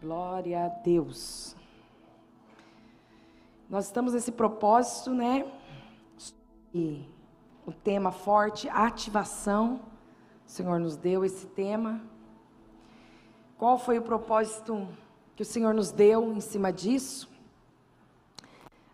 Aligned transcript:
Glória 0.00 0.64
a 0.64 0.68
Deus. 0.68 1.54
Nós 3.68 3.84
estamos 3.84 4.14
nesse 4.14 4.32
propósito, 4.32 5.10
né? 5.10 5.44
E 6.72 7.04
o 7.66 7.72
tema 7.72 8.10
forte, 8.10 8.66
ativação. 8.70 9.82
O 10.46 10.50
Senhor 10.50 10.80
nos 10.80 10.96
deu 10.96 11.22
esse 11.22 11.46
tema. 11.48 12.00
Qual 13.58 13.78
foi 13.78 13.98
o 13.98 14.02
propósito 14.02 14.88
que 15.36 15.42
o 15.42 15.44
Senhor 15.44 15.74
nos 15.74 15.92
deu 15.92 16.32
em 16.32 16.40
cima 16.40 16.72
disso? 16.72 17.28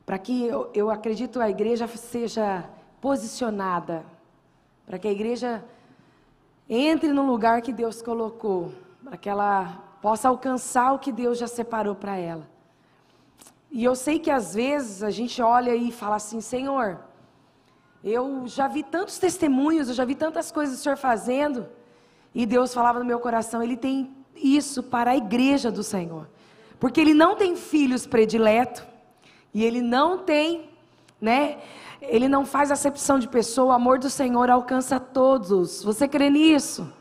Para 0.05 0.19
que 0.19 0.45
eu, 0.45 0.73
eu 0.75 0.91
acredito 0.91 1.41
a 1.41 1.49
igreja 1.49 1.87
seja 1.87 2.69
posicionada, 3.01 4.05
para 4.85 4.99
que 4.99 5.07
a 5.07 5.13
igreja 5.13 5.65
entre 6.69 7.13
no 7.13 7.25
lugar 7.25 7.63
que 7.63 7.73
Deus 7.73 8.03
colocou, 8.03 8.73
para 9.05 9.17
que 9.17 9.29
ela 9.29 9.86
possa 10.01 10.29
alcançar 10.29 10.93
o 10.93 10.99
que 10.99 11.13
Deus 11.13 11.39
já 11.39 11.47
separou 11.47 11.95
para 11.95 12.17
ela. 12.17 12.49
E 13.71 13.85
eu 13.85 13.95
sei 13.95 14.19
que 14.19 14.31
às 14.31 14.55
vezes 14.55 15.03
a 15.03 15.11
gente 15.11 15.43
olha 15.43 15.75
e 15.75 15.91
fala 15.91 16.17
assim: 16.17 16.41
Senhor, 16.41 16.99
eu 18.03 18.47
já 18.47 18.69
vi 18.69 18.83
tantos 18.83 19.19
testemunhos, 19.19 19.89
eu 19.89 19.95
já 19.95 20.05
vi 20.05 20.15
tantas 20.15 20.53
coisas 20.53 20.79
o 20.79 20.83
Senhor 20.83 20.97
fazendo. 20.97 21.67
E 22.35 22.47
Deus 22.47 22.73
falava 22.73 22.99
no 22.99 23.05
meu 23.05 23.19
coração: 23.19 23.63
Ele 23.63 23.77
tem 23.77 24.15
isso 24.35 24.83
para 24.83 25.13
a 25.13 25.17
igreja 25.17 25.71
do 25.71 25.83
Senhor. 25.83 26.29
Porque 26.79 27.01
Ele 27.01 27.15
não 27.15 27.37
tem 27.37 27.57
filhos 27.57 28.07
prediletos. 28.07 28.83
E 29.53 29.65
Ele 29.65 29.81
não 29.81 30.19
tem, 30.19 30.71
né? 31.21 31.59
Ele 32.01 32.29
não 32.29 32.45
faz 32.45 32.71
acepção 32.71 33.19
de 33.19 33.27
pessoa. 33.27 33.69
O 33.69 33.73
amor 33.73 33.99
do 33.99 34.11
Senhor 34.11 34.51
alcança 34.51 35.01
todos. 35.01 35.83
Você 35.83 36.07
crê 36.07 36.29
nisso? 36.29 36.93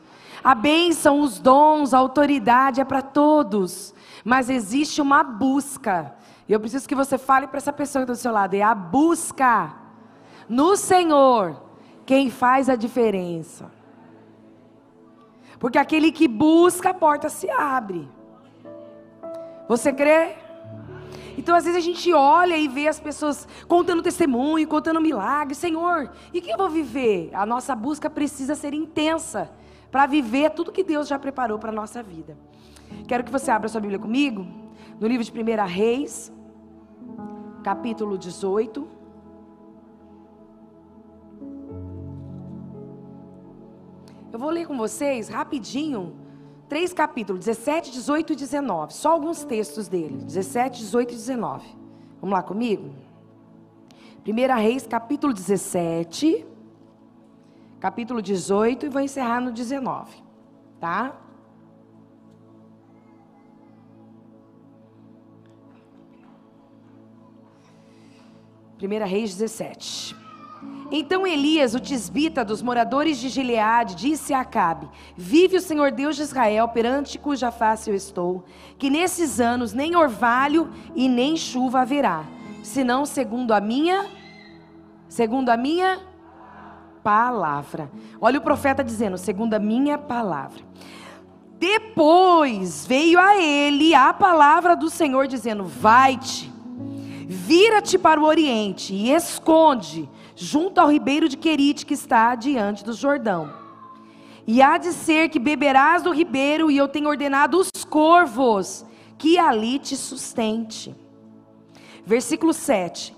A 0.45 0.53
bênção, 0.53 1.21
os 1.21 1.39
dons, 1.39 1.91
a 1.91 1.97
autoridade 1.97 2.79
é 2.79 2.85
para 2.85 3.01
todos. 3.01 3.95
Mas 4.23 4.47
existe 4.47 5.01
uma 5.01 5.23
busca. 5.23 6.13
E 6.47 6.53
eu 6.53 6.59
preciso 6.59 6.87
que 6.87 6.93
você 6.93 7.17
fale 7.17 7.47
para 7.47 7.57
essa 7.57 7.73
pessoa 7.73 8.05
que 8.05 8.11
está 8.11 8.13
do 8.13 8.21
seu 8.21 8.31
lado. 8.31 8.53
É 8.53 8.61
a 8.61 8.75
busca 8.75 9.73
no 10.47 10.77
Senhor 10.77 11.59
quem 12.05 12.29
faz 12.29 12.69
a 12.69 12.75
diferença. 12.75 13.71
Porque 15.57 15.79
aquele 15.79 16.11
que 16.11 16.27
busca, 16.27 16.91
a 16.91 16.93
porta 16.93 17.27
se 17.27 17.49
abre. 17.49 18.07
Você 19.67 19.91
crê? 19.91 20.35
Então, 21.39 21.55
às 21.55 21.63
vezes, 21.63 21.79
a 21.79 21.83
gente 21.83 22.13
olha 22.13 22.55
e 22.55 22.67
vê 22.67 22.87
as 22.87 22.99
pessoas 22.99 23.47
contando 23.67 24.03
testemunho, 24.03 24.67
contando 24.67 25.01
milagre. 25.01 25.55
Senhor, 25.55 26.11
e 26.31 26.39
que 26.39 26.51
eu 26.51 26.57
vou 26.59 26.69
viver? 26.69 27.31
A 27.33 27.47
nossa 27.47 27.75
busca 27.75 28.11
precisa 28.11 28.53
ser 28.53 28.75
intensa 28.75 29.49
para 29.95 30.07
viver 30.07 30.49
tudo 30.49 30.73
que 30.73 30.83
Deus 30.83 31.07
já 31.07 31.17
preparou 31.17 31.57
para 31.57 31.69
a 31.69 31.73
nossa 31.73 32.03
vida. 32.03 32.37
Quero 33.07 33.23
que 33.23 33.31
você 33.31 33.49
abra 33.49 33.69
sua 33.69 33.79
Bíblia 33.79 33.97
comigo, 33.97 34.45
no 34.99 35.07
livro 35.07 35.23
de 35.23 35.31
1 35.31 35.65
Reis, 35.65 36.33
capítulo 37.63 38.17
18. 38.17 38.85
Eu 44.33 44.37
vou 44.37 44.49
ler 44.49 44.67
com 44.67 44.75
vocês 44.75 45.29
rapidinho 45.29 46.17
três 46.67 46.91
capítulos, 46.91 47.45
17, 47.45 47.89
18 47.93 48.33
e 48.33 48.35
19. 48.35 48.93
Só 48.93 49.13
alguns 49.13 49.45
textos 49.45 49.87
dele, 49.87 50.17
17, 50.25 50.77
18 50.77 51.13
e 51.13 51.15
19. 51.15 51.65
Vamos 52.19 52.35
lá 52.35 52.43
comigo? 52.43 52.93
1 54.27 54.61
Reis, 54.61 54.85
capítulo 54.85 55.31
17 55.31 56.54
capítulo 57.85 58.19
18 58.19 58.87
e 58.87 58.89
vou 58.89 58.99
encerrar 58.99 59.39
no 59.39 59.51
19, 59.51 60.11
tá? 60.79 61.15
Primeira 68.75 69.05
Reis 69.05 69.35
17. 69.35 70.15
Então 70.91 71.27
Elias, 71.27 71.75
o 71.75 71.79
tisbita 71.79 72.43
dos 72.43 72.63
moradores 72.63 73.19
de 73.19 73.29
Gileade, 73.29 73.93
disse 73.93 74.33
a 74.33 74.39
Acabe: 74.39 74.89
Vive 75.15 75.57
o 75.57 75.61
Senhor 75.61 75.91
Deus 75.91 76.15
de 76.15 76.23
Israel, 76.23 76.67
perante 76.69 77.19
cuja 77.19 77.51
face 77.51 77.91
eu 77.91 77.95
estou, 77.95 78.45
que 78.79 78.89
nesses 78.89 79.39
anos 79.39 79.73
nem 79.73 79.95
orvalho 79.95 80.71
e 80.95 81.07
nem 81.07 81.37
chuva 81.37 81.81
haverá, 81.81 82.25
senão 82.63 83.05
segundo 83.05 83.51
a 83.51 83.61
minha, 83.61 84.07
segundo 85.07 85.49
a 85.49 85.57
minha 85.57 86.14
palavra. 87.05 87.91
Olha 88.19 88.39
o 88.39 88.41
profeta 88.41 88.83
dizendo, 88.83 89.15
segundo 89.15 89.53
a 89.53 89.59
minha 89.59 89.95
palavra. 89.95 90.63
Depois 91.59 92.83
veio 92.87 93.19
a 93.19 93.37
ele 93.37 93.93
a 93.93 94.11
palavra 94.11 94.75
do 94.75 94.89
Senhor 94.89 95.27
dizendo: 95.27 95.63
Vai-te, 95.63 96.51
vira-te 97.27 97.99
para 97.99 98.19
o 98.19 98.23
oriente 98.23 98.91
e 98.95 99.11
esconde 99.11 100.09
junto 100.35 100.81
ao 100.81 100.91
ribeiro 100.91 101.29
de 101.29 101.37
Querite 101.37 101.85
que 101.85 101.93
está 101.93 102.33
diante 102.33 102.83
do 102.83 102.91
Jordão. 102.91 103.53
E 104.47 104.59
há 104.59 104.79
de 104.79 104.91
ser 104.91 105.29
que 105.29 105.37
beberás 105.37 106.01
do 106.01 106.11
ribeiro, 106.11 106.71
e 106.71 106.77
eu 106.77 106.87
tenho 106.87 107.07
ordenado 107.07 107.59
os 107.59 107.69
corvos 107.87 108.83
que 109.15 109.37
ali 109.37 109.77
te 109.77 109.95
sustente. 109.95 110.95
Versículo 112.03 112.51
7. 112.51 113.15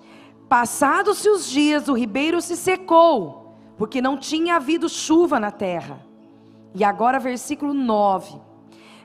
Passados-se 0.50 1.30
os 1.30 1.50
dias, 1.50 1.88
o 1.88 1.94
ribeiro 1.94 2.42
se 2.42 2.56
secou 2.58 3.47
porque 3.78 4.02
não 4.02 4.18
tinha 4.18 4.56
havido 4.56 4.90
chuva 4.90 5.40
na 5.40 5.52
terra. 5.52 6.00
E 6.74 6.84
agora, 6.84 7.20
versículo 7.20 7.74
9: 7.74 8.40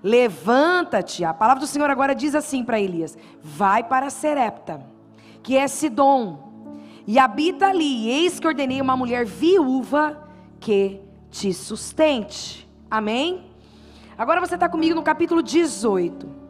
Levanta-te, 0.02 1.24
a 1.24 1.32
palavra 1.32 1.60
do 1.60 1.66
Senhor 1.66 1.88
agora 1.90 2.14
diz 2.14 2.34
assim 2.34 2.64
para 2.64 2.80
Elias: 2.80 3.16
Vai 3.42 3.84
para 3.84 4.10
Serepta, 4.10 4.84
que 5.42 5.56
é 5.56 5.68
Sidom, 5.68 6.52
e 7.06 7.18
habita 7.18 7.68
ali. 7.68 8.08
Eis 8.08 8.40
que 8.40 8.46
ordenei 8.46 8.80
uma 8.80 8.96
mulher 8.96 9.24
viúva 9.24 10.28
que 10.58 11.00
te 11.30 11.52
sustente. 11.52 12.68
Amém? 12.90 13.44
Agora 14.16 14.40
você 14.40 14.54
está 14.54 14.68
comigo 14.68 14.94
no 14.94 15.02
capítulo 15.02 15.42
18. 15.42 16.42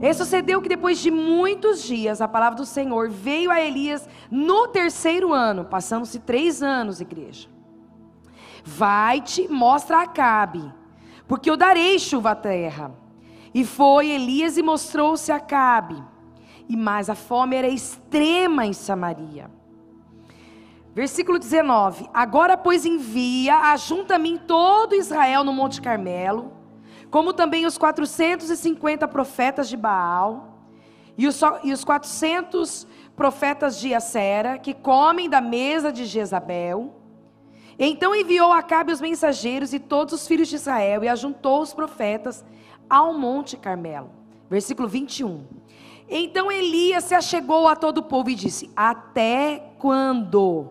E 0.00 0.14
sucedeu 0.14 0.60
que 0.60 0.68
depois 0.68 0.98
de 0.98 1.12
muitos 1.12 1.82
dias, 1.82 2.20
a 2.20 2.26
palavra 2.26 2.56
do 2.56 2.66
Senhor 2.66 3.08
veio 3.08 3.52
a 3.52 3.60
Elias 3.60 4.08
no 4.28 4.66
terceiro 4.66 5.32
ano, 5.32 5.64
passando-se 5.64 6.18
três 6.18 6.60
anos, 6.60 7.00
igreja. 7.00 7.51
Vai-te, 8.64 9.48
mostra 9.48 9.98
a 9.98 10.02
Acabe, 10.02 10.72
porque 11.26 11.50
eu 11.50 11.56
darei 11.56 11.98
chuva 11.98 12.30
à 12.30 12.34
terra. 12.34 12.92
E 13.54 13.64
foi 13.64 14.08
Elias 14.08 14.56
e 14.56 14.62
mostrou-se 14.62 15.30
a 15.30 15.36
Acabe. 15.36 16.02
E 16.68 16.76
mais 16.76 17.10
a 17.10 17.14
fome 17.14 17.56
era 17.56 17.68
extrema 17.68 18.64
em 18.64 18.72
Samaria. 18.72 19.50
Versículo 20.94 21.38
19: 21.38 22.08
Agora, 22.12 22.56
pois, 22.56 22.84
envia, 22.86 23.56
ajunta 23.72 24.16
a 24.16 24.18
mim 24.18 24.38
todo 24.38 24.94
Israel 24.94 25.42
no 25.42 25.52
Monte 25.52 25.80
Carmelo, 25.80 26.52
como 27.10 27.32
também 27.32 27.66
os 27.66 27.76
450 27.76 29.08
profetas 29.08 29.68
de 29.68 29.76
Baal, 29.76 30.52
e 31.16 31.26
os, 31.26 31.40
e 31.62 31.72
os 31.72 31.84
400 31.84 32.86
profetas 33.16 33.78
de 33.78 33.94
Acera, 33.94 34.58
que 34.58 34.72
comem 34.72 35.28
da 35.28 35.40
mesa 35.40 35.92
de 35.92 36.04
Jezabel, 36.04 37.01
então 37.78 38.14
enviou 38.14 38.52
Acabe 38.52 38.92
os 38.92 39.00
mensageiros 39.00 39.72
e 39.72 39.78
todos 39.78 40.14
os 40.14 40.26
filhos 40.26 40.48
de 40.48 40.56
Israel 40.56 41.02
e 41.04 41.08
ajuntou 41.08 41.60
os 41.60 41.72
profetas 41.72 42.44
ao 42.88 43.14
monte 43.14 43.56
Carmelo. 43.56 44.10
Versículo 44.50 44.88
21. 44.88 45.44
Então 46.08 46.52
Elias 46.52 47.04
se 47.04 47.14
achegou 47.14 47.66
a 47.66 47.74
todo 47.74 47.98
o 47.98 48.02
povo 48.02 48.28
e 48.28 48.34
disse: 48.34 48.70
Até 48.76 49.72
quando 49.78 50.68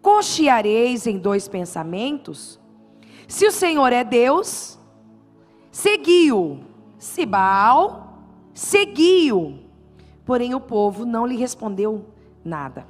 cocheareis 0.00 1.06
em 1.06 1.18
dois 1.18 1.48
pensamentos? 1.48 2.60
Se 3.26 3.46
o 3.46 3.52
Senhor 3.52 3.92
é 3.92 4.04
Deus, 4.04 4.78
seguiu. 5.70 6.60
Se 6.98 7.26
Baal, 7.26 8.18
seguiu. 8.54 9.58
Porém 10.24 10.54
o 10.54 10.60
povo 10.60 11.04
não 11.04 11.26
lhe 11.26 11.36
respondeu 11.36 12.06
nada. 12.44 12.86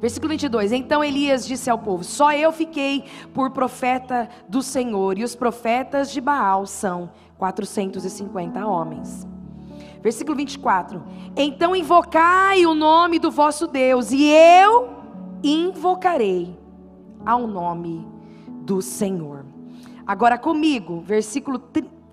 Versículo 0.00 0.30
22. 0.30 0.72
Então 0.72 1.02
Elias 1.02 1.46
disse 1.46 1.70
ao 1.70 1.78
povo: 1.78 2.04
Só 2.04 2.32
eu 2.32 2.52
fiquei 2.52 3.04
por 3.32 3.50
profeta 3.50 4.28
do 4.48 4.62
Senhor, 4.62 5.18
e 5.18 5.24
os 5.24 5.34
profetas 5.34 6.10
de 6.12 6.20
Baal 6.20 6.66
são 6.66 7.10
450 7.38 8.66
homens. 8.66 9.26
Versículo 10.02 10.36
24. 10.36 11.02
Então 11.36 11.74
invocai 11.74 12.66
o 12.66 12.74
nome 12.74 13.18
do 13.18 13.30
vosso 13.30 13.66
Deus, 13.66 14.12
e 14.12 14.28
eu 14.28 14.90
invocarei 15.42 16.56
ao 17.24 17.46
nome 17.46 18.06
do 18.62 18.80
Senhor. 18.82 19.44
Agora 20.06 20.38
comigo, 20.38 21.00
versículo 21.00 21.58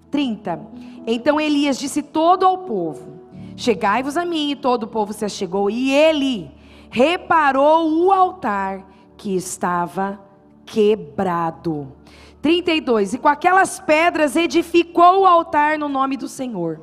30. 0.09 0.59
Então 1.05 1.39
Elias 1.39 1.77
disse 1.77 2.01
todo 2.01 2.45
ao 2.45 2.59
povo: 2.59 3.19
Chegai-vos 3.55 4.17
a 4.17 4.25
mim, 4.25 4.51
e 4.51 4.55
todo 4.55 4.83
o 4.83 4.87
povo 4.87 5.13
se 5.13 5.25
achegou, 5.25 5.69
e 5.69 5.91
ele 5.91 6.51
reparou 6.93 8.05
o 8.05 8.11
altar 8.11 8.87
que 9.17 9.35
estava 9.35 10.21
quebrado. 10.63 11.91
32. 12.39 13.15
E 13.15 13.17
com 13.17 13.27
aquelas 13.27 13.79
pedras 13.79 14.35
edificou 14.35 15.21
o 15.21 15.25
altar 15.25 15.79
no 15.79 15.89
nome 15.89 16.15
do 16.15 16.27
Senhor. 16.27 16.81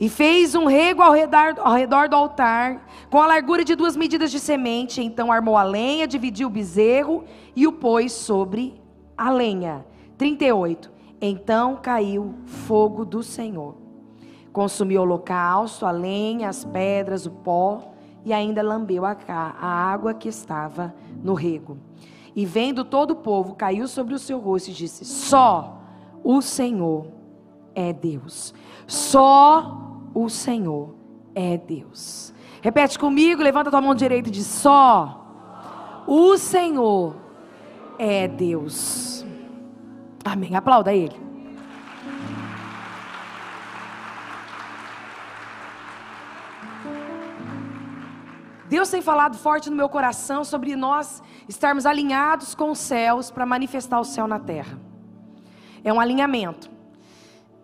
E 0.00 0.08
fez 0.08 0.54
um 0.54 0.64
rego 0.64 1.02
ao 1.02 1.12
redor, 1.12 1.54
ao 1.58 1.74
redor 1.74 2.08
do 2.08 2.16
altar, 2.16 2.88
com 3.10 3.20
a 3.20 3.26
largura 3.26 3.62
de 3.62 3.74
duas 3.74 3.94
medidas 3.94 4.30
de 4.30 4.40
semente. 4.40 5.02
Então 5.02 5.30
armou 5.30 5.58
a 5.58 5.62
lenha, 5.62 6.08
dividiu 6.08 6.48
o 6.48 6.50
bezerro 6.50 7.24
e 7.54 7.66
o 7.66 7.72
pôs 7.72 8.12
sobre 8.12 8.80
a 9.18 9.30
lenha. 9.30 9.84
38. 10.16 10.90
Então 11.20 11.76
caiu 11.76 12.36
fogo 12.46 13.04
do 13.04 13.22
Senhor. 13.22 13.76
Consumiu 14.50 15.02
o 15.02 15.04
holocausto, 15.04 15.84
a 15.84 15.90
lenha, 15.90 16.48
as 16.48 16.64
pedras, 16.64 17.26
o 17.26 17.30
pó 17.30 17.89
e 18.24 18.32
ainda 18.32 18.62
lambeu 18.62 19.04
a, 19.04 19.16
a 19.28 19.66
água 19.66 20.14
que 20.14 20.28
estava 20.28 20.94
no 21.22 21.34
rego. 21.34 21.78
E 22.34 22.46
vendo 22.46 22.84
todo 22.84 23.12
o 23.12 23.16
povo, 23.16 23.54
caiu 23.54 23.88
sobre 23.88 24.14
o 24.14 24.18
seu 24.18 24.38
rosto 24.38 24.70
e 24.70 24.72
disse: 24.72 25.04
Só 25.04 25.80
o 26.22 26.40
Senhor 26.40 27.06
é 27.74 27.92
Deus. 27.92 28.54
Só 28.86 29.78
o 30.14 30.28
Senhor 30.28 30.94
é 31.34 31.56
Deus. 31.56 32.32
Repete 32.62 32.98
comigo, 32.98 33.42
levanta 33.42 33.70
tua 33.70 33.80
mão 33.80 33.94
direita 33.94 34.28
e 34.28 34.32
diz: 34.32 34.46
Só 34.46 35.16
o 36.06 36.36
Senhor 36.36 37.16
é 37.98 38.28
Deus. 38.28 39.24
Amém. 40.24 40.54
Aplauda 40.54 40.92
ele. 40.92 41.29
Deus 48.80 48.88
tem 48.88 49.02
falado 49.02 49.36
forte 49.36 49.68
no 49.68 49.76
meu 49.76 49.90
coração 49.90 50.42
sobre 50.42 50.74
nós 50.74 51.22
estarmos 51.46 51.84
alinhados 51.84 52.54
com 52.54 52.70
os 52.70 52.78
céus 52.78 53.30
para 53.30 53.44
manifestar 53.44 54.00
o 54.00 54.04
céu 54.04 54.26
na 54.26 54.38
terra. 54.38 54.80
É 55.84 55.92
um 55.92 56.00
alinhamento. 56.00 56.70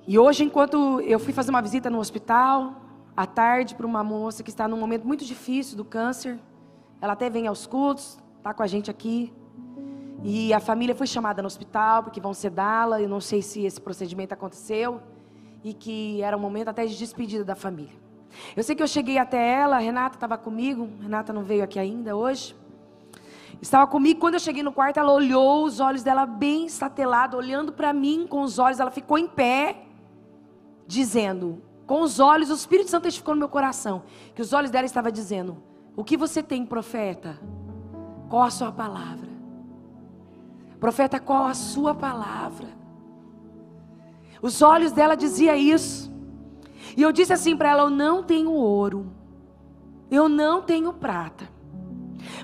E 0.06 0.18
hoje, 0.18 0.44
enquanto 0.44 1.00
eu 1.00 1.18
fui 1.18 1.32
fazer 1.32 1.48
uma 1.48 1.62
visita 1.62 1.88
no 1.88 2.00
hospital, 2.00 2.74
à 3.16 3.24
tarde, 3.24 3.74
para 3.74 3.86
uma 3.86 4.04
moça 4.04 4.42
que 4.42 4.50
está 4.50 4.68
num 4.68 4.76
momento 4.76 5.06
muito 5.06 5.24
difícil 5.24 5.74
do 5.74 5.86
câncer, 5.86 6.38
ela 7.00 7.14
até 7.14 7.30
vem 7.30 7.46
aos 7.46 7.66
cultos, 7.66 8.18
está 8.36 8.52
com 8.52 8.62
a 8.62 8.66
gente 8.66 8.90
aqui. 8.90 9.32
E 10.22 10.52
a 10.52 10.60
família 10.60 10.94
foi 10.94 11.06
chamada 11.06 11.40
no 11.40 11.46
hospital 11.46 12.02
porque 12.02 12.20
vão 12.20 12.34
sedá-la. 12.34 13.00
Eu 13.00 13.08
não 13.08 13.22
sei 13.22 13.40
se 13.40 13.64
esse 13.64 13.80
procedimento 13.80 14.34
aconteceu. 14.34 15.00
E 15.64 15.72
que 15.72 16.20
era 16.20 16.36
um 16.36 16.40
momento 16.40 16.68
até 16.68 16.84
de 16.84 16.94
despedida 16.94 17.42
da 17.42 17.54
família. 17.54 18.05
Eu 18.56 18.62
sei 18.62 18.74
que 18.74 18.82
eu 18.82 18.88
cheguei 18.88 19.18
até 19.18 19.54
ela, 19.54 19.76
a 19.76 19.78
Renata 19.78 20.16
estava 20.16 20.36
comigo, 20.38 20.88
Renata 21.00 21.32
não 21.32 21.42
veio 21.42 21.62
aqui 21.64 21.78
ainda 21.78 22.16
hoje. 22.16 22.54
Estava 23.60 23.86
comigo, 23.86 24.20
quando 24.20 24.34
eu 24.34 24.40
cheguei 24.40 24.62
no 24.62 24.72
quarto, 24.72 24.98
ela 24.98 25.12
olhou, 25.12 25.64
os 25.64 25.80
olhos 25.80 26.02
dela 26.02 26.26
bem 26.26 26.68
satelados, 26.68 27.38
olhando 27.38 27.72
para 27.72 27.92
mim 27.92 28.26
com 28.28 28.42
os 28.42 28.58
olhos, 28.58 28.80
ela 28.80 28.90
ficou 28.90 29.18
em 29.18 29.26
pé, 29.26 29.84
dizendo, 30.86 31.62
com 31.86 32.00
os 32.02 32.18
olhos, 32.18 32.50
o 32.50 32.54
Espírito 32.54 32.90
Santo 32.90 33.04
testificou 33.04 33.34
no 33.34 33.38
meu 33.38 33.48
coração, 33.48 34.02
que 34.34 34.42
os 34.42 34.52
olhos 34.52 34.70
dela 34.70 34.86
estavam 34.86 35.10
dizendo: 35.10 35.56
O 35.96 36.02
que 36.02 36.16
você 36.16 36.42
tem, 36.42 36.66
profeta? 36.66 37.38
Qual 38.28 38.42
a 38.42 38.50
sua 38.50 38.72
palavra? 38.72 39.28
Profeta, 40.80 41.20
qual 41.20 41.46
a 41.46 41.54
sua 41.54 41.94
palavra? 41.94 42.68
Os 44.42 44.60
olhos 44.62 44.92
dela 44.92 45.16
diziam 45.16 45.54
isso. 45.54 46.12
E 46.96 47.02
eu 47.02 47.12
disse 47.12 47.32
assim 47.32 47.56
para 47.56 47.70
ela: 47.70 47.82
Eu 47.82 47.90
não 47.90 48.22
tenho 48.22 48.50
ouro, 48.50 49.06
eu 50.10 50.28
não 50.28 50.62
tenho 50.62 50.92
prata, 50.92 51.48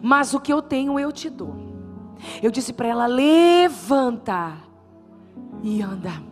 mas 0.02 0.34
o 0.34 0.40
que 0.40 0.52
eu 0.52 0.60
tenho 0.60 0.99
eu 0.99 1.10
te 1.10 1.31
dou. 1.31 1.56
Eu 2.43 2.50
disse 2.50 2.72
para 2.72 2.88
ela: 2.88 3.06
Levanta 3.06 4.56
e 5.62 5.81
anda. 5.81 6.31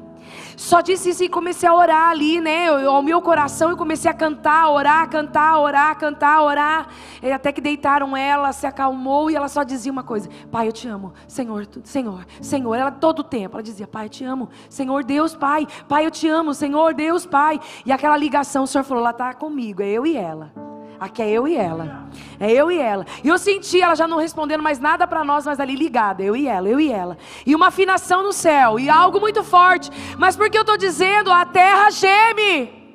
Só 0.56 0.80
disse 0.80 1.10
isso 1.10 1.24
e 1.24 1.28
comecei 1.28 1.68
a 1.68 1.74
orar 1.74 2.10
ali, 2.10 2.40
né? 2.40 2.68
Eu, 2.68 2.90
ao 2.90 3.02
meu 3.02 3.20
coração 3.20 3.70
eu 3.70 3.76
comecei 3.76 4.10
a 4.10 4.14
cantar, 4.14 4.70
orar, 4.70 5.08
cantar, 5.08 5.58
orar, 5.58 5.98
cantar, 5.98 6.42
orar. 6.42 6.88
E 7.22 7.30
até 7.30 7.52
que 7.52 7.60
deitaram 7.60 8.16
ela, 8.16 8.52
se 8.52 8.66
acalmou 8.66 9.30
e 9.30 9.36
ela 9.36 9.48
só 9.48 9.62
dizia 9.62 9.92
uma 9.92 10.02
coisa: 10.02 10.28
Pai, 10.50 10.68
eu 10.68 10.72
te 10.72 10.88
amo. 10.88 11.12
Senhor, 11.26 11.66
Senhor, 11.84 12.26
Senhor. 12.40 12.74
Ela 12.74 12.90
todo 12.90 13.20
o 13.20 13.24
tempo, 13.24 13.56
ela 13.56 13.62
dizia: 13.62 13.86
Pai, 13.86 14.06
eu 14.06 14.10
te 14.10 14.24
amo. 14.24 14.48
Senhor, 14.68 15.04
Deus, 15.04 15.34
Pai. 15.34 15.66
Pai, 15.88 16.06
eu 16.06 16.10
te 16.10 16.28
amo. 16.28 16.54
Senhor, 16.54 16.94
Deus, 16.94 17.26
Pai. 17.26 17.60
E 17.84 17.92
aquela 17.92 18.16
ligação, 18.16 18.64
o 18.64 18.66
Senhor 18.66 18.84
falou: 18.84 19.02
Ela 19.02 19.10
está 19.10 19.34
comigo, 19.34 19.82
é 19.82 19.88
eu 19.88 20.06
e 20.06 20.16
ela. 20.16 20.69
Aqui 21.00 21.22
é 21.22 21.30
eu 21.30 21.48
e 21.48 21.56
ela. 21.56 22.10
É 22.38 22.52
eu 22.52 22.70
e 22.70 22.78
ela. 22.78 23.06
E 23.24 23.28
eu 23.28 23.38
senti 23.38 23.80
ela 23.80 23.94
já 23.94 24.06
não 24.06 24.18
respondendo 24.18 24.62
mais 24.62 24.78
nada 24.78 25.06
para 25.06 25.24
nós, 25.24 25.46
mas 25.46 25.58
ali 25.58 25.74
ligada. 25.74 26.22
Eu 26.22 26.36
e 26.36 26.46
ela, 26.46 26.68
eu 26.68 26.78
e 26.78 26.92
ela. 26.92 27.16
E 27.46 27.54
uma 27.54 27.68
afinação 27.68 28.22
no 28.22 28.34
céu. 28.34 28.78
E 28.78 28.90
algo 28.90 29.18
muito 29.18 29.42
forte. 29.42 29.90
Mas 30.18 30.36
porque 30.36 30.58
eu 30.58 30.60
estou 30.60 30.76
dizendo, 30.76 31.32
a 31.32 31.46
terra 31.46 31.90
geme. 31.90 32.94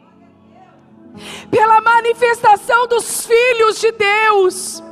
Pela 1.50 1.82
manifestação 1.82 2.88
dos 2.88 3.26
filhos 3.26 3.82
de 3.82 3.92
Deus. 3.92 4.84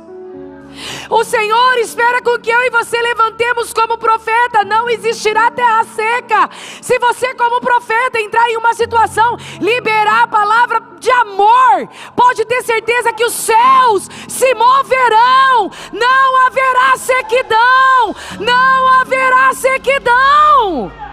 O 1.10 1.24
Senhor 1.24 1.78
espera 1.78 2.22
com 2.22 2.38
que 2.38 2.50
eu 2.50 2.60
e 2.62 2.70
você 2.70 3.00
levantemos 3.00 3.72
como 3.72 3.98
profeta. 3.98 4.64
Não 4.64 4.88
existirá 4.88 5.50
terra 5.50 5.84
seca. 5.84 6.50
Se 6.80 6.98
você, 6.98 7.34
como 7.34 7.60
profeta, 7.60 8.20
entrar 8.20 8.48
em 8.50 8.56
uma 8.56 8.74
situação, 8.74 9.36
liberar 9.60 10.24
a 10.24 10.28
palavra 10.28 10.82
de 10.98 11.10
amor, 11.10 11.88
pode 12.16 12.44
ter 12.44 12.62
certeza 12.62 13.12
que 13.12 13.24
os 13.24 13.34
céus 13.34 14.08
se 14.28 14.54
moverão. 14.54 15.70
Não 15.92 16.46
haverá 16.46 16.96
sequidão. 16.96 18.16
Não 18.40 19.00
haverá 19.00 19.52
sequidão. 19.54 21.03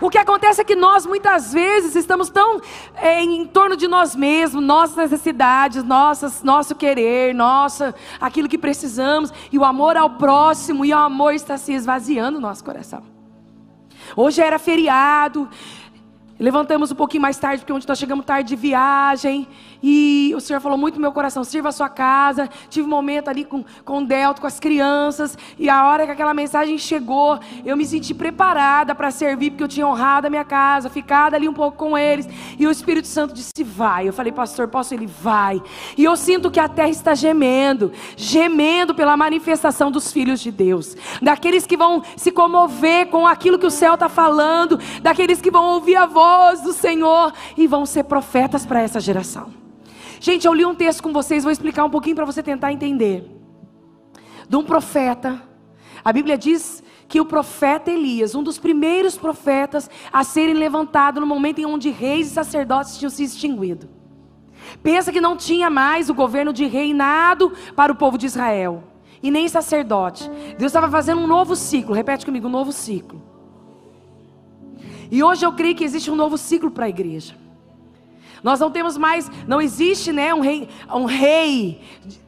O 0.00 0.10
que 0.10 0.18
acontece 0.18 0.60
é 0.60 0.64
que 0.64 0.76
nós 0.76 1.06
muitas 1.06 1.52
vezes 1.52 1.94
estamos 1.94 2.28
tão 2.28 2.60
é, 2.94 3.22
em 3.22 3.46
torno 3.46 3.76
de 3.76 3.88
nós 3.88 4.14
mesmos, 4.14 4.62
nossas 4.62 4.96
necessidades, 4.96 5.82
nossas, 5.82 6.42
nosso 6.42 6.74
querer, 6.74 7.34
nossa, 7.34 7.94
aquilo 8.20 8.48
que 8.48 8.58
precisamos, 8.58 9.32
e 9.50 9.58
o 9.58 9.64
amor 9.64 9.96
ao 9.96 10.10
próximo 10.10 10.84
e 10.84 10.92
o 10.92 10.98
amor 10.98 11.34
está 11.34 11.56
se 11.56 11.72
esvaziando 11.72 12.40
no 12.40 12.46
nosso 12.46 12.62
coração. 12.62 13.02
Hoje 14.14 14.40
era 14.40 14.58
feriado, 14.58 15.48
Levantamos 16.38 16.92
um 16.92 16.94
pouquinho 16.94 17.22
mais 17.22 17.38
tarde, 17.38 17.62
porque 17.62 17.72
onde 17.72 17.88
nós 17.88 17.98
chegamos 17.98 18.24
tarde 18.26 18.50
de 18.50 18.56
viagem. 18.56 19.48
E 19.82 20.34
o 20.36 20.40
Senhor 20.40 20.60
falou 20.60 20.76
muito 20.76 20.96
no 20.96 21.00
meu 21.00 21.12
coração: 21.12 21.42
sirva 21.42 21.70
a 21.70 21.72
sua 21.72 21.88
casa. 21.88 22.48
Tive 22.68 22.86
um 22.86 22.90
momento 22.90 23.28
ali 23.28 23.44
com, 23.44 23.64
com 23.84 24.02
o 24.02 24.04
Delto, 24.04 24.42
com 24.42 24.46
as 24.46 24.60
crianças. 24.60 25.38
E 25.58 25.70
a 25.70 25.86
hora 25.86 26.04
que 26.04 26.12
aquela 26.12 26.34
mensagem 26.34 26.76
chegou, 26.76 27.40
eu 27.64 27.74
me 27.74 27.86
senti 27.86 28.12
preparada 28.12 28.94
para 28.94 29.10
servir, 29.10 29.50
porque 29.50 29.64
eu 29.64 29.68
tinha 29.68 29.86
honrado 29.86 30.26
a 30.26 30.30
minha 30.30 30.44
casa, 30.44 30.90
ficado 30.90 31.34
ali 31.34 31.48
um 31.48 31.54
pouco 31.54 31.78
com 31.78 31.96
eles. 31.96 32.28
E 32.58 32.66
o 32.66 32.70
Espírito 32.70 33.08
Santo 33.08 33.32
disse: 33.32 33.64
vai. 33.64 34.06
Eu 34.06 34.12
falei, 34.12 34.32
pastor, 34.32 34.68
posso? 34.68 34.92
Ele 34.92 35.06
vai. 35.06 35.62
E 35.96 36.04
eu 36.04 36.16
sinto 36.16 36.50
que 36.50 36.60
a 36.60 36.68
terra 36.68 36.90
está 36.90 37.14
gemendo 37.14 37.92
gemendo 38.14 38.94
pela 38.94 39.16
manifestação 39.16 39.90
dos 39.90 40.12
filhos 40.12 40.40
de 40.40 40.50
Deus. 40.50 40.96
Daqueles 41.22 41.66
que 41.66 41.76
vão 41.76 42.02
se 42.14 42.30
comover 42.30 43.06
com 43.06 43.26
aquilo 43.26 43.58
que 43.58 43.66
o 43.66 43.70
céu 43.70 43.94
está 43.94 44.08
falando. 44.08 44.78
Daqueles 45.00 45.40
que 45.40 45.50
vão 45.50 45.64
ouvir 45.74 45.96
a 45.96 46.04
voz 46.06 46.25
voz 46.26 46.60
do 46.60 46.72
Senhor 46.72 47.32
e 47.56 47.66
vão 47.66 47.86
ser 47.86 48.04
profetas 48.04 48.66
para 48.66 48.82
essa 48.82 48.98
geração. 48.98 49.52
Gente, 50.18 50.46
eu 50.46 50.54
li 50.54 50.64
um 50.64 50.74
texto 50.74 51.02
com 51.02 51.12
vocês, 51.12 51.44
vou 51.44 51.52
explicar 51.52 51.84
um 51.84 51.90
pouquinho 51.90 52.16
para 52.16 52.24
você 52.24 52.42
tentar 52.42 52.72
entender. 52.72 53.30
De 54.48 54.56
um 54.56 54.64
profeta. 54.64 55.40
A 56.04 56.12
Bíblia 56.12 56.36
diz 56.36 56.82
que 57.08 57.20
o 57.20 57.24
profeta 57.24 57.90
Elias, 57.90 58.34
um 58.34 58.42
dos 58.42 58.58
primeiros 58.58 59.16
profetas 59.16 59.88
a 60.12 60.24
serem 60.24 60.54
levantados 60.54 61.20
no 61.20 61.26
momento 61.26 61.60
em 61.60 61.66
onde 61.66 61.90
reis 61.90 62.28
e 62.28 62.30
sacerdotes 62.30 62.98
tinham 62.98 63.10
se 63.10 63.22
extinguido. 63.22 63.88
Pensa 64.82 65.12
que 65.12 65.20
não 65.20 65.36
tinha 65.36 65.70
mais 65.70 66.10
o 66.10 66.14
governo 66.14 66.52
de 66.52 66.66
reinado 66.66 67.52
para 67.76 67.92
o 67.92 67.96
povo 67.96 68.18
de 68.18 68.26
Israel. 68.26 68.82
E 69.22 69.30
nem 69.30 69.48
sacerdote. 69.48 70.28
Deus 70.58 70.70
estava 70.70 70.90
fazendo 70.90 71.20
um 71.20 71.26
novo 71.26 71.54
ciclo. 71.54 71.94
Repete 71.94 72.26
comigo, 72.26 72.48
um 72.48 72.50
novo 72.50 72.72
ciclo. 72.72 73.35
E 75.10 75.22
hoje 75.22 75.44
eu 75.44 75.52
creio 75.52 75.74
que 75.74 75.84
existe 75.84 76.10
um 76.10 76.16
novo 76.16 76.36
ciclo 76.36 76.70
para 76.70 76.86
a 76.86 76.88
igreja. 76.88 77.34
Nós 78.42 78.60
não 78.60 78.70
temos 78.70 78.96
mais, 78.96 79.30
não 79.46 79.60
existe 79.60 80.12
né, 80.12 80.32
um, 80.32 80.40
rei, 80.40 80.68
um 80.92 81.04
rei, 81.04 81.80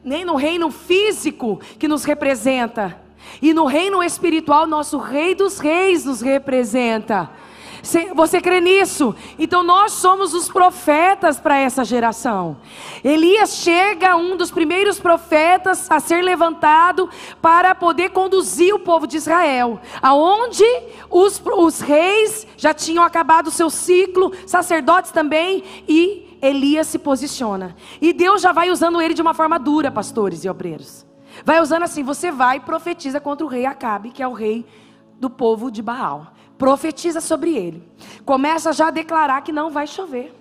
nem 0.03 0.25
no 0.25 0.35
reino 0.35 0.69
físico 0.71 1.61
que 1.77 1.87
nos 1.87 2.03
representa. 2.03 2.99
E 3.41 3.53
no 3.53 3.65
reino 3.65 4.01
espiritual, 4.03 4.65
nosso 4.65 4.97
Rei 4.97 5.35
dos 5.35 5.59
Reis 5.59 6.05
nos 6.05 6.21
representa. 6.21 7.29
Você 8.13 8.41
crê 8.41 8.59
nisso? 8.59 9.15
Então 9.37 9.63
nós 9.63 9.93
somos 9.93 10.33
os 10.33 10.49
profetas 10.49 11.39
para 11.39 11.57
essa 11.57 11.83
geração. 11.83 12.57
Elias 13.03 13.55
chega, 13.57 14.15
um 14.15 14.35
dos 14.35 14.51
primeiros 14.51 14.99
profetas 14.99 15.89
a 15.89 15.99
ser 15.99 16.21
levantado 16.23 17.09
para 17.41 17.73
poder 17.73 18.09
conduzir 18.09 18.73
o 18.73 18.79
povo 18.79 19.07
de 19.07 19.17
Israel, 19.17 19.79
aonde 20.01 20.65
os, 21.09 21.41
os 21.57 21.79
reis 21.79 22.45
já 22.57 22.73
tinham 22.73 23.03
acabado 23.03 23.47
o 23.47 23.51
seu 23.51 23.69
ciclo, 23.69 24.31
sacerdotes 24.45 25.11
também, 25.11 25.63
e 25.87 26.37
Elias 26.41 26.87
se 26.87 26.99
posiciona. 26.99 27.75
E 28.01 28.13
Deus 28.13 28.41
já 28.41 28.51
vai 28.51 28.69
usando 28.69 29.01
ele 29.01 29.13
de 29.13 29.21
uma 29.21 29.33
forma 29.33 29.57
dura, 29.57 29.91
pastores 29.91 30.43
e 30.43 30.49
obreiros. 30.49 31.05
Vai 31.43 31.61
usando 31.61 31.83
assim: 31.83 32.03
você 32.03 32.31
vai 32.31 32.57
e 32.57 32.61
profetiza 32.61 33.19
contra 33.19 33.45
o 33.45 33.49
rei 33.49 33.65
Acabe, 33.65 34.11
que 34.11 34.23
é 34.23 34.27
o 34.27 34.33
rei 34.33 34.65
do 35.19 35.29
povo 35.29 35.69
de 35.69 35.81
Baal. 35.81 36.33
Profetiza 36.59 37.21
sobre 37.21 37.55
ele. 37.55 37.81
Começa 38.25 38.73
já 38.73 38.89
a 38.89 38.91
declarar 38.91 39.39
que 39.41 39.51
não 39.51 39.69
vai 39.71 39.87
chover. 39.87 40.35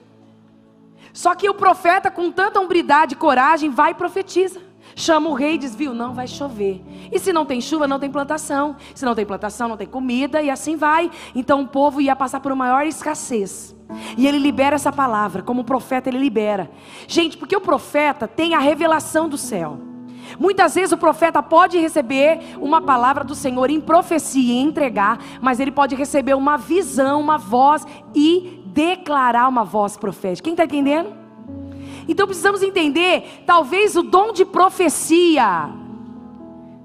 Só 1.12 1.32
que 1.32 1.48
o 1.48 1.54
profeta, 1.54 2.10
com 2.10 2.32
tanta 2.32 2.60
hombridade 2.60 3.14
e 3.14 3.16
coragem, 3.16 3.70
vai 3.70 3.92
e 3.92 3.94
profetiza. 3.94 4.60
Chama 4.96 5.30
o 5.30 5.32
rei 5.32 5.54
e 5.54 5.58
diz: 5.58 5.76
Viu, 5.76 5.94
não 5.94 6.12
vai 6.12 6.26
chover. 6.26 6.82
E 7.12 7.20
se 7.20 7.32
não 7.32 7.46
tem 7.46 7.60
chuva, 7.60 7.86
não 7.86 8.00
tem 8.00 8.10
plantação. 8.10 8.74
Se 8.96 9.04
não 9.04 9.14
tem 9.14 9.24
plantação, 9.24 9.68
não 9.68 9.76
tem 9.76 9.86
comida, 9.86 10.42
e 10.42 10.50
assim 10.50 10.74
vai. 10.76 11.08
Então 11.36 11.62
o 11.62 11.68
povo 11.68 12.00
ia 12.00 12.16
passar 12.16 12.40
por 12.40 12.52
maior 12.56 12.84
escassez. 12.84 13.76
E 14.16 14.26
ele 14.26 14.38
libera 14.38 14.74
essa 14.74 14.90
palavra, 14.90 15.40
como 15.40 15.60
o 15.60 15.64
profeta 15.64 16.08
ele 16.08 16.18
libera. 16.18 16.68
Gente, 17.06 17.36
porque 17.36 17.56
o 17.56 17.60
profeta 17.60 18.26
tem 18.26 18.56
a 18.56 18.58
revelação 18.58 19.28
do 19.28 19.38
céu. 19.38 19.87
Muitas 20.38 20.74
vezes 20.74 20.92
o 20.92 20.96
profeta 20.96 21.42
pode 21.42 21.78
receber 21.78 22.40
uma 22.60 22.80
palavra 22.80 23.22
do 23.24 23.34
Senhor 23.34 23.70
em 23.70 23.80
profecia 23.80 24.52
e 24.52 24.58
entregar, 24.58 25.18
mas 25.40 25.60
ele 25.60 25.70
pode 25.70 25.94
receber 25.94 26.34
uma 26.34 26.56
visão, 26.56 27.20
uma 27.20 27.38
voz 27.38 27.86
e 28.14 28.62
declarar 28.66 29.48
uma 29.48 29.64
voz 29.64 29.96
profética. 29.96 30.44
Quem 30.44 30.54
está 30.54 30.64
entendendo? 30.64 31.12
Então 32.08 32.26
precisamos 32.26 32.62
entender, 32.62 33.42
talvez 33.46 33.94
o 33.96 34.02
dom 34.02 34.32
de 34.32 34.44
profecia 34.44 35.70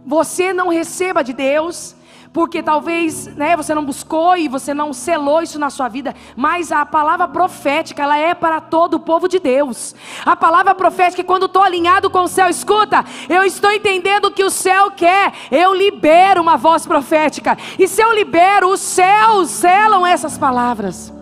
você 0.05 0.51
não 0.51 0.67
receba 0.67 1.23
de 1.23 1.33
Deus, 1.33 1.95
porque 2.34 2.63
talvez 2.63 3.28
né, 3.36 3.56
você 3.56 3.75
não 3.75 3.86
buscou 3.86 4.36
e 4.36 4.48
você 4.48 4.74
não 4.74 4.92
selou 4.92 5.44
isso 5.44 5.60
na 5.60 5.70
sua 5.70 5.88
vida, 5.88 6.16
mas 6.36 6.72
a 6.72 6.84
palavra 6.84 7.28
profética, 7.28 8.02
ela 8.02 8.18
é 8.18 8.34
para 8.34 8.60
todo 8.60 8.96
o 8.96 9.00
povo 9.00 9.28
de 9.30 9.38
Deus. 9.38 9.96
A 10.25 10.36
palavra 10.36 10.74
profética, 10.74 11.24
quando 11.24 11.46
estou 11.46 11.62
alinhado 11.62 12.10
com 12.10 12.24
o 12.24 12.28
céu, 12.28 12.50
escuta, 12.50 13.06
eu 13.30 13.44
estou 13.44 13.72
entendendo 13.72 14.25
o 14.25 14.32
que 14.32 14.44
o 14.44 14.50
céu 14.50 14.90
quer, 14.90 15.32
eu 15.52 15.75
libero 15.75 16.42
uma 16.42 16.58
voz 16.58 16.88
profética, 16.88 17.56
e 17.78 17.88
se 17.88 18.02
eu 18.02 18.12
libero, 18.13 18.70
os 18.70 18.80
céus 18.80 19.52
selam 19.52 20.06
essas 20.06 20.36
palavras. 20.36 21.13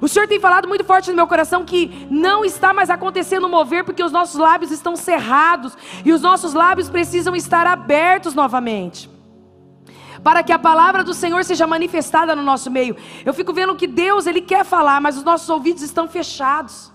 O 0.00 0.06
Senhor 0.06 0.28
tem 0.28 0.38
falado 0.38 0.68
muito 0.68 0.84
forte 0.84 1.10
no 1.10 1.16
meu 1.16 1.26
coração 1.26 1.64
que 1.64 2.06
não 2.08 2.44
está 2.44 2.72
mais 2.72 2.90
acontecendo 2.90 3.48
mover 3.48 3.82
porque 3.82 4.04
os 4.04 4.12
nossos 4.12 4.38
lábios 4.38 4.70
estão 4.70 4.94
cerrados 4.94 5.76
e 6.04 6.12
os 6.12 6.20
nossos 6.20 6.54
lábios 6.54 6.88
precisam 6.88 7.34
estar 7.34 7.66
abertos 7.66 8.32
novamente 8.32 9.17
para 10.22 10.42
que 10.42 10.52
a 10.52 10.58
palavra 10.58 11.02
do 11.04 11.14
Senhor 11.14 11.44
seja 11.44 11.66
manifestada 11.66 12.34
no 12.34 12.42
nosso 12.42 12.70
meio. 12.70 12.96
Eu 13.24 13.34
fico 13.34 13.52
vendo 13.52 13.74
que 13.76 13.86
Deus, 13.86 14.26
Ele 14.26 14.40
quer 14.40 14.64
falar, 14.64 15.00
mas 15.00 15.16
os 15.16 15.24
nossos 15.24 15.48
ouvidos 15.48 15.82
estão 15.82 16.08
fechados. 16.08 16.92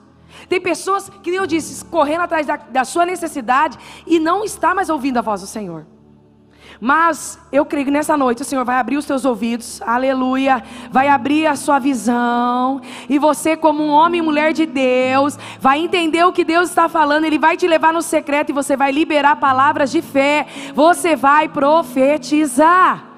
Tem 0.49 0.59
pessoas, 0.59 1.09
que 1.21 1.29
nem 1.29 1.39
eu 1.39 1.47
disse, 1.47 1.83
correndo 1.85 2.21
atrás 2.21 2.47
da, 2.47 2.57
da 2.57 2.85
sua 2.85 3.05
necessidade 3.05 3.77
e 4.05 4.19
não 4.19 4.43
está 4.43 4.73
mais 4.73 4.89
ouvindo 4.89 5.17
a 5.17 5.21
voz 5.21 5.41
do 5.41 5.47
Senhor. 5.47 5.85
Mas 6.79 7.39
eu 7.51 7.65
creio 7.65 7.85
que 7.85 7.91
nessa 7.91 8.17
noite 8.17 8.41
o 8.41 8.45
Senhor 8.45 8.65
vai 8.65 8.77
abrir 8.77 8.97
os 8.97 9.05
teus 9.05 9.23
ouvidos, 9.23 9.81
aleluia, 9.83 10.61
vai 10.91 11.07
abrir 11.07 11.47
a 11.47 11.55
sua 11.55 11.79
visão, 11.79 12.81
e 13.07 13.17
você, 13.17 13.55
como 13.55 13.83
um 13.83 13.89
homem 13.89 14.19
e 14.19 14.21
mulher 14.21 14.51
de 14.53 14.65
Deus, 14.65 15.37
vai 15.59 15.79
entender 15.79 16.25
o 16.25 16.33
que 16.33 16.43
Deus 16.43 16.69
está 16.69 16.89
falando, 16.89 17.25
Ele 17.25 17.39
vai 17.39 17.55
te 17.55 17.67
levar 17.67 17.93
no 17.93 18.01
secreto 18.01 18.49
e 18.49 18.53
você 18.53 18.75
vai 18.75 18.91
liberar 18.91 19.37
palavras 19.37 19.91
de 19.91 20.01
fé, 20.01 20.45
você 20.73 21.15
vai 21.15 21.47
profetizar. 21.47 23.12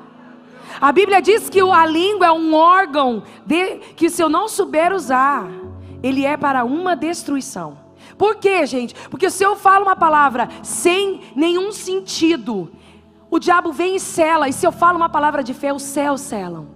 A 0.79 0.91
Bíblia 0.91 1.21
diz 1.21 1.49
que 1.49 1.59
a 1.59 1.85
língua 1.85 2.27
é 2.27 2.31
um 2.31 2.53
órgão 2.53 3.23
de, 3.45 3.77
que, 3.95 4.09
se 4.09 4.21
eu 4.21 4.29
não 4.29 4.47
souber 4.47 4.93
usar, 4.93 5.49
ele 6.03 6.25
é 6.25 6.35
para 6.37 6.63
uma 6.63 6.95
destruição. 6.95 7.77
Por 8.17 8.35
quê, 8.35 8.65
gente? 8.65 8.95
Porque 9.09 9.29
se 9.29 9.43
eu 9.43 9.55
falo 9.55 9.85
uma 9.85 9.95
palavra 9.95 10.49
sem 10.63 11.21
nenhum 11.35 11.71
sentido, 11.71 12.71
o 13.29 13.39
diabo 13.39 13.71
vem 13.71 13.95
e 13.95 13.99
sela, 13.99 14.47
e 14.47 14.53
se 14.53 14.65
eu 14.65 14.71
falo 14.71 14.97
uma 14.97 15.09
palavra 15.09 15.43
de 15.43 15.53
fé, 15.53 15.73
os 15.73 15.83
céus 15.83 16.21
selam. 16.21 16.67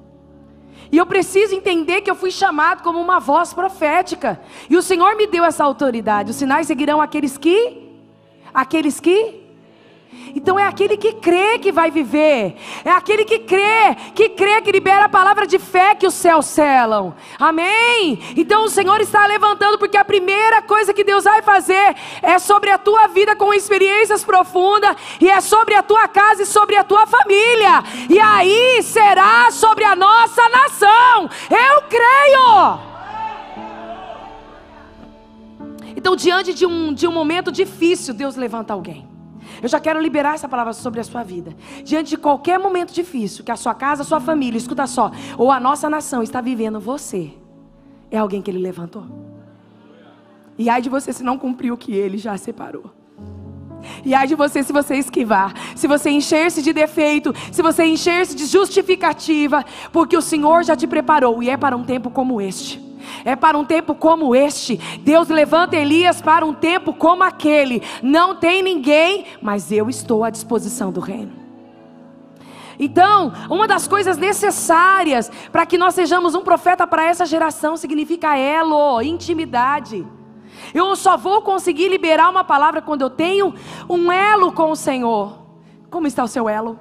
E 0.92 0.98
eu 0.98 1.06
preciso 1.06 1.54
entender 1.54 2.02
que 2.02 2.10
eu 2.10 2.16
fui 2.16 2.32
chamado 2.32 2.82
como 2.82 3.00
uma 3.00 3.20
voz 3.20 3.54
profética. 3.54 4.42
E 4.70 4.76
o 4.76 4.82
Senhor 4.82 5.16
me 5.16 5.28
deu 5.28 5.46
essa 5.46 5.64
autoridade. 5.64 6.32
Os 6.32 6.38
sinais 6.38 6.66
seguirão 6.66 7.00
aqueles 7.00 7.38
que? 7.38 7.90
Aqueles 8.52 9.00
que? 9.00 9.49
Então 10.36 10.60
é 10.60 10.66
aquele 10.66 10.98
que 10.98 11.14
crê 11.14 11.60
que 11.60 11.72
vai 11.72 11.92
viver. 11.92 12.56
É 12.84 12.92
aquele 12.92 13.26
que 13.26 13.40
crê, 13.40 13.96
que 14.14 14.30
crê 14.30 14.62
que 14.62 14.72
libera 14.72 15.06
a 15.06 15.10
palavra 15.10 15.46
de 15.46 15.58
fé 15.60 15.96
que 15.96 16.08
os 16.08 16.14
céus 16.14 16.46
selam. 16.46 17.16
Amém? 17.40 18.20
Então 18.36 18.66
o 18.66 18.70
Senhor 18.70 19.00
está 19.02 19.26
levantando 19.26 19.78
porque 19.78 19.98
a 19.98 20.06
primeira 20.06 20.62
coisa 20.62 20.94
que 20.94 21.04
Deus 21.04 21.24
vai 21.24 21.42
fazer 21.42 21.96
é 22.22 22.38
sobre 22.40 22.70
a 22.70 22.78
tua 22.78 23.08
vida 23.08 23.36
com 23.36 23.54
experiências 23.54 24.24
profundas 24.24 24.96
e 25.20 25.30
é 25.30 25.42
sobre 25.42 25.76
a 25.76 25.84
tua 25.84 26.08
casa 26.08 26.44
e 26.44 26.46
sobre 26.46 26.76
a 26.76 26.84
tua 26.84 27.06
família. 27.06 27.84
E 28.10 28.20
aí 28.20 28.82
será 28.84 29.50
sobre 29.52 29.84
a 29.84 29.96
nossa 29.96 30.48
nação. 30.50 31.30
Eu 31.50 31.82
creio. 31.84 32.90
Então, 35.96 36.16
diante 36.16 36.54
de 36.54 36.66
um, 36.66 36.94
de 36.94 37.08
um 37.08 37.12
momento 37.12 37.52
difícil, 37.52 38.14
Deus 38.14 38.36
levanta 38.36 38.74
alguém. 38.74 39.19
Eu 39.62 39.70
já 39.70 39.80
quero 39.80 40.02
liberar 40.02 40.36
essa 40.36 40.48
palavra 40.48 40.74
sobre 40.74 41.00
a 41.00 41.04
sua 41.04 41.24
vida. 41.24 41.56
Diante 41.84 42.12
de 42.12 42.18
qualquer 42.18 42.60
momento 42.60 42.94
difícil 42.94 43.44
que 43.44 43.52
a 43.52 43.56
sua 43.56 43.74
casa, 43.74 44.02
a 44.02 44.06
sua 44.06 44.20
família, 44.20 44.58
escuta 44.58 44.88
só, 44.88 45.12
ou 45.38 45.52
a 45.52 45.60
nossa 45.60 45.90
nação 45.90 46.24
está 46.24 46.42
vivendo, 46.42 46.80
você 46.80 47.32
é 48.12 48.18
alguém 48.18 48.42
que 48.42 48.50
ele 48.50 48.60
levantou. 48.60 49.06
E 50.58 50.70
ai 50.70 50.82
de 50.82 50.90
você 50.90 51.14
se 51.14 51.24
não 51.24 51.38
cumpriu 51.38 51.74
o 51.76 51.78
que 51.78 51.94
ele 51.94 52.18
já 52.18 52.38
separou. 52.38 52.92
E 54.04 54.14
ai 54.14 54.28
de 54.28 54.36
você 54.36 54.62
se 54.62 54.74
você 54.74 54.96
esquivar, 54.96 55.54
se 55.76 55.88
você 55.88 56.10
encher-se 56.10 56.62
de 56.62 56.74
defeito, 56.74 57.34
se 57.52 57.62
você 57.62 57.86
encher-se 57.86 58.36
de 58.36 58.46
justificativa, 58.46 59.64
porque 59.92 60.18
o 60.18 60.22
Senhor 60.22 60.64
já 60.64 60.76
te 60.76 60.86
preparou 60.86 61.42
e 61.42 61.50
é 61.50 61.56
para 61.56 61.78
um 61.78 61.84
tempo 61.84 62.10
como 62.10 62.42
este. 62.42 62.89
É 63.26 63.36
para 63.36 63.58
um 63.58 63.66
tempo 63.66 63.96
como 63.96 64.36
este. 64.36 64.78
Deus 65.02 65.28
levanta 65.30 65.76
Elias 65.76 66.22
para 66.22 66.46
um 66.46 66.54
tempo 66.54 66.94
como 66.94 67.24
aquele. 67.24 67.82
Não 68.02 68.36
tem 68.36 68.64
ninguém, 68.64 69.26
mas 69.42 69.72
eu 69.72 69.90
estou 69.90 70.24
à 70.24 70.30
disposição 70.30 70.92
do 70.92 71.00
reino. 71.00 71.40
Então, 72.80 73.34
uma 73.50 73.68
das 73.68 73.88
coisas 73.88 74.18
necessárias 74.18 75.30
para 75.52 75.66
que 75.66 75.78
nós 75.78 75.94
sejamos 75.94 76.34
um 76.34 76.42
profeta 76.42 76.88
para 76.88 77.04
essa 77.04 77.26
geração 77.26 77.76
significa 77.76 78.38
elo, 78.38 79.02
intimidade. 79.02 80.08
Eu 80.74 80.96
só 80.96 81.18
vou 81.18 81.42
conseguir 81.42 81.90
liberar 81.90 82.30
uma 82.30 82.44
palavra 82.44 82.82
quando 82.82 83.02
eu 83.02 83.10
tenho 83.10 83.54
um 83.90 84.10
elo 84.10 84.54
com 84.54 84.72
o 84.72 84.76
Senhor. 84.76 85.40
Como 85.90 86.08
está 86.08 86.24
o 86.24 86.28
seu 86.28 86.48
elo? 86.48 86.80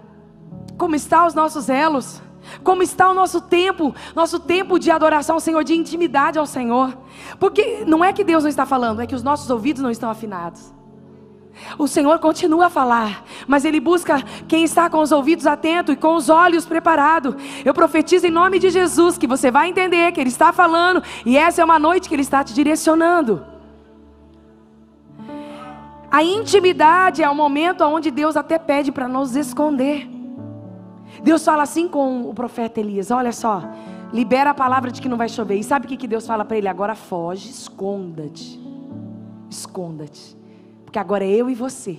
Como 0.77 0.95
estão 0.95 1.27
os 1.27 1.35
nossos 1.35 1.69
elos? 1.69 2.23
Como 2.63 2.83
está 2.83 3.11
o 3.11 3.15
nosso 3.15 3.41
tempo, 3.41 3.95
nosso 4.15 4.39
tempo 4.39 4.79
de 4.79 4.91
adoração 4.91 5.37
ao 5.37 5.41
Senhor, 5.41 5.65
de 5.65 5.75
intimidade 5.75 6.39
ao 6.39 6.47
Senhor? 6.47 6.97
Porque 7.39 7.85
não 7.87 8.05
é 8.05 8.13
que 8.13 8.25
Deus 8.25 8.45
não 8.45 8.51
está 8.51 8.67
falando, 8.67 9.01
é 9.01 9.07
que 9.07 9.15
os 9.15 9.23
nossos 9.23 9.51
ouvidos 9.51 9.83
não 9.83 9.91
estão 9.91 10.11
afinados. 10.11 10.79
O 11.79 11.87
Senhor 11.89 12.19
continua 12.19 12.67
a 12.67 12.71
falar, 12.71 13.25
mas 13.47 13.65
Ele 13.65 13.81
busca 13.81 14.23
quem 14.47 14.65
está 14.65 14.89
com 14.89 15.01
os 15.01 15.13
ouvidos 15.13 15.47
atentos 15.47 15.95
e 15.95 15.97
com 15.97 16.15
os 16.15 16.29
olhos 16.29 16.67
preparados. 16.67 17.35
Eu 17.65 17.75
profetizo 17.75 18.27
em 18.27 18.31
nome 18.31 18.59
de 18.59 18.71
Jesus 18.71 19.19
que 19.19 19.27
você 19.27 19.51
vai 19.51 19.69
entender 19.69 20.13
que 20.13 20.21
Ele 20.21 20.31
está 20.31 20.53
falando 20.53 21.03
e 21.25 21.37
essa 21.37 21.61
é 21.61 21.65
uma 21.65 21.79
noite 21.79 22.09
que 22.09 22.15
Ele 22.15 22.23
está 22.23 22.45
te 22.45 22.55
direcionando. 22.55 23.45
A 26.11 26.23
intimidade 26.23 27.23
é 27.23 27.29
o 27.29 27.35
momento 27.35 27.85
onde 27.85 28.11
Deus 28.11 28.37
até 28.37 28.59
pede 28.59 28.91
para 28.91 29.07
nos 29.07 29.37
esconder. 29.37 30.18
Deus 31.23 31.45
fala 31.45 31.63
assim 31.63 31.89
com 31.89 32.23
o 32.29 32.35
profeta 32.35 32.81
Elias: 32.81 33.11
Olha 33.11 33.33
só, 33.33 33.63
libera 34.13 34.51
a 34.51 34.55
palavra 34.55 34.91
de 34.91 35.01
que 35.01 35.09
não 35.09 35.17
vai 35.17 35.29
chover. 35.29 35.57
E 35.57 35.65
sabe 35.65 35.87
o 35.87 35.89
que 35.89 36.07
Deus 36.07 36.27
fala 36.27 36.45
para 36.45 36.57
ele? 36.57 36.69
Agora 36.69 36.95
foge, 36.95 37.51
esconda-te. 37.51 38.61
Esconda-te. 39.51 40.37
Porque 40.85 40.99
agora 40.99 41.25
é 41.25 41.29
eu 41.29 41.51
e 41.51 41.55
você. 41.55 41.99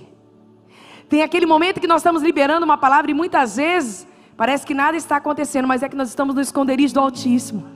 Tem 1.08 1.22
aquele 1.22 1.46
momento 1.46 1.80
que 1.80 1.86
nós 1.86 2.00
estamos 2.00 2.22
liberando 2.22 2.64
uma 2.64 2.78
palavra 2.78 3.10
e 3.10 3.14
muitas 3.14 3.56
vezes 3.56 4.06
parece 4.36 4.64
que 4.64 4.72
nada 4.72 4.96
está 4.96 5.16
acontecendo, 5.16 5.66
mas 5.66 5.82
é 5.82 5.88
que 5.88 5.96
nós 5.96 6.08
estamos 6.08 6.34
no 6.34 6.40
esconderijo 6.40 6.94
do 6.94 7.00
Altíssimo. 7.00 7.66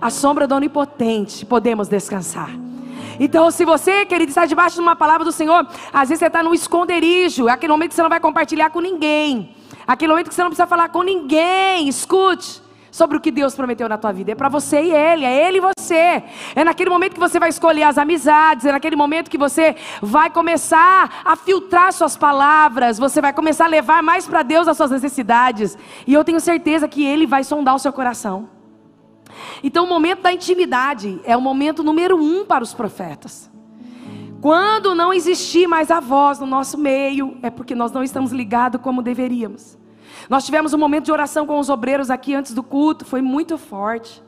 A 0.00 0.10
sombra 0.10 0.46
do 0.46 0.54
Onipotente, 0.54 1.44
podemos 1.44 1.88
descansar. 1.88 2.50
Então, 3.18 3.50
se 3.50 3.64
você, 3.64 4.04
querido, 4.04 4.30
está 4.30 4.46
debaixo 4.46 4.76
de 4.76 4.82
uma 4.82 4.96
palavra 4.96 5.24
do 5.24 5.32
Senhor, 5.32 5.66
às 5.92 6.08
vezes 6.08 6.20
você 6.20 6.26
está 6.26 6.42
no 6.42 6.54
esconderijo, 6.54 7.48
é 7.48 7.52
aquele 7.52 7.72
momento 7.72 7.90
que 7.90 7.94
você 7.94 8.02
não 8.02 8.08
vai 8.08 8.20
compartilhar 8.20 8.70
com 8.70 8.80
ninguém. 8.80 9.54
Aquele 9.86 10.12
momento 10.12 10.28
que 10.28 10.34
você 10.34 10.42
não 10.42 10.50
precisa 10.50 10.66
falar 10.66 10.88
com 10.88 11.02
ninguém. 11.02 11.88
Escute 11.88 12.62
sobre 12.94 13.16
o 13.16 13.20
que 13.20 13.32
Deus 13.32 13.56
prometeu 13.56 13.88
na 13.88 13.98
tua 13.98 14.12
vida. 14.12 14.30
É 14.30 14.34
para 14.36 14.48
você 14.48 14.80
e 14.80 14.92
Ele, 14.92 15.24
é 15.24 15.48
Ele 15.48 15.58
e 15.58 15.60
você. 15.60 16.22
É 16.54 16.62
naquele 16.62 16.88
momento 16.88 17.14
que 17.14 17.18
você 17.18 17.40
vai 17.40 17.48
escolher 17.48 17.82
as 17.82 17.98
amizades, 17.98 18.64
é 18.64 18.70
naquele 18.70 18.94
momento 18.94 19.28
que 19.28 19.36
você 19.36 19.74
vai 20.00 20.30
começar 20.30 21.22
a 21.24 21.34
filtrar 21.34 21.92
suas 21.92 22.16
palavras, 22.16 22.96
você 22.96 23.20
vai 23.20 23.32
começar 23.32 23.64
a 23.64 23.68
levar 23.68 24.00
mais 24.00 24.28
para 24.28 24.42
Deus 24.42 24.68
as 24.68 24.76
suas 24.76 24.92
necessidades. 24.92 25.76
E 26.06 26.14
eu 26.14 26.22
tenho 26.22 26.38
certeza 26.38 26.86
que 26.86 27.04
Ele 27.04 27.26
vai 27.26 27.42
sondar 27.42 27.74
o 27.74 27.80
seu 27.80 27.92
coração. 27.92 28.48
Então, 29.60 29.84
o 29.84 29.88
momento 29.88 30.22
da 30.22 30.32
intimidade 30.32 31.20
é 31.24 31.36
o 31.36 31.40
momento 31.40 31.82
número 31.82 32.16
um 32.16 32.44
para 32.44 32.62
os 32.62 32.72
profetas. 32.72 33.50
Quando 34.44 34.94
não 34.94 35.10
existir 35.10 35.66
mais 35.66 35.90
a 35.90 36.00
voz 36.00 36.38
no 36.38 36.44
nosso 36.44 36.76
meio, 36.76 37.38
é 37.40 37.48
porque 37.48 37.74
nós 37.74 37.90
não 37.92 38.02
estamos 38.02 38.30
ligados 38.30 38.78
como 38.78 39.00
deveríamos. 39.00 39.78
Nós 40.28 40.44
tivemos 40.44 40.74
um 40.74 40.76
momento 40.76 41.06
de 41.06 41.12
oração 41.12 41.46
com 41.46 41.58
os 41.58 41.70
obreiros 41.70 42.10
aqui 42.10 42.34
antes 42.34 42.52
do 42.52 42.62
culto, 42.62 43.06
foi 43.06 43.22
muito 43.22 43.56
forte. 43.56 44.22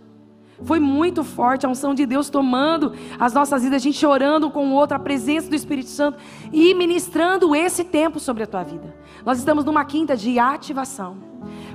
Foi 0.65 0.81
muito 0.81 1.23
forte 1.23 1.67
a 1.67 1.69
unção 1.69 1.95
de 1.95 2.07
Deus 2.07 2.31
tomando 2.31 2.95
as 3.21 3.35
nossas 3.35 3.63
vidas, 3.63 3.77
a 3.77 3.85
gente 3.85 4.07
orando 4.07 4.51
com 4.51 4.71
o 4.71 4.73
outro, 4.73 4.97
a 4.97 4.99
presença 4.99 5.51
do 5.51 5.55
Espírito 5.55 5.91
Santo 5.91 6.17
e 6.51 6.73
ministrando 6.73 7.55
esse 7.55 7.85
tempo 7.85 8.19
sobre 8.19 8.43
a 8.43 8.47
tua 8.47 8.63
vida. 8.63 8.97
Nós 9.23 9.37
estamos 9.37 9.67
numa 9.67 9.85
quinta 9.85 10.17
de 10.17 10.39
ativação. 10.39 11.19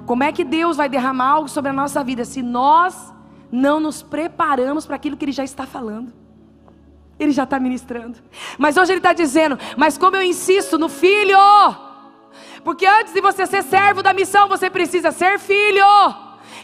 Como 0.08 0.24
é 0.24 0.32
que 0.32 0.44
Deus 0.44 0.78
vai 0.78 0.90
derramar 0.90 1.30
algo 1.30 1.48
sobre 1.48 1.70
a 1.70 1.74
nossa 1.74 2.04
vida 2.04 2.26
se 2.26 2.42
nós 2.42 3.14
não 3.52 3.80
nos 3.80 4.02
preparamos 4.02 4.88
para 4.88 4.96
aquilo 4.96 5.16
que 5.16 5.26
Ele 5.26 5.32
já 5.32 5.44
está 5.44 5.68
falando? 5.68 6.21
Ele 7.22 7.32
já 7.32 7.44
está 7.44 7.60
ministrando. 7.60 8.18
Mas 8.58 8.78
hoje 8.78 8.94
Ele 8.94 9.00
está 9.00 9.14
dizendo: 9.14 9.58
Mas 9.78 9.96
como 9.98 10.16
eu 10.16 10.24
insisto 10.24 10.78
no 10.78 10.90
filho, 10.90 11.38
porque 12.64 12.86
antes 12.86 13.14
de 13.14 13.22
você 13.22 13.46
ser 13.46 13.64
servo 13.64 14.02
da 14.02 14.12
missão, 14.12 14.48
você 14.48 14.70
precisa 14.72 15.12
ser 15.12 15.38
filho. 15.38 15.86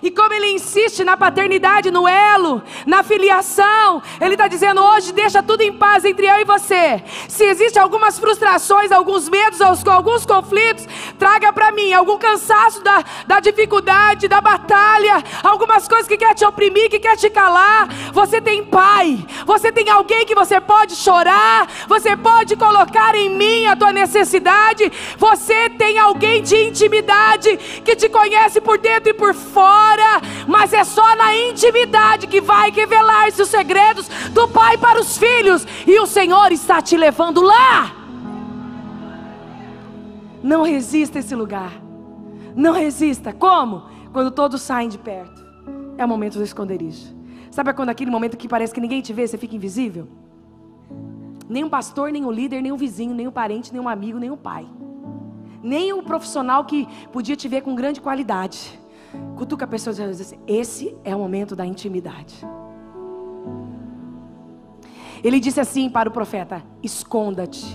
E 0.02 0.12
como 0.12 0.34
ele 0.34 0.52
insiste 0.52 1.04
na 1.04 1.18
paternidade, 1.18 1.90
no 1.90 2.08
elo, 2.08 2.62
na 2.86 3.02
filiação, 3.02 4.02
ele 4.22 4.36
está 4.36 4.48
dizendo 4.48 4.82
hoje: 4.82 5.12
deixa 5.12 5.42
tudo 5.42 5.62
em 5.62 5.74
paz 5.74 6.06
entre 6.06 6.28
eu 6.28 6.40
e 6.40 6.46
você. 6.46 7.04
Se 7.28 7.44
existem 7.46 7.82
algumas 7.82 8.20
frustrações, 8.20 8.92
alguns 8.92 9.28
medos, 9.28 9.60
alguns 9.62 10.26
conflitos, 10.26 10.88
traga 11.18 11.52
para 11.52 11.72
mim. 11.72 11.94
Algum 11.94 12.18
cansaço 12.18 12.84
da, 12.84 13.04
da 13.26 13.40
dificuldade, 13.40 14.28
da 14.28 14.40
batalha, 14.40 15.24
algumas 15.44 15.88
coisas 15.88 16.08
que 16.08 16.18
quer 16.18 16.36
te 16.36 16.46
oprimir, 16.46 16.90
que 16.90 17.00
quer 17.00 17.16
te 17.16 17.30
calar. 17.30 17.88
Você 18.14 18.40
tem 18.40 18.64
pai, 18.64 19.26
você 19.46 19.72
tem 19.72 19.90
alguém 19.90 20.26
que 20.26 20.36
você 20.36 20.60
pode 20.62 20.96
chorar, 20.96 21.68
você 21.88 22.16
pode 22.16 22.56
colocar 22.56 23.16
em 23.16 23.30
mim 23.30 23.66
a 23.66 23.76
tua 23.76 23.92
necessidade, 23.92 24.92
você 25.18 25.70
tem 25.70 25.98
alguém 25.98 26.44
de 26.44 26.68
intimidade 26.68 27.58
que 27.84 27.96
te 27.96 28.10
conhece 28.10 28.62
por 28.62 28.78
dentro 28.78 29.10
e 29.10 29.14
por 29.14 29.34
fora 29.34 29.87
mas 30.48 30.74
é 30.74 30.84
só 30.84 31.16
na 31.16 31.36
intimidade 31.36 32.28
que 32.28 32.42
vai 32.42 32.72
revelar-se 32.72 33.42
os 33.42 33.50
segredos 33.50 34.08
do 34.32 34.48
Pai 34.48 34.78
para 34.78 35.00
os 35.00 35.18
filhos, 35.18 35.66
e 35.86 36.00
o 36.00 36.06
Senhor 36.06 36.52
está 36.52 36.82
te 36.82 36.98
levando 36.98 37.42
lá. 37.42 37.94
Não 40.42 40.64
resista 40.64 41.20
esse 41.20 41.36
lugar. 41.36 41.72
Não 42.56 42.74
resista. 42.74 43.34
Como? 43.34 43.84
Quando 44.14 44.32
todos 44.32 44.62
saem 44.62 44.90
de 44.90 44.98
perto. 44.98 45.46
É 45.98 46.06
o 46.06 46.08
momento 46.08 46.38
do 46.38 46.44
esconderijo. 46.44 47.16
Sabe 47.52 47.74
quando 47.74 47.90
aquele 47.90 48.12
momento 48.12 48.38
que 48.38 48.48
parece 48.48 48.74
que 48.74 48.80
ninguém 48.80 49.02
te 49.02 49.14
vê, 49.14 49.28
você 49.28 49.38
fica 49.38 49.56
invisível? 49.56 50.08
Nem 51.50 51.64
um 51.64 51.70
pastor, 51.70 52.12
nem 52.12 52.26
um 52.26 52.32
líder, 52.32 52.62
nem 52.62 52.72
um 52.72 52.78
vizinho, 52.78 53.14
nem 53.14 53.28
um 53.28 53.32
parente, 53.32 53.72
nem 53.74 53.82
um 53.82 53.90
amigo, 53.90 54.20
nem 54.20 54.30
um 54.30 54.38
pai. 54.38 54.68
Nem 55.64 55.92
o 55.92 56.00
um 56.00 56.04
profissional 56.04 56.66
que 56.66 56.88
podia 57.12 57.36
te 57.36 57.48
ver 57.48 57.62
com 57.62 57.74
grande 57.74 58.00
qualidade. 58.00 58.80
Cutuca 59.36 59.66
a 59.66 59.68
pessoa 59.68 59.94
e 59.94 60.10
diz 60.10 60.22
assim: 60.22 60.40
esse 60.48 60.96
é 61.04 61.16
o 61.16 61.20
momento 61.20 61.56
da 61.56 61.66
intimidade. 61.66 62.36
Ele 65.24 65.40
disse 65.40 65.60
assim 65.60 65.90
para 65.90 66.10
o 66.10 66.12
profeta: 66.12 66.64
esconda-te. 66.82 67.66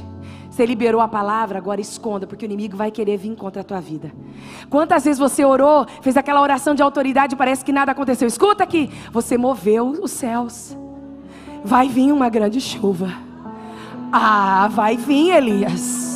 Você 0.51 0.67
liberou 0.67 1.01
a 1.01 1.09
palavra, 1.09 1.57
agora 1.57 1.81
esconda, 1.81 2.27
porque 2.27 2.45
o 2.45 2.47
inimigo 2.47 2.77
vai 2.77 2.91
querer 2.91 3.17
vir 3.17 3.35
contra 3.37 3.63
a 3.63 3.65
tua 3.65 3.81
vida. 3.81 4.13
Quantas 4.69 5.03
vezes 5.05 5.19
você 5.19 5.43
orou, 5.47 5.87
fez 6.03 6.15
aquela 6.15 6.43
oração 6.43 6.75
de 6.75 6.83
autoridade, 6.83 7.35
parece 7.35 7.65
que 7.65 7.73
nada 7.73 7.93
aconteceu. 7.93 8.29
Escuta 8.29 8.63
aqui, 8.63 8.91
você 9.11 9.39
moveu 9.39 9.89
os 9.89 10.11
céus. 10.11 10.77
Vai 11.65 11.89
vir 11.89 12.13
uma 12.13 12.29
grande 12.29 12.61
chuva. 12.61 13.11
Ah, 14.13 14.69
vai 14.71 14.95
vir, 14.95 15.31
Elias. 15.31 16.12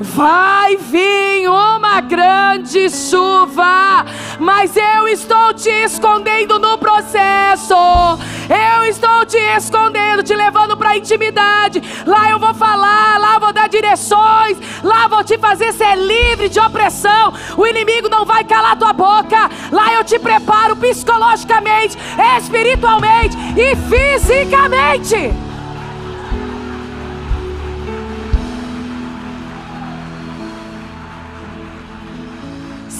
Vai 0.00 0.76
vir 0.76 1.48
uma 1.48 2.00
grande 2.00 2.90
chuva, 2.90 4.04
mas 4.40 4.76
eu 4.76 5.06
estou 5.08 5.54
te 5.54 5.68
escondendo 5.68 6.58
no 6.58 6.76
processo. 6.76 7.74
Eu 8.48 8.84
estou 8.86 9.24
te 9.24 9.38
escondendo, 9.56 10.22
te 10.22 10.34
levando 10.34 10.76
para 10.76 10.90
a 10.90 10.96
intimidade. 10.96 11.80
Lá 12.04 12.28
eu 12.30 12.38
vou 12.38 12.52
falar, 12.52 13.18
lá 13.18 13.34
eu 13.34 13.40
vou 13.40 13.52
dar 13.52 13.68
direções, 13.68 14.58
lá 14.82 15.04
eu 15.04 15.08
vou 15.08 15.24
te 15.24 15.38
fazer 15.38 15.72
ser 15.72 15.96
livre 15.96 16.48
de 16.48 16.58
opressão. 16.58 17.32
O 17.56 17.66
inimigo 17.66 18.08
não 18.08 18.24
vai 18.24 18.42
calar 18.42 18.76
tua 18.76 18.92
boca. 18.92 19.48
Lá 19.70 19.94
eu 19.94 20.04
te 20.04 20.18
preparo 20.18 20.76
psicologicamente, 20.76 21.96
espiritualmente 22.36 23.36
e 23.56 23.76
fisicamente. 23.76 25.53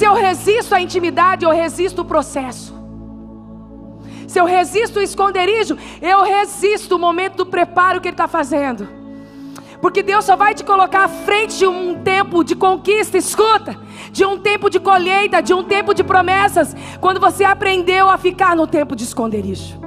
Se 0.04 0.08
eu 0.08 0.12
resisto 0.12 0.74
à 0.74 0.82
intimidade, 0.82 1.46
eu 1.46 1.50
resisto 1.50 2.02
o 2.02 2.04
processo. 2.04 2.74
Se 4.28 4.38
eu 4.38 4.44
resisto 4.44 4.98
o 4.98 5.02
esconderijo, 5.02 5.78
eu 6.02 6.22
resisto 6.22 6.96
o 6.96 6.98
momento 6.98 7.36
do 7.36 7.46
preparo 7.46 8.02
que 8.02 8.08
Ele 8.08 8.12
está 8.12 8.28
fazendo. 8.28 8.86
Porque 9.80 10.02
Deus 10.02 10.26
só 10.26 10.36
vai 10.36 10.52
te 10.52 10.62
colocar 10.62 11.04
à 11.04 11.08
frente 11.08 11.56
de 11.56 11.66
um 11.66 12.02
tempo 12.02 12.44
de 12.44 12.54
conquista, 12.54 13.16
escuta, 13.16 13.78
de 14.12 14.26
um 14.26 14.38
tempo 14.38 14.68
de 14.68 14.78
colheita, 14.78 15.40
de 15.40 15.54
um 15.54 15.64
tempo 15.64 15.94
de 15.94 16.04
promessas, 16.04 16.76
quando 17.00 17.18
você 17.18 17.42
aprendeu 17.42 18.10
a 18.10 18.18
ficar 18.18 18.54
no 18.54 18.66
tempo 18.66 18.94
de 18.94 19.04
esconderijo. 19.04 19.80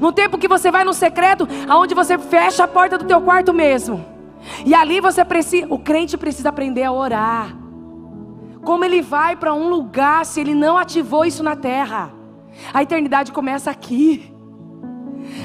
No 0.00 0.12
tempo 0.12 0.38
que 0.38 0.48
você 0.48 0.70
vai 0.70 0.84
no 0.84 0.94
secreto, 0.94 1.46
aonde 1.68 1.94
você 1.94 2.16
fecha 2.16 2.64
a 2.64 2.68
porta 2.68 2.96
do 2.96 3.04
teu 3.04 3.20
quarto 3.20 3.52
mesmo. 3.52 4.02
E 4.64 4.74
ali 4.74 4.98
você 4.98 5.26
precisa, 5.26 5.66
o 5.68 5.78
crente 5.78 6.16
precisa 6.16 6.48
aprender 6.48 6.84
a 6.84 6.90
orar. 6.92 7.57
Como 8.64 8.84
ele 8.84 9.00
vai 9.00 9.36
para 9.36 9.54
um 9.54 9.68
lugar 9.68 10.24
se 10.26 10.40
ele 10.40 10.54
não 10.54 10.76
ativou 10.76 11.24
isso 11.24 11.42
na 11.42 11.56
terra? 11.56 12.12
A 12.72 12.82
eternidade 12.82 13.32
começa 13.32 13.70
aqui. 13.70 14.34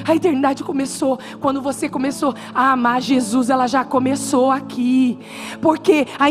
A 0.08 0.16
eternidade 0.16 0.64
começou 0.64 1.20
quando 1.40 1.62
você 1.62 1.88
começou 1.90 2.34
a 2.54 2.72
amar 2.72 3.02
Jesus, 3.02 3.50
ela 3.50 3.68
já 3.68 3.84
começou 3.84 4.52
aqui. 4.52 5.20
Porque 5.62 6.08
a, 6.20 6.26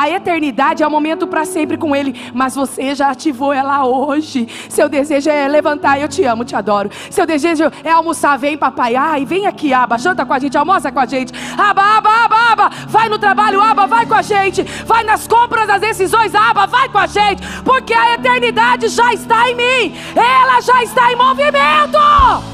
a 0.00 0.10
eternidade 0.10 0.82
é 0.82 0.86
o 0.86 0.90
momento 0.90 1.26
para 1.26 1.44
sempre 1.44 1.76
com 1.76 1.94
Ele, 1.94 2.14
mas 2.34 2.54
você 2.54 2.94
já 2.94 3.10
ativou 3.10 3.52
ela 3.52 3.84
hoje. 3.86 4.48
Seu 4.68 4.88
desejo 4.88 5.30
é 5.30 5.48
levantar, 5.48 6.00
eu 6.00 6.08
te 6.08 6.24
amo, 6.24 6.44
te 6.44 6.54
adoro. 6.54 6.90
Seu 7.10 7.26
desejo 7.26 7.64
é 7.82 7.90
almoçar, 7.90 8.36
vem 8.38 8.56
papai, 8.56 8.96
ai, 8.96 9.24
vem 9.24 9.46
aqui, 9.46 9.72
aba, 9.72 9.98
janta 9.98 10.24
com 10.24 10.32
a 10.32 10.38
gente, 10.38 10.56
almoça 10.56 10.90
com 10.90 11.00
a 11.00 11.06
gente. 11.06 11.32
Aba, 11.56 11.98
aba, 11.98 12.24
aba, 12.24 12.52
aba, 12.52 12.70
vai 12.88 13.08
no 13.08 13.18
trabalho, 13.18 13.60
aba, 13.60 13.86
vai 13.86 14.06
com 14.06 14.14
a 14.14 14.22
gente. 14.22 14.62
Vai 14.86 15.04
nas 15.04 15.26
compras, 15.26 15.66
nas 15.66 15.80
decisões, 15.80 16.34
aba, 16.34 16.66
vai 16.66 16.88
com 16.88 16.98
a 16.98 17.06
gente. 17.06 17.42
Porque 17.62 17.94
a 17.94 18.14
eternidade 18.14 18.88
já 18.88 19.12
está 19.12 19.50
em 19.50 19.54
mim, 19.54 19.94
ela 20.14 20.60
já 20.60 20.82
está 20.82 21.12
em 21.12 21.16
movimento. 21.16 22.53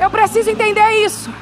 Eu 0.00 0.10
preciso 0.10 0.50
entender 0.50 1.04
isso. 1.04 1.32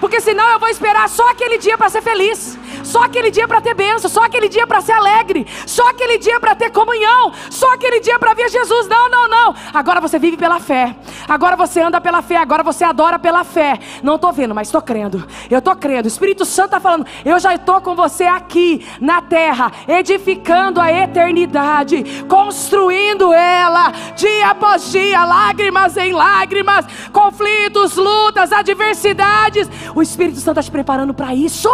Porque 0.00 0.20
senão 0.20 0.46
eu 0.50 0.58
vou 0.58 0.68
esperar 0.68 1.08
só 1.08 1.30
aquele 1.30 1.58
dia 1.58 1.78
para 1.78 1.88
ser 1.88 2.02
feliz 2.02 2.58
só 2.82 3.04
aquele 3.04 3.30
dia 3.30 3.46
para 3.46 3.60
ter 3.60 3.74
bênção, 3.74 4.08
só 4.10 4.24
aquele 4.24 4.48
dia 4.48 4.66
para 4.66 4.80
ser 4.80 4.92
alegre, 4.92 5.46
só 5.66 5.88
aquele 5.90 6.18
dia 6.18 6.40
para 6.40 6.54
ter 6.54 6.70
comunhão, 6.70 7.32
só 7.50 7.72
aquele 7.72 8.00
dia 8.00 8.18
para 8.18 8.34
ver 8.34 8.48
Jesus. 8.48 8.88
Não, 8.88 9.08
não, 9.08 9.28
não. 9.28 9.54
Agora 9.72 10.00
você 10.00 10.18
vive 10.18 10.36
pela 10.36 10.60
fé. 10.60 10.96
Agora 11.28 11.56
você 11.56 11.80
anda 11.80 12.00
pela 12.00 12.22
fé, 12.22 12.36
agora 12.36 12.62
você 12.62 12.84
adora 12.84 13.18
pela 13.18 13.44
fé. 13.44 13.78
Não 14.02 14.16
estou 14.16 14.32
vendo, 14.32 14.54
mas 14.54 14.68
estou 14.68 14.82
crendo. 14.82 15.26
Eu 15.50 15.58
estou 15.58 15.74
crendo. 15.76 16.06
O 16.06 16.08
Espírito 16.08 16.44
Santo 16.44 16.66
está 16.66 16.80
falando. 16.80 17.06
Eu 17.24 17.38
já 17.38 17.54
estou 17.54 17.80
com 17.80 17.94
você 17.94 18.24
aqui 18.24 18.86
na 19.00 19.22
terra, 19.22 19.72
edificando 19.88 20.80
a 20.80 20.92
eternidade, 20.92 22.24
construindo 22.28 23.32
ela, 23.32 23.92
dia 24.16 24.50
após 24.50 24.90
dia, 24.90 25.24
lágrimas 25.24 25.96
em 25.96 26.12
lágrimas, 26.12 26.86
conflitos, 27.12 27.96
lutas, 27.96 28.52
adversidades. 28.52 29.68
O 29.94 30.02
Espírito 30.02 30.38
Santo 30.38 30.60
está 30.60 30.62
te 30.62 30.70
preparando 30.70 31.14
para 31.14 31.34
isso. 31.34 31.68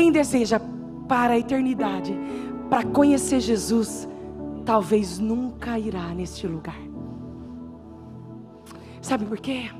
Quem 0.00 0.10
deseja 0.10 0.58
para 1.06 1.34
a 1.34 1.38
eternidade, 1.38 2.18
para 2.70 2.82
conhecer 2.86 3.38
Jesus, 3.38 4.08
talvez 4.64 5.18
nunca 5.18 5.78
irá 5.78 6.08
neste 6.14 6.46
lugar. 6.46 6.80
Sabe 9.02 9.26
por 9.26 9.38
quê? 9.38 9.70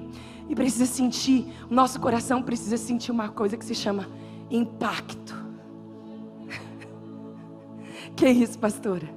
E 0.46 0.54
precisa 0.54 0.84
sentir, 0.84 1.50
nosso 1.70 1.98
coração 1.98 2.42
precisa 2.42 2.76
sentir 2.76 3.10
uma 3.10 3.30
coisa 3.30 3.56
que 3.56 3.64
se 3.64 3.74
chama 3.74 4.06
impacto. 4.50 5.34
que 8.14 8.26
é 8.26 8.30
isso, 8.30 8.58
pastora? 8.58 9.08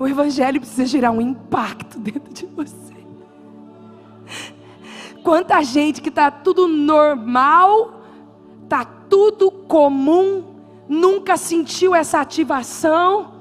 O 0.00 0.08
Evangelho 0.08 0.58
precisa 0.58 0.86
gerar 0.86 1.10
um 1.10 1.20
impacto 1.20 1.98
dentro 2.00 2.32
de 2.32 2.46
você. 2.46 2.94
Quanta 5.22 5.62
gente 5.62 6.00
que 6.00 6.08
está 6.08 6.30
tudo 6.30 6.66
normal, 6.66 8.03
está 8.64 8.84
tudo 8.84 9.50
comum, 9.50 10.44
nunca 10.88 11.36
sentiu 11.36 11.94
essa 11.94 12.20
ativação, 12.20 13.34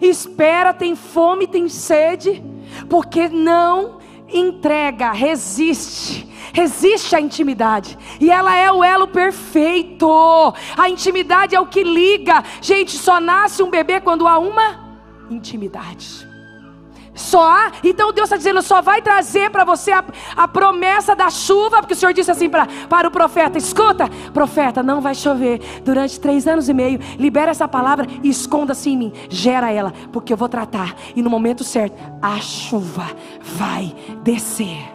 espera, 0.00 0.74
tem 0.74 0.94
fome, 0.94 1.46
tem 1.46 1.68
sede, 1.68 2.42
porque 2.88 3.28
não 3.28 3.98
entrega, 4.28 5.12
resiste, 5.12 6.28
resiste 6.52 7.14
à 7.14 7.20
intimidade. 7.20 7.96
E 8.20 8.30
ela 8.30 8.56
é 8.56 8.70
o 8.70 8.82
elo 8.82 9.08
perfeito. 9.08 10.08
A 10.76 10.88
intimidade 10.88 11.54
é 11.54 11.60
o 11.60 11.66
que 11.66 11.82
liga. 11.82 12.42
Gente, 12.60 12.92
só 12.96 13.20
nasce 13.20 13.62
um 13.62 13.70
bebê 13.70 14.00
quando 14.00 14.26
há 14.26 14.38
uma 14.38 14.98
intimidade. 15.30 16.23
Só? 17.14 17.44
Há, 17.44 17.72
então 17.84 18.12
Deus 18.12 18.26
está 18.26 18.36
dizendo, 18.36 18.60
só 18.62 18.82
vai 18.82 19.00
trazer 19.00 19.50
para 19.50 19.64
você 19.64 19.92
a, 19.92 20.04
a, 20.36 20.48
promessa 20.48 21.14
da 21.14 21.30
chuva, 21.30 21.78
porque 21.78 21.94
o 21.94 21.96
Senhor 21.96 22.12
disse 22.12 22.30
assim 22.30 22.48
pra, 22.48 22.66
para 22.88 23.06
o 23.06 23.10
profeta: 23.10 23.56
escuta, 23.56 24.08
profeta, 24.32 24.82
não 24.82 25.00
vai 25.00 25.14
chover 25.14 25.60
durante 25.84 26.18
três 26.18 26.46
anos 26.46 26.68
e 26.68 26.74
meio, 26.74 26.98
libera 27.18 27.50
essa 27.50 27.68
palavra 27.68 28.06
e 28.22 28.28
esconda-se 28.28 28.90
em 28.90 28.96
mim, 28.96 29.12
gera 29.28 29.70
ela, 29.70 29.92
porque 30.12 30.32
eu 30.32 30.36
vou 30.36 30.48
tratar, 30.48 30.94
e 31.14 31.22
no 31.22 31.30
momento 31.30 31.62
certo, 31.62 31.96
a 32.20 32.38
chuva 32.40 33.06
vai 33.42 33.94
descer 34.22 34.94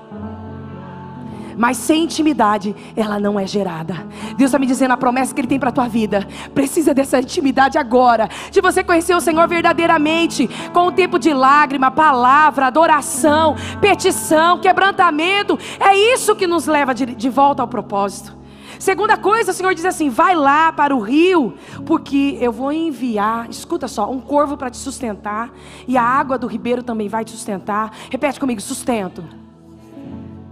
mas 1.60 1.76
sem 1.76 2.06
intimidade 2.06 2.74
ela 2.96 3.20
não 3.20 3.38
é 3.38 3.46
gerada. 3.46 4.08
Deus 4.38 4.48
está 4.48 4.58
me 4.58 4.66
dizendo 4.66 4.92
a 4.94 4.98
promessa 4.98 5.36
que 5.36 5.42
Ele 5.42 5.48
tem 5.50 5.60
para 5.60 5.68
a 5.68 5.74
tua 5.74 5.90
vida. 5.90 6.26
Precisa 6.54 6.94
dessa 6.94 7.20
intimidade 7.20 7.78
agora, 7.78 8.30
de 8.50 8.62
você 8.62 8.82
conhecer 8.82 9.14
o 9.14 9.20
Senhor 9.20 9.46
verdadeiramente, 9.46 10.50
com 10.72 10.88
o 10.88 10.92
tempo 10.94 11.20
de 11.20 11.34
lágrima, 11.34 11.92
palavra, 11.92 12.68
adoração, 12.68 13.58
petição, 13.82 14.60
quebrantamento. 14.60 15.60
É 15.82 15.94
isso 16.14 16.34
que 16.34 16.48
nos 16.48 16.66
leva 16.66 16.96
de, 16.96 17.08
de 17.08 17.30
volta 17.30 17.62
ao 17.62 17.68
propósito. 17.68 18.40
Segunda 18.80 19.18
coisa, 19.18 19.52
o 19.52 19.54
Senhor 19.54 19.76
diz 19.76 19.84
assim: 19.84 20.10
vai 20.10 20.36
lá 20.36 20.72
para 20.72 20.96
o 20.96 21.02
rio, 21.02 21.56
porque 21.86 22.38
eu 22.40 22.54
vou 22.54 22.72
enviar, 22.72 23.50
escuta 23.50 23.90
só, 23.90 24.10
um 24.10 24.22
corvo 24.22 24.56
para 24.56 24.70
te 24.70 24.78
sustentar, 24.78 25.52
e 25.86 25.98
a 25.98 26.04
água 26.04 26.38
do 26.38 26.48
ribeiro 26.48 26.82
também 26.82 27.10
vai 27.10 27.26
te 27.26 27.32
sustentar. 27.32 27.92
Repete 28.10 28.40
comigo: 28.40 28.62
sustento. 28.62 29.49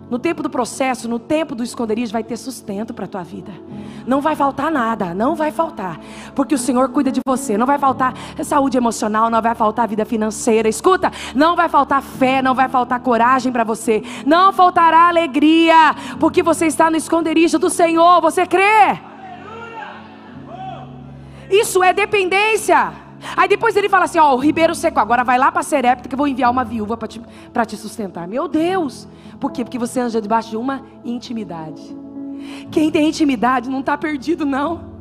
No 0.10 0.18
tempo 0.18 0.42
do 0.42 0.50
processo, 0.50 1.10
no 1.10 1.20
tempo 1.20 1.54
do 1.54 1.64
esconderijo, 1.64 2.14
vai 2.14 2.24
ter 2.24 2.38
sustento 2.38 2.94
para 2.94 3.06
a 3.06 3.08
tua 3.08 3.24
vida. 3.24 3.52
Não 4.06 4.22
vai 4.22 4.38
faltar 4.38 4.72
nada, 4.72 5.14
não 5.14 5.36
vai 5.36 5.52
faltar. 5.52 6.00
Porque 6.34 6.56
o 6.56 6.58
Senhor 6.58 6.88
cuida 6.90 7.12
de 7.12 7.20
você. 7.28 7.58
Não 7.58 7.66
vai 7.66 7.78
faltar 7.78 8.14
saúde 8.42 8.78
emocional, 8.78 9.30
não 9.30 9.42
vai 9.42 9.54
faltar 9.54 9.86
vida 9.86 10.06
financeira. 10.06 10.70
Escuta, 10.70 11.12
não 11.36 11.58
vai 11.58 11.68
faltar 11.68 12.02
fé, 12.02 12.42
não 12.42 12.56
vai 12.56 12.70
faltar 12.70 13.02
coragem 13.02 13.52
para 13.52 13.66
você. 13.66 14.02
Não 14.26 14.54
faltará 14.54 15.10
alegria, 15.10 15.94
porque 16.20 16.42
você 16.42 16.68
está 16.68 16.90
no 16.90 16.96
esconderijo 16.96 17.60
do 17.60 17.70
Senhor. 17.70 18.22
Você 18.22 18.46
crê? 18.46 18.98
Isso 21.50 21.84
é 21.84 21.92
dependência. 21.92 23.07
Aí 23.36 23.48
depois 23.48 23.76
ele 23.76 23.90
fala 23.90 24.06
assim: 24.06 24.20
Ó, 24.20 24.34
o 24.34 24.38
ribeiro 24.38 24.76
secou, 24.76 25.02
agora 25.02 25.24
vai 25.24 25.38
lá 25.38 25.52
para 25.52 25.64
Serepta 25.64 26.08
que 26.08 26.16
eu 26.16 26.18
vou 26.18 26.28
enviar 26.28 26.52
uma 26.52 26.64
viúva 26.64 26.98
para 26.98 27.08
te, 27.08 27.22
te 27.68 27.78
sustentar. 27.78 28.28
Meu 28.28 28.48
Deus! 28.48 29.08
Por 29.40 29.52
quê? 29.52 29.64
Porque 29.64 29.78
você 29.78 30.00
anda 30.00 30.22
debaixo 30.22 30.50
de 30.50 30.58
uma 30.58 30.84
intimidade. 31.04 31.96
Quem 32.72 32.92
tem 32.92 33.08
intimidade 33.08 33.70
não 33.70 33.80
está 33.80 33.98
perdido, 33.98 34.46
não. 34.46 34.97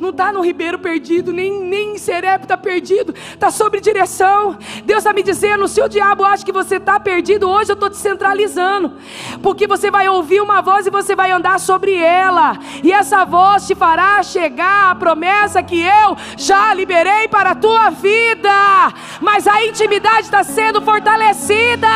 Não 0.00 0.10
está 0.10 0.32
no 0.32 0.40
ribeiro 0.40 0.78
perdido, 0.78 1.32
nem, 1.32 1.60
nem 1.60 1.94
em 1.94 1.98
Serepta 1.98 2.56
perdido, 2.56 3.14
está 3.32 3.50
sobre 3.50 3.80
direção. 3.80 4.58
Deus 4.84 4.98
está 4.98 5.12
me 5.12 5.22
dizendo: 5.22 5.68
se 5.68 5.80
o 5.80 5.88
diabo 5.88 6.24
acha 6.24 6.44
que 6.44 6.52
você 6.52 6.76
está 6.76 6.98
perdido, 6.98 7.48
hoje 7.48 7.72
eu 7.72 7.74
estou 7.74 7.90
te 7.90 7.96
centralizando, 7.96 8.94
porque 9.42 9.66
você 9.66 9.90
vai 9.90 10.08
ouvir 10.08 10.40
uma 10.40 10.60
voz 10.60 10.86
e 10.86 10.90
você 10.90 11.14
vai 11.14 11.30
andar 11.30 11.58
sobre 11.60 11.94
ela, 11.94 12.58
e 12.82 12.92
essa 12.92 13.24
voz 13.24 13.66
te 13.66 13.74
fará 13.74 14.22
chegar 14.22 14.90
a 14.90 14.94
promessa 14.94 15.62
que 15.62 15.80
eu 15.80 16.16
já 16.36 16.74
liberei 16.74 17.28
para 17.28 17.50
a 17.50 17.54
tua 17.54 17.90
vida, 17.90 18.92
mas 19.20 19.46
a 19.46 19.64
intimidade 19.64 20.22
está 20.22 20.42
sendo 20.42 20.80
fortalecida. 20.82 21.88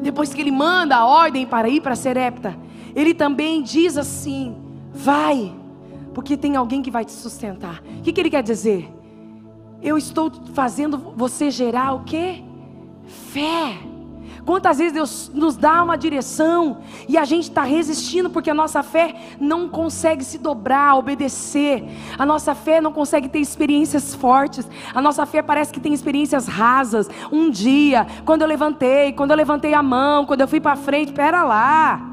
Depois 0.00 0.32
que 0.32 0.40
ele 0.40 0.50
manda 0.50 0.96
a 0.96 1.04
ordem 1.04 1.46
para 1.46 1.68
ir 1.68 1.80
para 1.80 1.94
Serepta, 1.94 2.56
ele 2.94 3.14
também 3.14 3.62
diz 3.62 3.96
assim: 3.96 4.56
vai, 4.92 5.54
porque 6.14 6.36
tem 6.36 6.56
alguém 6.56 6.82
que 6.82 6.90
vai 6.90 7.04
te 7.04 7.12
sustentar. 7.12 7.82
O 7.98 8.02
que, 8.02 8.12
que 8.12 8.20
ele 8.20 8.30
quer 8.30 8.42
dizer? 8.42 8.88
Eu 9.82 9.96
estou 9.96 10.30
fazendo 10.52 10.98
você 11.16 11.50
gerar 11.50 11.92
o 11.92 12.04
que? 12.04 12.44
Fé. 13.06 13.78
Quantas 14.44 14.78
vezes 14.78 14.92
Deus 14.92 15.30
nos 15.32 15.56
dá 15.56 15.82
uma 15.82 15.96
direção 15.96 16.78
e 17.08 17.16
a 17.16 17.24
gente 17.24 17.44
está 17.44 17.62
resistindo 17.62 18.30
porque 18.30 18.50
a 18.50 18.54
nossa 18.54 18.82
fé 18.82 19.14
não 19.38 19.68
consegue 19.68 20.24
se 20.24 20.38
dobrar, 20.38 20.96
obedecer. 20.96 21.84
A 22.18 22.24
nossa 22.26 22.54
fé 22.54 22.80
não 22.80 22.92
consegue 22.92 23.28
ter 23.28 23.38
experiências 23.38 24.14
fortes. 24.14 24.68
A 24.94 25.00
nossa 25.00 25.24
fé 25.26 25.42
parece 25.42 25.72
que 25.72 25.80
tem 25.80 25.92
experiências 25.92 26.46
rasas. 26.46 27.08
Um 27.30 27.50
dia, 27.50 28.06
quando 28.24 28.42
eu 28.42 28.48
levantei, 28.48 29.12
quando 29.12 29.30
eu 29.30 29.36
levantei 29.36 29.74
a 29.74 29.82
mão, 29.82 30.26
quando 30.26 30.40
eu 30.40 30.48
fui 30.48 30.60
para 30.60 30.76
frente, 30.76 31.12
pera 31.12 31.44
lá. 31.44 32.09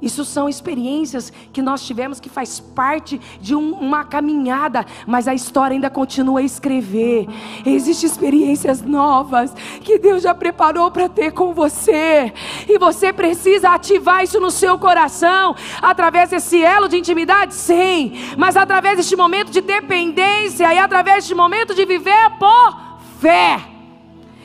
Isso 0.00 0.24
são 0.24 0.48
experiências 0.48 1.32
que 1.52 1.60
nós 1.60 1.86
tivemos 1.86 2.20
que 2.20 2.28
faz 2.28 2.58
parte 2.58 3.20
de 3.40 3.54
um, 3.54 3.72
uma 3.74 4.04
caminhada, 4.04 4.86
mas 5.06 5.28
a 5.28 5.34
história 5.34 5.74
ainda 5.74 5.90
continua 5.90 6.40
a 6.40 6.42
escrever. 6.42 7.26
Existem 7.66 8.08
experiências 8.08 8.82
novas 8.82 9.52
que 9.82 9.98
Deus 9.98 10.22
já 10.22 10.34
preparou 10.34 10.90
para 10.90 11.08
ter 11.08 11.32
com 11.32 11.52
você, 11.52 12.32
e 12.68 12.78
você 12.78 13.12
precisa 13.12 13.70
ativar 13.70 14.24
isso 14.24 14.40
no 14.40 14.50
seu 14.50 14.78
coração 14.78 15.54
através 15.82 16.30
desse 16.30 16.62
elo 16.62 16.88
de 16.88 16.96
intimidade, 16.96 17.54
sim, 17.54 18.12
mas 18.36 18.56
através 18.56 18.96
deste 18.96 19.16
momento 19.16 19.50
de 19.50 19.60
dependência 19.60 20.72
e 20.72 20.78
através 20.78 21.16
deste 21.16 21.34
momento 21.34 21.74
de 21.74 21.84
viver 21.84 22.30
por 22.38 23.00
fé. 23.20 23.60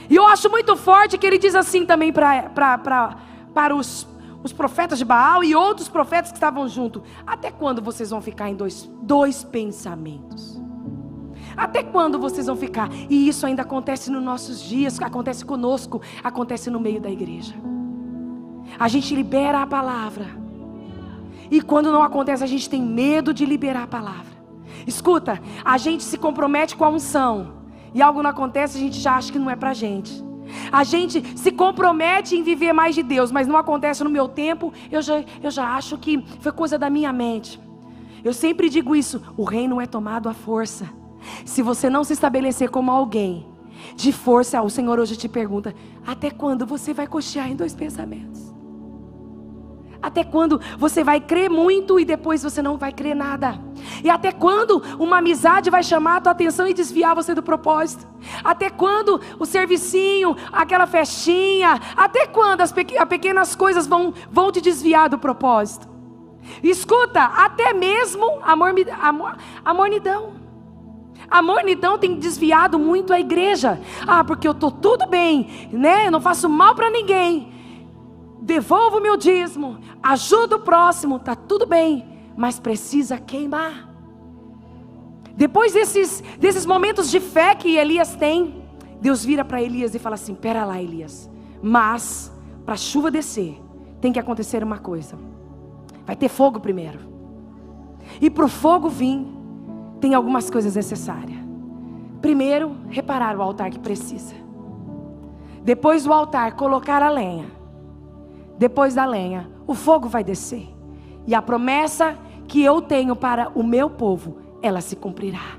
E 0.10 0.16
eu 0.16 0.28
acho 0.28 0.50
muito 0.50 0.76
forte 0.76 1.18
que 1.18 1.26
ele 1.26 1.38
diz 1.38 1.56
assim 1.56 1.86
também 1.86 2.12
para 2.12 3.16
para 3.54 3.74
os 3.74 4.06
os 4.46 4.54
profetas 4.54 5.00
de 5.00 5.04
Baal 5.04 5.44
e 5.44 5.56
outros 5.56 5.90
profetas 5.90 6.30
que 6.30 6.38
estavam 6.38 6.68
junto. 6.68 7.02
Até 7.26 7.50
quando 7.50 7.82
vocês 7.82 8.12
vão 8.12 8.22
ficar 8.22 8.48
em 8.48 8.56
dois, 8.56 8.88
dois 9.02 9.44
pensamentos? 9.44 10.62
Até 11.58 11.82
quando 11.82 12.20
vocês 12.20 12.46
vão 12.46 12.56
ficar? 12.56 12.88
E 13.10 13.28
isso 13.28 13.48
ainda 13.48 13.64
acontece 13.64 14.12
nos 14.12 14.22
nossos 14.22 14.62
dias, 14.62 15.02
acontece 15.02 15.44
conosco, 15.44 16.00
acontece 16.24 16.70
no 16.70 16.80
meio 16.80 17.02
da 17.02 17.10
igreja. 17.10 17.56
A 18.78 18.88
gente 18.88 19.16
libera 19.16 19.64
a 19.64 19.68
palavra. 19.68 20.28
E 21.50 21.60
quando 21.60 21.92
não 21.92 22.04
acontece, 22.04 22.44
a 22.44 22.48
gente 22.48 22.70
tem 22.70 22.84
medo 22.84 23.34
de 23.34 23.48
liberar 23.48 23.84
a 23.84 23.88
palavra. 23.88 24.36
Escuta, 24.86 25.42
a 25.64 25.78
gente 25.80 26.04
se 26.04 26.20
compromete 26.20 26.76
com 26.76 26.86
a 26.86 26.90
unção. 26.90 27.64
E 27.96 28.02
algo 28.02 28.22
não 28.22 28.30
acontece, 28.30 28.78
a 28.78 28.82
gente 28.82 29.00
já 29.00 29.16
acha 29.16 29.32
que 29.32 29.40
não 29.40 29.50
é 29.50 29.56
pra 29.56 29.74
gente. 29.74 30.24
A 30.76 30.84
gente 30.84 31.24
se 31.38 31.54
compromete 31.54 32.36
em 32.36 32.44
viver 32.44 32.74
mais 32.74 32.94
de 32.94 33.02
Deus, 33.02 33.32
mas 33.32 33.48
não 33.48 33.56
acontece 33.56 34.04
no 34.04 34.10
meu 34.10 34.28
tempo, 34.28 34.74
eu 34.92 35.02
já, 35.02 35.24
eu 35.42 35.50
já 35.50 35.74
acho 35.74 35.98
que 35.98 36.22
foi 36.42 36.52
coisa 36.52 36.78
da 36.78 36.90
minha 36.90 37.14
mente. 37.14 37.58
Eu 38.22 38.34
sempre 38.34 38.68
digo 38.68 38.94
isso: 38.94 39.22
o 39.38 39.46
reino 39.46 39.80
é 39.80 39.86
tomado 39.86 40.28
à 40.28 40.34
força. 40.34 40.90
Se 41.46 41.62
você 41.62 41.90
não 41.90 42.04
se 42.04 42.12
estabelecer 42.12 42.70
como 42.70 42.92
alguém 42.92 43.48
de 43.96 44.12
força, 44.12 44.62
o 44.62 44.70
Senhor 44.70 45.00
hoje 45.00 45.16
te 45.16 45.30
pergunta: 45.30 45.74
até 46.06 46.30
quando 46.30 46.66
você 46.66 46.94
vai 46.94 47.08
cochear 47.08 47.50
em 47.50 47.56
dois 47.56 47.74
pensamentos? 47.74 48.45
Até 50.02 50.24
quando 50.24 50.60
você 50.78 51.04
vai 51.04 51.20
crer 51.20 51.50
muito 51.50 52.00
e 52.00 52.06
depois 52.06 52.44
você 52.44 52.62
não 52.62 52.78
vai 52.78 52.92
crer 52.92 53.16
nada? 53.16 53.60
E 54.04 54.10
até 54.10 54.32
quando 54.32 54.82
uma 55.00 55.18
amizade 55.18 55.70
vai 55.70 55.84
chamar 55.84 56.18
a 56.18 56.22
tua 56.22 56.32
atenção 56.32 56.68
e 56.68 56.74
desviar 56.74 57.16
você 57.16 57.34
do 57.34 57.42
propósito? 57.42 58.08
Até 58.44 58.70
quando 58.70 59.20
o 59.40 59.46
servicinho, 59.46 60.36
aquela 60.52 60.86
festinha, 60.86 61.80
até 61.96 62.28
quando 62.28 62.62
as 62.62 62.72
pequenas 62.72 63.56
coisas 63.56 63.88
vão, 63.88 64.14
vão 64.30 64.52
te 64.52 64.62
desviar 64.62 65.10
do 65.10 65.18
propósito? 65.18 65.88
Escuta, 66.62 67.24
até 67.24 67.74
mesmo 67.74 68.40
a, 68.44 68.56
mormi, 68.56 68.86
a, 68.90 69.38
a 69.64 69.74
mornidão. 69.74 70.34
A 71.28 71.42
mornidão 71.42 71.98
tem 71.98 72.20
desviado 72.20 72.78
muito 72.78 73.12
a 73.12 73.20
igreja. 73.20 73.80
Ah, 74.06 74.24
porque 74.24 74.48
eu 74.48 74.52
estou 74.52 74.70
tudo 74.70 75.08
bem, 75.08 75.70
né? 75.72 76.08
Eu 76.08 76.12
não 76.12 76.22
faço 76.22 76.48
mal 76.48 76.76
para 76.76 76.92
ninguém 76.92 77.55
devolvo 78.46 79.00
o 79.00 79.02
meu 79.02 79.18
dízimo, 79.18 79.80
ajudo 80.04 80.58
o 80.58 80.60
próximo, 80.60 81.18
tá 81.18 81.36
tudo 81.36 81.66
bem, 81.66 82.06
mas 82.38 82.60
precisa 82.60 83.18
queimar. 83.18 83.90
Depois 85.36 85.74
desses, 85.74 86.24
desses 86.40 86.64
momentos 86.64 87.10
de 87.10 87.20
fé 87.20 87.56
que 87.56 87.76
Elias 87.76 88.16
tem, 88.16 88.64
Deus 89.02 89.26
vira 89.26 89.44
para 89.44 89.62
Elias 89.62 89.96
e 89.96 90.00
fala 90.00 90.14
assim: 90.14 90.36
Pera 90.36 90.64
lá, 90.64 90.80
Elias, 90.80 91.30
mas 91.62 92.32
para 92.64 92.76
a 92.76 92.78
chuva 92.78 93.10
descer, 93.10 93.60
tem 94.00 94.14
que 94.14 94.20
acontecer 94.20 94.64
uma 94.64 94.78
coisa: 94.78 95.18
vai 96.06 96.16
ter 96.16 96.30
fogo 96.30 96.60
primeiro, 96.60 97.00
e 98.22 98.30
para 98.30 98.46
o 98.46 98.50
fogo 98.50 98.90
vir, 98.90 99.26
tem 100.00 100.14
algumas 100.14 100.52
coisas 100.52 100.76
necessárias. 100.76 101.40
Primeiro, 102.22 102.78
reparar 102.90 103.36
o 103.36 103.42
altar 103.42 103.72
que 103.72 103.80
precisa. 103.80 104.36
Depois 105.64 106.04
do 106.04 106.14
altar, 106.14 106.56
colocar 106.56 107.02
a 107.02 107.10
lenha 107.10 107.55
depois 108.58 108.96
da 108.96 109.06
lenha, 109.06 109.50
o 109.68 109.74
fogo 109.74 110.08
vai 110.08 110.24
descer. 110.24 110.68
E 111.28 111.34
a 111.34 111.42
promessa 111.42 112.18
que 112.48 112.64
eu 112.64 112.82
tenho 112.82 113.16
para 113.16 113.50
o 113.56 113.64
meu 113.64 113.90
povo, 113.90 114.38
ela 114.62 114.82
se 114.82 114.96
cumprirá. 114.96 115.58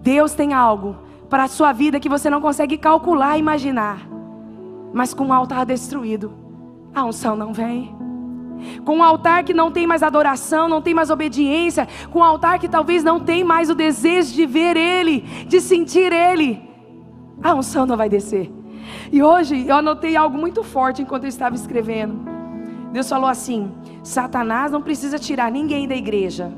Deus 0.00 0.32
tem 0.32 0.52
algo 0.52 0.96
para 1.28 1.44
a 1.44 1.48
sua 1.48 1.72
vida 1.72 2.00
que 2.00 2.08
você 2.08 2.30
não 2.30 2.40
consegue 2.40 2.78
calcular, 2.78 3.38
imaginar. 3.38 4.08
Mas 4.92 5.12
com 5.12 5.26
o 5.26 5.32
altar 5.32 5.66
destruído, 5.66 6.32
a 6.94 7.04
unção 7.04 7.36
não 7.36 7.52
vem. 7.52 7.94
Com 8.84 8.96
um 8.96 9.02
altar 9.02 9.44
que 9.44 9.54
não 9.54 9.70
tem 9.70 9.86
mais 9.86 10.02
adoração, 10.02 10.68
não 10.68 10.82
tem 10.82 10.94
mais 10.94 11.10
obediência, 11.10 11.86
com 12.10 12.20
um 12.20 12.24
altar 12.24 12.58
que 12.58 12.68
talvez 12.68 13.04
não 13.04 13.20
tem 13.20 13.44
mais 13.44 13.70
o 13.70 13.74
desejo 13.74 14.34
de 14.34 14.46
ver 14.46 14.76
Ele, 14.76 15.20
de 15.46 15.60
sentir 15.60 16.12
Ele, 16.12 16.68
a 17.42 17.54
unção 17.54 17.86
não 17.86 17.96
vai 17.96 18.08
descer. 18.08 18.57
E 19.10 19.22
hoje 19.22 19.66
eu 19.66 19.76
anotei 19.76 20.16
algo 20.16 20.36
muito 20.36 20.62
forte 20.62 21.02
enquanto 21.02 21.24
eu 21.24 21.28
estava 21.28 21.54
escrevendo. 21.54 22.18
Deus 22.92 23.08
falou 23.08 23.28
assim: 23.28 23.72
Satanás 24.02 24.72
não 24.72 24.82
precisa 24.82 25.18
tirar 25.18 25.50
ninguém 25.50 25.86
da 25.86 25.94
igreja, 25.94 26.52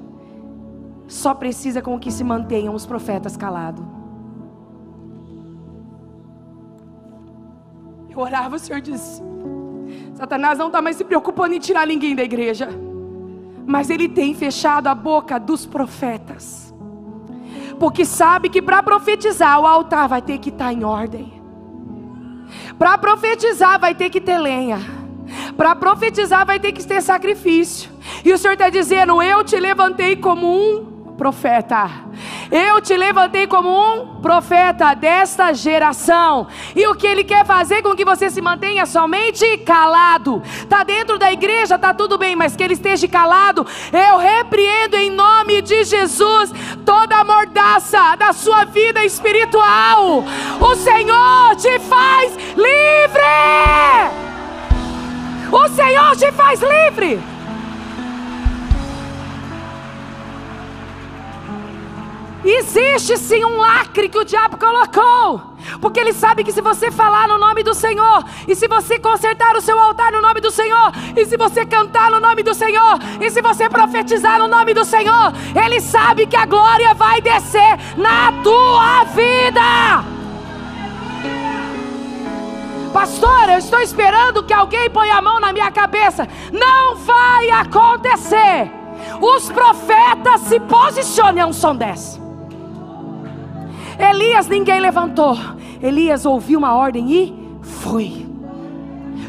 só 1.07 1.35
precisa 1.35 1.83
com 1.83 1.99
que 1.99 2.11
se 2.11 2.23
mantenham 2.23 2.75
os 2.75 2.87
profetas 2.87 3.37
calados. 3.37 3.85
Eu 8.09 8.19
orava, 8.19 8.57
o 8.57 8.59
Senhor 8.59 8.81
disse: 8.81 9.23
Satanás 10.15 10.59
não 10.59 10.67
está 10.67 10.83
mais 10.83 10.97
se 10.97 11.05
preocupando 11.05 11.55
em 11.55 11.59
tirar 11.59 11.87
ninguém 11.87 12.15
da 12.15 12.23
igreja, 12.23 12.69
mas 13.67 13.91
ele 13.91 14.09
tem 14.09 14.35
fechado 14.35 14.87
a 14.87 14.95
boca 14.95 15.39
dos 15.39 15.67
profetas, 15.67 16.75
porque 17.79 18.05
sabe 18.05 18.49
que 18.49 18.61
para 18.61 18.83
profetizar 18.83 19.61
o 19.61 19.67
altar 19.67 20.09
vai 20.09 20.23
ter 20.23 20.39
que 20.39 20.51
estar 20.51 20.67
tá 20.67 20.73
em 20.73 20.85
ordem, 20.85 21.40
para 22.79 22.97
profetizar 22.99 23.79
vai 23.79 23.95
ter 23.95 24.11
que 24.11 24.21
ter 24.21 24.39
lenha, 24.39 24.79
para 25.57 25.75
profetizar 25.75 26.45
vai 26.47 26.59
ter 26.59 26.73
que 26.73 26.87
ter 26.87 27.03
sacrifício, 27.03 27.91
e 28.25 28.33
o 28.33 28.39
Senhor 28.39 28.55
está 28.55 28.69
dizendo: 28.69 29.23
Eu 29.23 29.45
te 29.45 29.59
levantei 29.59 30.17
como 30.17 30.47
um 30.47 31.15
profeta. 31.17 31.91
Eu 32.51 32.81
te 32.81 32.97
levantei 32.97 33.47
como 33.47 33.69
um 33.69 34.21
profeta 34.21 34.93
desta 34.95 35.53
geração. 35.53 36.49
E 36.75 36.87
o 36.87 36.95
que 36.95 37.07
ele 37.07 37.23
quer 37.23 37.47
fazer 37.47 37.81
com 37.81 37.95
que 37.95 38.05
você 38.05 38.29
se 38.29 38.41
mantenha 38.41 38.85
somente 38.87 39.59
calado. 39.59 40.43
Tá 40.69 40.83
dentro 40.83 41.19
da 41.19 41.33
igreja, 41.33 41.79
tá 41.79 41.95
tudo 41.95 42.19
bem, 42.19 42.35
mas 42.35 42.57
que 42.57 42.63
ele 42.63 42.75
esteja 42.75 43.07
calado. 43.07 43.65
Eu 43.93 44.19
repreendo 44.19 44.97
em 44.97 45.11
nome 45.11 45.63
de 45.63 45.85
Jesus 45.85 46.53
toda 46.85 47.17
a 47.17 47.25
mordaça 47.25 48.17
da 48.17 48.33
sua 48.33 48.65
vida 48.65 49.05
espiritual. 49.05 50.25
O 50.61 50.75
Senhor 50.75 51.55
te 51.57 51.79
faz 51.81 52.37
livre. 52.57 54.21
O 55.53 55.69
Senhor 55.69 56.17
te 56.17 56.33
faz 56.33 56.61
livre. 56.61 57.30
Existe 62.45 63.19
sim 63.19 63.45
um 63.45 63.59
lacre 63.59 64.09
que 64.09 64.19
o 64.19 64.25
diabo 64.25 64.57
colocou. 64.57 65.51
Porque 65.81 66.01
ele 66.01 66.13
sabe 66.13 66.43
que 66.43 66.53
se 66.53 66.61
você 66.61 66.91
falar 66.91 67.29
no 67.29 67.39
nome 67.39 67.63
do 67.63 67.75
Senhor, 67.75 68.25
e 68.49 68.55
se 68.55 68.67
você 68.67 68.99
consertar 68.99 69.57
o 69.57 69.61
seu 69.61 69.79
altar 69.79 70.11
no 70.11 70.21
nome 70.21 70.41
do 70.41 70.51
Senhor, 70.51 70.93
e 71.17 71.25
se 71.27 71.37
você 71.37 71.67
cantar 71.67 72.11
no 72.11 72.19
nome 72.19 72.43
do 72.43 72.55
Senhor, 72.55 72.99
e 73.21 73.31
se 73.31 73.43
você 73.43 73.69
profetizar 73.69 74.39
no 74.39 74.49
nome 74.49 74.73
do 74.73 74.85
Senhor, 74.85 75.33
ele 75.55 75.81
sabe 75.81 76.27
que 76.27 76.37
a 76.37 76.47
glória 76.47 76.95
vai 76.95 77.21
descer 77.21 77.79
na 77.97 78.33
tua 78.43 79.05
vida. 79.05 80.21
Pastor, 82.93 83.49
eu 83.51 83.59
estou 83.59 83.81
esperando 83.81 84.43
que 84.43 84.53
alguém 84.53 84.91
ponha 84.91 85.17
a 85.17 85.23
mão 85.23 85.39
na 85.39 85.53
minha 85.53 85.71
cabeça. 85.71 86.27
Não 86.53 86.97
vai 86.97 87.51
acontecer. 87.51 88.71
Os 89.21 89.49
profetas 89.51 90.41
se 90.43 90.59
posicionam, 90.61 91.53
som 91.53 91.77
desce. 91.77 92.30
Elias 94.01 94.49
ninguém 94.49 94.81
levantou. 94.81 95.37
Elias 95.83 96.25
ouviu 96.25 96.59
uma 96.59 96.75
ordem 96.75 97.13
e 97.13 97.35
foi. 97.63 98.27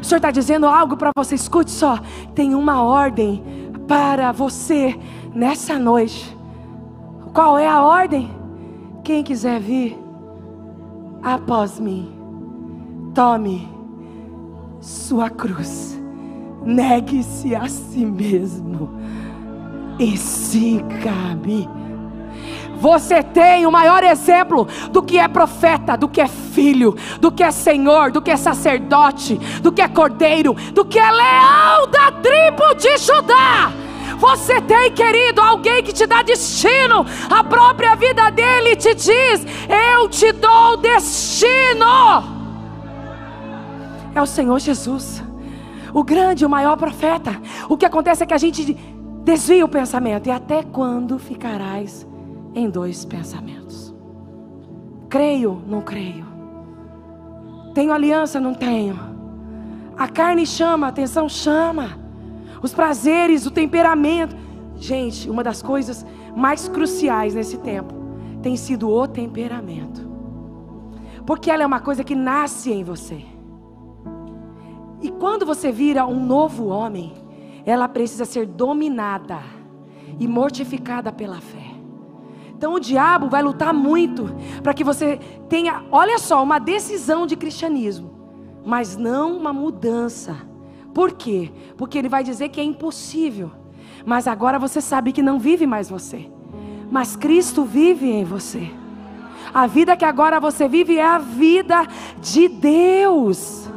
O 0.02 0.04
Senhor 0.04 0.18
está 0.18 0.32
dizendo 0.32 0.66
algo 0.66 0.98
para 0.98 1.12
você, 1.16 1.36
escute 1.36 1.72
só. 1.72 2.00
Tem 2.34 2.56
uma 2.56 2.82
ordem 2.82 3.44
para 3.88 4.32
você 4.32 4.98
nessa 5.34 5.78
noite. 5.78 6.36
Qual 7.34 7.58
é 7.58 7.68
a 7.68 7.82
ordem? 7.82 8.32
Quem 9.04 9.24
quiser 9.24 9.60
vir 9.60 9.98
após 11.24 11.80
mim, 11.80 12.12
tome 13.14 13.70
sua 14.80 15.30
cruz, 15.30 16.00
negue-se 16.64 17.56
a 17.56 17.68
si 17.68 18.06
mesmo 18.06 18.90
e 20.00 20.18
siga-me. 20.18 21.70
Você 22.82 23.22
tem 23.22 23.68
o 23.68 23.72
maior 23.72 24.04
exemplo 24.04 24.68
do 24.90 25.04
que 25.04 25.20
é 25.20 25.28
profeta, 25.28 25.96
do 25.96 26.10
que 26.10 26.20
é 26.20 26.28
filho, 26.28 26.96
do 27.20 27.32
que 27.32 27.44
é 27.44 27.52
senhor, 27.52 28.10
do 28.10 28.20
que 28.20 28.32
é 28.32 28.36
sacerdote, 28.36 29.36
do 29.62 29.72
que 29.72 29.84
é 29.84 29.88
cordeiro, 29.88 30.56
do 30.74 30.84
que 30.84 30.98
é 30.98 31.12
leão 31.12 31.88
da 31.92 32.12
tribo 32.12 32.74
de 32.74 32.98
Judá. 32.98 33.72
Você 34.18 34.60
tem, 34.62 34.92
querido, 34.94 35.42
alguém 35.42 35.84
que 35.84 35.94
te 35.94 36.08
dá 36.08 36.24
destino. 36.24 37.06
A 37.30 37.44
própria 37.44 37.94
vida 37.94 38.32
dele 38.32 38.76
te 38.76 38.96
diz: 38.96 39.46
Eu 39.70 40.10
te 40.10 40.32
dou 40.32 40.76
destino. 40.78 41.86
É 44.16 44.20
o 44.20 44.26
Senhor 44.26 44.60
Jesus, 44.60 45.24
o 45.94 46.04
grande, 46.04 46.44
o 46.44 46.50
maior 46.50 46.78
profeta. 46.78 47.40
O 47.70 47.78
que 47.78 47.86
acontece 47.86 48.24
é 48.24 48.26
que 48.26 48.34
a 48.34 48.40
gente 48.40 48.74
desvia 49.24 49.64
o 49.64 49.70
pensamento. 49.70 50.28
E 50.28 50.32
até 50.32 50.64
quando 50.64 51.20
ficarás 51.20 52.10
em 52.54 52.70
dois 52.70 53.06
pensamentos. 53.06 53.94
Creio, 55.10 55.62
não 55.68 55.82
creio. 55.82 56.26
Tenho 57.74 57.94
aliança, 57.94 58.40
não 58.40 58.54
tenho. 58.54 59.00
A 59.98 60.08
carne 60.08 60.46
chama, 60.46 60.88
a 60.88 60.90
atenção 60.90 61.28
chama. 61.30 62.00
Os 62.62 62.74
prazeres, 62.74 63.46
o 63.46 63.52
temperamento. 63.52 64.36
Gente, 64.76 65.30
uma 65.30 65.44
das 65.44 65.62
coisas 65.62 66.06
mais 66.36 66.68
cruciais 66.68 67.34
nesse 67.36 67.58
tempo 67.58 67.94
tem 68.42 68.56
sido 68.56 68.90
o 68.90 69.08
temperamento. 69.08 70.10
Porque 71.26 71.52
ela 71.52 71.64
é 71.64 71.66
uma 71.66 71.80
coisa 71.80 72.04
que 72.04 72.16
nasce 72.16 72.72
em 72.72 72.84
você. 72.84 73.24
E 75.02 75.10
quando 75.10 75.46
você 75.46 75.72
vira 75.72 76.06
um 76.06 76.26
novo 76.26 76.68
homem, 76.68 77.14
ela 77.66 77.88
precisa 77.88 78.26
ser 78.26 78.46
dominada 78.46 79.40
e 80.20 80.28
mortificada 80.28 81.12
pela 81.12 81.40
fé. 81.40 81.61
Então 82.62 82.76
o 82.76 82.80
diabo 82.80 83.28
vai 83.28 83.42
lutar 83.42 83.74
muito 83.74 84.36
para 84.62 84.72
que 84.72 84.84
você 84.84 85.20
tenha, 85.50 85.84
olha 85.92 86.20
só, 86.20 86.44
uma 86.44 86.60
decisão 86.60 87.26
de 87.26 87.36
cristianismo, 87.36 88.12
mas 88.64 88.96
não 88.96 89.36
uma 89.36 89.52
mudança. 89.52 90.38
Por 90.94 91.14
quê? 91.14 91.52
Porque 91.76 91.98
ele 91.98 92.08
vai 92.08 92.24
dizer 92.24 92.50
que 92.50 92.62
é 92.62 92.64
impossível. 92.64 93.50
Mas 94.06 94.28
agora 94.28 94.60
você 94.60 94.80
sabe 94.80 95.12
que 95.12 95.24
não 95.24 95.40
vive 95.40 95.66
mais 95.66 95.90
você. 95.90 96.30
Mas 96.92 97.16
Cristo 97.16 97.64
vive 97.64 98.12
em 98.12 98.24
você. 98.24 98.70
A 99.52 99.66
vida 99.66 99.98
que 99.98 100.06
agora 100.06 100.40
você 100.40 100.68
vive 100.68 101.00
é 101.00 101.04
a 101.04 101.18
vida 101.18 101.88
de 102.22 102.48
Deus. 102.48 103.68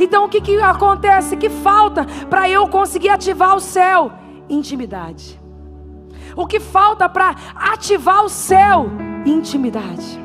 Então 0.00 0.24
o 0.24 0.30
que, 0.30 0.40
que 0.40 0.56
acontece? 0.56 1.36
Que 1.36 1.50
falta 1.50 2.06
para 2.30 2.48
eu 2.48 2.66
conseguir 2.68 3.10
ativar 3.10 3.54
o 3.54 3.60
céu? 3.60 4.10
Intimidade. 4.48 5.38
O 6.38 6.46
que 6.46 6.60
falta 6.60 7.08
para 7.08 7.34
ativar 7.56 8.24
o 8.24 8.28
céu? 8.28 8.86
Intimidade. 9.26 10.20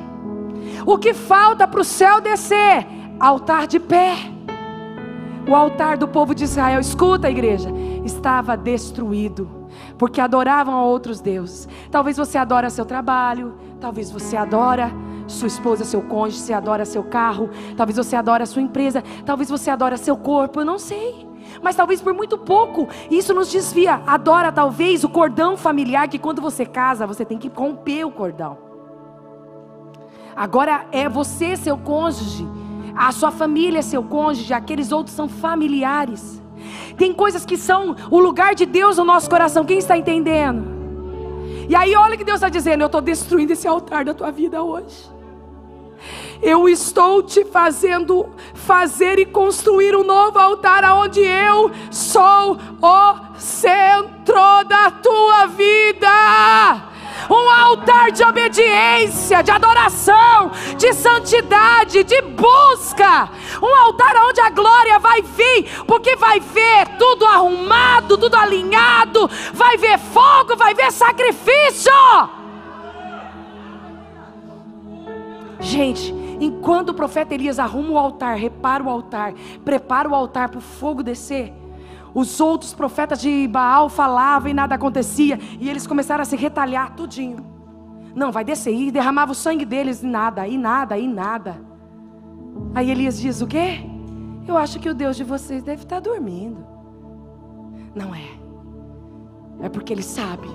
O 0.85 0.95
que 0.95 1.11
falta 1.11 1.67
para 1.67 1.81
o 1.81 1.83
céu 1.83 2.21
descer? 2.21 2.85
Altar 3.19 3.65
de 3.65 3.79
pé. 3.79 4.13
O 5.49 5.55
altar 5.55 5.97
do 5.97 6.07
povo 6.07 6.35
de 6.35 6.43
Israel, 6.43 6.79
escuta, 6.79 7.31
igreja, 7.31 7.67
estava 8.05 8.55
destruído, 8.55 9.49
porque 9.97 10.21
adoravam 10.21 10.75
a 10.75 10.83
outros 10.83 11.19
deuses. 11.19 11.67
Talvez 11.89 12.15
você 12.15 12.37
adora 12.37 12.69
seu 12.69 12.85
trabalho, 12.85 13.55
talvez 13.81 14.11
você 14.11 14.37
adora 14.37 14.91
sua 15.25 15.47
esposa, 15.47 15.83
seu 15.83 16.03
cônjuge, 16.03 16.37
você 16.37 16.53
adora 16.53 16.85
seu 16.85 17.03
carro, 17.03 17.49
talvez 17.75 17.97
você 17.97 18.15
adora 18.15 18.45
sua 18.45 18.61
empresa, 18.61 19.03
talvez 19.25 19.49
você 19.49 19.71
adora 19.71 19.97
seu 19.97 20.15
corpo, 20.15 20.59
eu 20.61 20.65
não 20.65 20.77
sei 20.77 21.32
mas 21.63 21.75
talvez 21.75 22.01
por 22.01 22.13
muito 22.13 22.37
pouco 22.37 22.89
isso 23.09 23.33
nos 23.33 23.49
desvia. 23.49 24.01
Adora 24.05 24.51
talvez 24.51 25.03
o 25.03 25.09
cordão 25.09 25.55
familiar 25.55 26.07
que 26.09 26.19
quando 26.19 26.41
você 26.41 26.65
casa 26.65 27.07
você 27.07 27.23
tem 27.23 27.37
que 27.37 27.47
romper 27.47 28.05
o 28.05 28.11
cordão. 28.11 28.57
Agora 30.35 30.85
é 30.91 31.07
você 31.07 31.55
seu 31.55 31.77
cônjuge, 31.77 32.45
a 32.95 33.11
sua 33.11 33.31
família 33.31 33.81
seu 33.81 34.03
cônjuge, 34.03 34.53
aqueles 34.53 34.91
outros 34.91 35.15
são 35.15 35.29
familiares. 35.29 36.41
Tem 36.97 37.13
coisas 37.13 37.45
que 37.45 37.57
são 37.57 37.95
o 38.11 38.19
lugar 38.19 38.53
de 38.53 38.65
Deus 38.65 38.97
no 38.97 39.03
nosso 39.03 39.29
coração. 39.29 39.65
Quem 39.65 39.77
está 39.77 39.97
entendendo? 39.97 40.73
E 41.69 41.75
aí 41.75 41.95
olha 41.95 42.15
o 42.15 42.17
que 42.17 42.23
Deus 42.23 42.37
está 42.37 42.49
dizendo: 42.49 42.81
eu 42.81 42.87
estou 42.87 43.01
destruindo 43.01 43.53
esse 43.53 43.67
altar 43.67 44.03
da 44.05 44.13
tua 44.13 44.31
vida 44.31 44.61
hoje. 44.61 45.12
Eu 46.43 46.67
estou 46.67 47.23
te 47.23 47.45
fazendo 47.45 48.29
fazer 48.53 49.17
e 49.17 49.25
construir 49.25 49.95
um 49.95 50.03
novo 50.03 50.37
altar 50.37 50.83
aonde 50.83 51.21
eu 51.21 51.71
sou 51.89 52.57
o 52.81 53.39
centro 53.39 54.63
da 54.67 54.91
tua 54.91 55.45
vida. 55.47 56.09
um 57.29 57.49
altar 57.49 58.11
de 58.11 58.21
obediência, 58.25 59.41
de 59.41 59.51
adoração, 59.51 60.51
de 60.77 60.91
santidade, 60.91 62.03
de 62.03 62.21
busca, 62.23 63.29
um 63.61 63.75
altar 63.85 64.13
onde 64.27 64.41
a 64.41 64.49
glória 64.49 64.99
vai 64.99 65.21
vir, 65.21 65.85
porque 65.87 66.17
vai 66.17 66.41
ver 66.41 66.89
tudo 66.99 67.25
arrumado, 67.25 68.17
tudo 68.17 68.35
alinhado, 68.35 69.29
vai 69.53 69.77
ver 69.77 69.97
fogo, 69.97 70.57
vai 70.57 70.73
ver 70.73 70.91
sacrifício. 70.91 71.93
Gente, 75.61 76.22
enquanto 76.39 76.89
o 76.89 76.93
profeta 76.93 77.33
Elias 77.33 77.59
arruma 77.59 77.91
o 77.91 77.97
altar, 77.97 78.37
repara 78.37 78.83
o 78.83 78.89
altar, 78.89 79.33
prepara 79.63 80.09
o 80.09 80.15
altar 80.15 80.49
para 80.49 80.57
o 80.57 80.61
fogo 80.61 81.03
descer, 81.03 81.53
os 82.13 82.39
outros 82.39 82.73
profetas 82.73 83.19
de 83.19 83.47
Baal 83.47 83.89
falavam 83.89 84.51
e 84.51 84.53
nada 84.53 84.75
acontecia, 84.75 85.39
e 85.59 85.69
eles 85.69 85.87
começaram 85.87 86.21
a 86.21 86.25
se 86.25 86.35
retalhar 86.35 86.95
tudinho. 86.95 87.51
Não, 88.15 88.31
vai 88.31 88.43
descer, 88.43 88.73
e 88.73 88.91
derramava 88.91 89.31
o 89.31 89.35
sangue 89.35 89.65
deles, 89.65 90.03
e 90.03 90.05
nada, 90.05 90.47
e 90.47 90.57
nada, 90.57 90.97
e 90.97 91.07
nada. 91.07 91.59
Aí 92.75 92.91
Elias 92.91 93.19
diz: 93.19 93.41
O 93.41 93.47
quê? 93.47 93.79
Eu 94.47 94.55
acho 94.57 94.79
que 94.79 94.89
o 94.89 94.93
Deus 94.93 95.17
de 95.17 95.23
vocês 95.23 95.63
deve 95.63 95.81
estar 95.83 95.99
dormindo. 95.99 96.63
Não 97.95 98.13
é. 98.13 98.27
É 99.61 99.69
porque 99.69 99.93
ele 99.93 100.03
sabe 100.03 100.47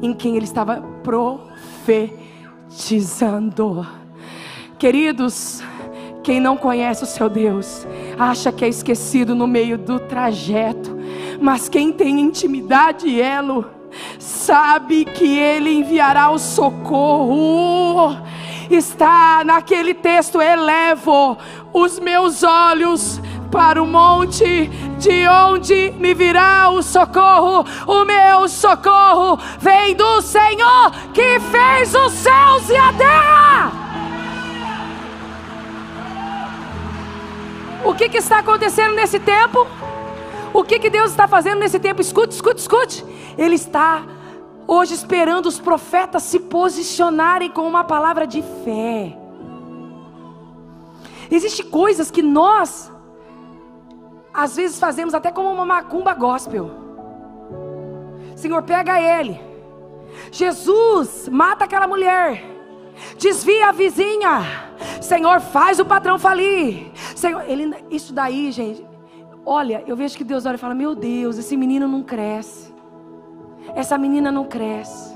em 0.00 0.14
quem 0.14 0.36
ele 0.36 0.44
estava 0.44 0.80
profetizando. 1.02 3.84
Queridos, 4.78 5.62
quem 6.22 6.40
não 6.40 6.56
conhece 6.56 7.04
o 7.04 7.06
seu 7.06 7.28
Deus, 7.28 7.86
acha 8.18 8.50
que 8.50 8.64
é 8.64 8.68
esquecido 8.68 9.34
no 9.34 9.46
meio 9.46 9.78
do 9.78 10.00
trajeto, 10.00 10.96
mas 11.40 11.68
quem 11.68 11.92
tem 11.92 12.20
intimidade 12.20 13.06
e 13.06 13.20
elo, 13.20 13.66
sabe 14.18 15.04
que 15.04 15.38
Ele 15.38 15.70
enviará 15.70 16.30
o 16.30 16.38
socorro. 16.38 18.16
Está 18.68 19.42
naquele 19.44 19.94
texto: 19.94 20.40
elevo 20.40 21.38
os 21.72 22.00
meus 22.00 22.42
olhos 22.42 23.20
para 23.52 23.80
o 23.80 23.86
monte, 23.86 24.68
de 24.98 25.28
onde 25.28 25.92
me 25.98 26.14
virá 26.14 26.70
o 26.70 26.82
socorro? 26.82 27.64
O 27.86 28.04
meu 28.04 28.48
socorro 28.48 29.38
vem 29.60 29.94
do 29.94 30.20
Senhor 30.20 30.90
que 31.12 31.38
fez 31.38 31.94
os 31.94 32.12
céus 32.12 32.68
e 32.68 32.76
a 32.76 32.92
terra. 32.94 33.83
O 37.84 37.94
que, 37.94 38.08
que 38.08 38.16
está 38.16 38.38
acontecendo 38.38 38.94
nesse 38.94 39.20
tempo? 39.20 39.66
O 40.54 40.64
que, 40.64 40.78
que 40.78 40.88
Deus 40.88 41.10
está 41.10 41.28
fazendo 41.28 41.58
nesse 41.58 41.78
tempo? 41.78 42.00
Escute, 42.00 42.34
escute, 42.34 42.60
escute. 42.60 43.04
Ele 43.36 43.56
está 43.56 44.04
hoje 44.66 44.94
esperando 44.94 45.46
os 45.46 45.60
profetas 45.60 46.22
se 46.22 46.38
posicionarem 46.38 47.50
com 47.50 47.68
uma 47.68 47.84
palavra 47.84 48.26
de 48.26 48.42
fé. 48.64 49.18
Existem 51.30 51.66
coisas 51.66 52.10
que 52.10 52.22
nós, 52.22 52.90
às 54.32 54.56
vezes, 54.56 54.78
fazemos 54.78 55.12
até 55.12 55.30
como 55.30 55.50
uma 55.50 55.66
macumba 55.66 56.14
gospel. 56.14 56.70
Senhor, 58.34 58.62
pega 58.62 58.98
ele. 58.98 59.40
Jesus, 60.30 61.28
mata 61.28 61.64
aquela 61.64 61.86
mulher. 61.86 62.53
Desvia 63.18 63.68
a 63.68 63.72
vizinha. 63.72 64.42
Senhor, 65.00 65.40
faz 65.40 65.78
o 65.78 65.84
patrão 65.84 66.18
falir. 66.18 66.90
Senhor, 67.14 67.44
ele, 67.46 67.74
isso 67.90 68.12
daí, 68.12 68.50
gente. 68.50 68.84
Olha, 69.46 69.84
eu 69.86 69.96
vejo 69.96 70.16
que 70.16 70.24
Deus 70.24 70.46
olha 70.46 70.54
e 70.54 70.58
fala: 70.58 70.74
Meu 70.74 70.94
Deus, 70.94 71.38
esse 71.38 71.56
menino 71.56 71.86
não 71.86 72.02
cresce. 72.02 72.72
Essa 73.74 73.98
menina 73.98 74.30
não 74.30 74.44
cresce. 74.44 75.14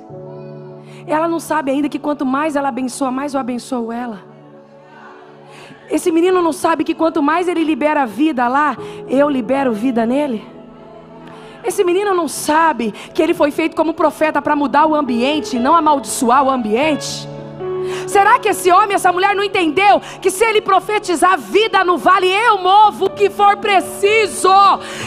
Ela 1.06 1.26
não 1.26 1.40
sabe 1.40 1.70
ainda 1.70 1.88
que 1.88 1.98
quanto 1.98 2.26
mais 2.26 2.54
ela 2.54 2.68
abençoa, 2.68 3.10
mais 3.10 3.34
eu 3.34 3.40
abençoo 3.40 3.90
ela. 3.90 4.22
Esse 5.90 6.12
menino 6.12 6.42
não 6.42 6.52
sabe 6.52 6.84
que 6.84 6.94
quanto 6.94 7.22
mais 7.22 7.48
ele 7.48 7.64
libera 7.64 8.04
vida 8.04 8.46
lá, 8.46 8.76
eu 9.08 9.28
libero 9.28 9.72
vida 9.72 10.04
nele. 10.04 10.44
Esse 11.64 11.82
menino 11.82 12.14
não 12.14 12.28
sabe 12.28 12.92
que 12.92 13.22
ele 13.22 13.32
foi 13.32 13.50
feito 13.50 13.74
como 13.74 13.94
profeta 13.94 14.40
para 14.40 14.54
mudar 14.54 14.86
o 14.86 14.94
ambiente, 14.94 15.58
não 15.58 15.74
amaldiçoar 15.74 16.44
o 16.44 16.50
ambiente. 16.50 17.26
Será 18.06 18.38
que 18.38 18.48
esse 18.48 18.70
homem, 18.70 18.94
essa 18.94 19.12
mulher 19.12 19.34
não 19.34 19.44
entendeu 19.44 20.00
que 20.20 20.30
se 20.30 20.44
ele 20.44 20.60
profetizar 20.60 21.38
vida 21.38 21.84
no 21.84 21.96
vale, 21.96 22.28
eu 22.28 22.58
movo 22.58 23.06
o 23.06 23.10
que 23.10 23.30
for 23.30 23.56
preciso? 23.56 24.48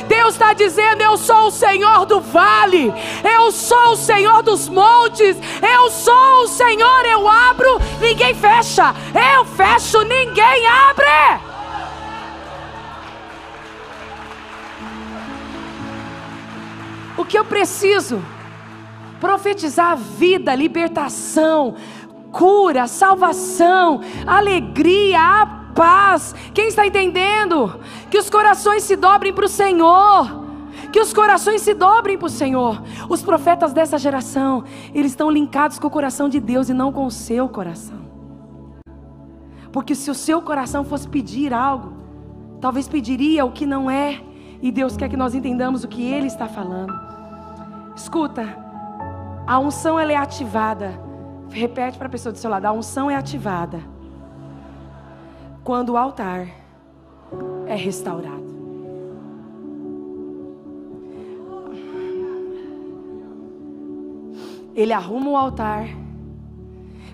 Deus 0.07 0.33
está 0.33 0.53
dizendo: 0.53 1.01
Eu 1.01 1.17
sou 1.17 1.47
o 1.47 1.51
Senhor 1.51 2.05
do 2.05 2.19
vale, 2.19 2.93
eu 3.23 3.51
sou 3.51 3.91
o 3.91 3.95
Senhor 3.95 4.41
dos 4.43 4.67
montes, 4.69 5.37
eu 5.61 5.89
sou 5.89 6.43
o 6.43 6.47
Senhor, 6.47 7.05
eu 7.05 7.27
abro, 7.27 7.79
ninguém 7.99 8.33
fecha, 8.33 8.93
eu 9.35 9.45
fecho, 9.45 10.03
ninguém 10.03 10.67
abre. 10.67 11.51
O 17.17 17.25
que 17.25 17.37
eu 17.37 17.45
preciso? 17.45 18.19
Profetizar 19.19 19.95
vida, 19.95 20.55
libertação, 20.55 21.75
cura, 22.31 22.87
salvação, 22.87 24.01
alegria, 24.25 25.19
a 25.19 25.45
paz. 25.75 26.33
Quem 26.53 26.67
está 26.67 26.85
entendendo? 26.85 27.79
Que 28.09 28.17
os 28.17 28.29
corações 28.29 28.83
se 28.83 28.95
dobrem 28.95 29.33
para 29.33 29.45
o 29.45 29.49
Senhor. 29.49 30.41
Que 30.91 30.99
os 30.99 31.13
corações 31.13 31.61
se 31.61 31.73
dobrem 31.73 32.17
para 32.17 32.27
o 32.27 32.29
Senhor. 32.29 32.81
Os 33.09 33.21
profetas 33.21 33.73
dessa 33.73 33.97
geração, 33.97 34.63
eles 34.93 35.11
estão 35.11 35.29
linkados 35.29 35.79
com 35.79 35.87
o 35.87 35.91
coração 35.91 36.27
de 36.27 36.39
Deus 36.39 36.69
e 36.69 36.73
não 36.73 36.91
com 36.91 37.05
o 37.05 37.11
seu 37.11 37.47
coração. 37.47 37.99
Porque 39.71 39.95
se 39.95 40.11
o 40.11 40.15
seu 40.15 40.41
coração 40.41 40.83
fosse 40.83 41.07
pedir 41.07 41.53
algo, 41.53 41.93
talvez 42.59 42.87
pediria 42.87 43.45
o 43.45 43.51
que 43.51 43.65
não 43.65 43.89
é. 43.89 44.21
E 44.61 44.71
Deus 44.71 44.97
quer 44.97 45.09
que 45.09 45.17
nós 45.17 45.33
entendamos 45.33 45.83
o 45.83 45.87
que 45.87 46.03
Ele 46.03 46.27
está 46.27 46.47
falando. 46.47 46.93
Escuta, 47.95 48.45
a 49.47 49.59
unção 49.59 49.99
ela 49.99 50.11
é 50.11 50.15
ativada 50.15 51.10
Repete 51.51 51.97
para 51.97 52.07
a 52.07 52.09
pessoa 52.09 52.31
do 52.31 52.37
seu 52.37 52.49
lado: 52.49 52.65
a 52.65 52.71
unção 52.71 53.11
é 53.11 53.15
ativada 53.15 53.81
quando 55.63 55.89
o 55.89 55.97
altar 55.97 56.47
é 57.67 57.75
restaurado. 57.75 58.41
Ele 64.73 64.93
arruma 64.93 65.29
o 65.29 65.37
altar 65.37 65.87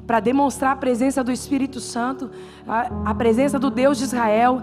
para 0.06 0.20
demonstrar 0.20 0.72
a 0.72 0.76
presença 0.76 1.24
do 1.24 1.32
Espírito 1.32 1.80
Santo, 1.80 2.30
a, 2.68 3.10
a, 3.10 3.16
presença 3.16 3.58
do 3.58 3.70
Deus 3.70 3.98
de 3.98 4.06
Israel. 4.06 4.62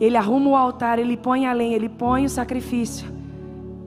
Ele 0.00 0.16
arruma 0.16 0.50
o 0.50 0.56
altar, 0.56 0.98
ele 0.98 1.16
põe 1.16 1.46
a 1.46 1.52
lenha, 1.52 1.74
ele 1.76 1.88
põe 1.88 2.24
o 2.24 2.30
sacrifício. 2.30 3.12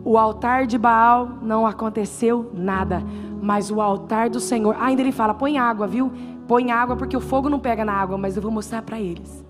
O 0.03 0.17
altar 0.17 0.67
de 0.67 0.77
Baal 0.77 1.39
não 1.41 1.65
aconteceu 1.65 2.51
nada 2.53 3.01
mas 3.41 3.71
o 3.71 3.81
altar 3.81 4.29
do 4.29 4.39
Senhor, 4.39 4.75
ainda 4.79 5.01
ele 5.01 5.11
fala: 5.11 5.33
põe 5.33 5.57
água, 5.57 5.87
viu? 5.87 6.11
Põe 6.47 6.71
água 6.71 6.95
porque 6.95 7.15
o 7.15 7.21
fogo 7.21 7.49
não 7.49 7.59
pega 7.59 7.83
na 7.83 7.93
água, 7.93 8.17
mas 8.17 8.35
eu 8.35 8.41
vou 8.41 8.51
mostrar 8.51 8.81
para 8.81 8.99
eles 8.99 9.45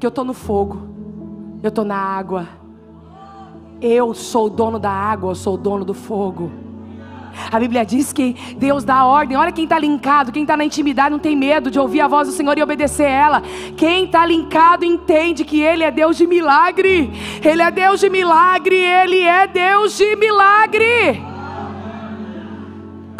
que 0.00 0.06
eu 0.06 0.08
estou 0.08 0.24
no 0.24 0.32
fogo, 0.32 0.80
eu 1.62 1.68
estou 1.68 1.84
na 1.84 1.96
água. 1.96 2.48
Eu 3.82 4.14
sou 4.14 4.46
o 4.46 4.50
dono 4.50 4.78
da 4.78 4.90
água, 4.90 5.30
eu 5.32 5.34
sou 5.34 5.54
o 5.54 5.58
dono 5.58 5.84
do 5.84 5.92
fogo. 5.92 6.50
A 7.52 7.58
Bíblia 7.58 7.84
diz 7.84 8.12
que 8.12 8.34
Deus 8.56 8.82
dá 8.82 9.04
ordem. 9.04 9.36
Olha 9.36 9.52
quem 9.52 9.64
está 9.64 9.78
linkado, 9.78 10.32
quem 10.32 10.42
está 10.42 10.56
na 10.56 10.64
intimidade 10.64 11.10
não 11.10 11.18
tem 11.18 11.36
medo 11.36 11.70
de 11.70 11.78
ouvir 11.78 12.00
a 12.00 12.08
voz 12.08 12.28
do 12.28 12.34
Senhor 12.34 12.56
e 12.58 12.62
obedecer 12.62 13.08
ela. 13.08 13.42
Quem 13.76 14.04
está 14.04 14.26
linkado 14.26 14.84
entende 14.84 15.44
que 15.44 15.60
Ele 15.60 15.84
é 15.84 15.90
Deus 15.90 16.16
de 16.16 16.26
milagre. 16.26 17.10
Ele 17.42 17.62
é 17.62 17.70
Deus 17.70 18.00
de 18.00 18.10
milagre. 18.10 18.76
Ele 18.76 19.20
é 19.20 19.46
Deus 19.46 19.96
de 19.96 20.16
milagre 20.16 21.29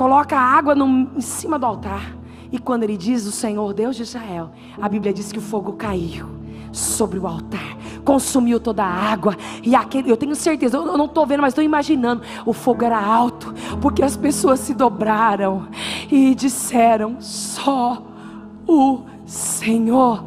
coloca 0.01 0.35
a 0.35 0.41
água 0.41 0.75
no, 0.75 1.11
em 1.15 1.21
cima 1.21 1.59
do 1.59 1.67
altar. 1.67 2.17
E 2.51 2.59
quando 2.59 2.85
ele 2.85 2.97
diz 2.97 3.27
o 3.27 3.31
Senhor 3.31 3.75
Deus 3.75 3.95
de 3.95 4.03
Israel, 4.03 4.51
a 4.81 4.89
Bíblia 4.89 5.13
diz 5.13 5.31
que 5.31 5.39
o 5.39 5.43
fogo 5.43 5.75
caiu 5.75 6.27
sobre 6.73 7.19
o 7.19 7.27
altar, 7.27 7.77
consumiu 8.03 8.59
toda 8.59 8.83
a 8.83 8.89
água. 8.89 9.37
E 9.63 9.75
aquele, 9.75 10.11
eu 10.11 10.17
tenho 10.17 10.35
certeza, 10.35 10.79
eu 10.79 10.97
não 10.97 11.05
estou 11.05 11.27
vendo, 11.27 11.43
mas 11.43 11.51
estou 11.51 11.63
imaginando. 11.63 12.23
O 12.47 12.55
fogo 12.55 12.83
era 12.83 12.99
alto, 12.99 13.53
porque 13.83 14.03
as 14.03 14.17
pessoas 14.17 14.61
se 14.61 14.73
dobraram 14.73 15.69
e 16.11 16.35
disseram: 16.35 17.17
só 17.21 18.03
o 18.67 19.03
Senhor 19.27 20.25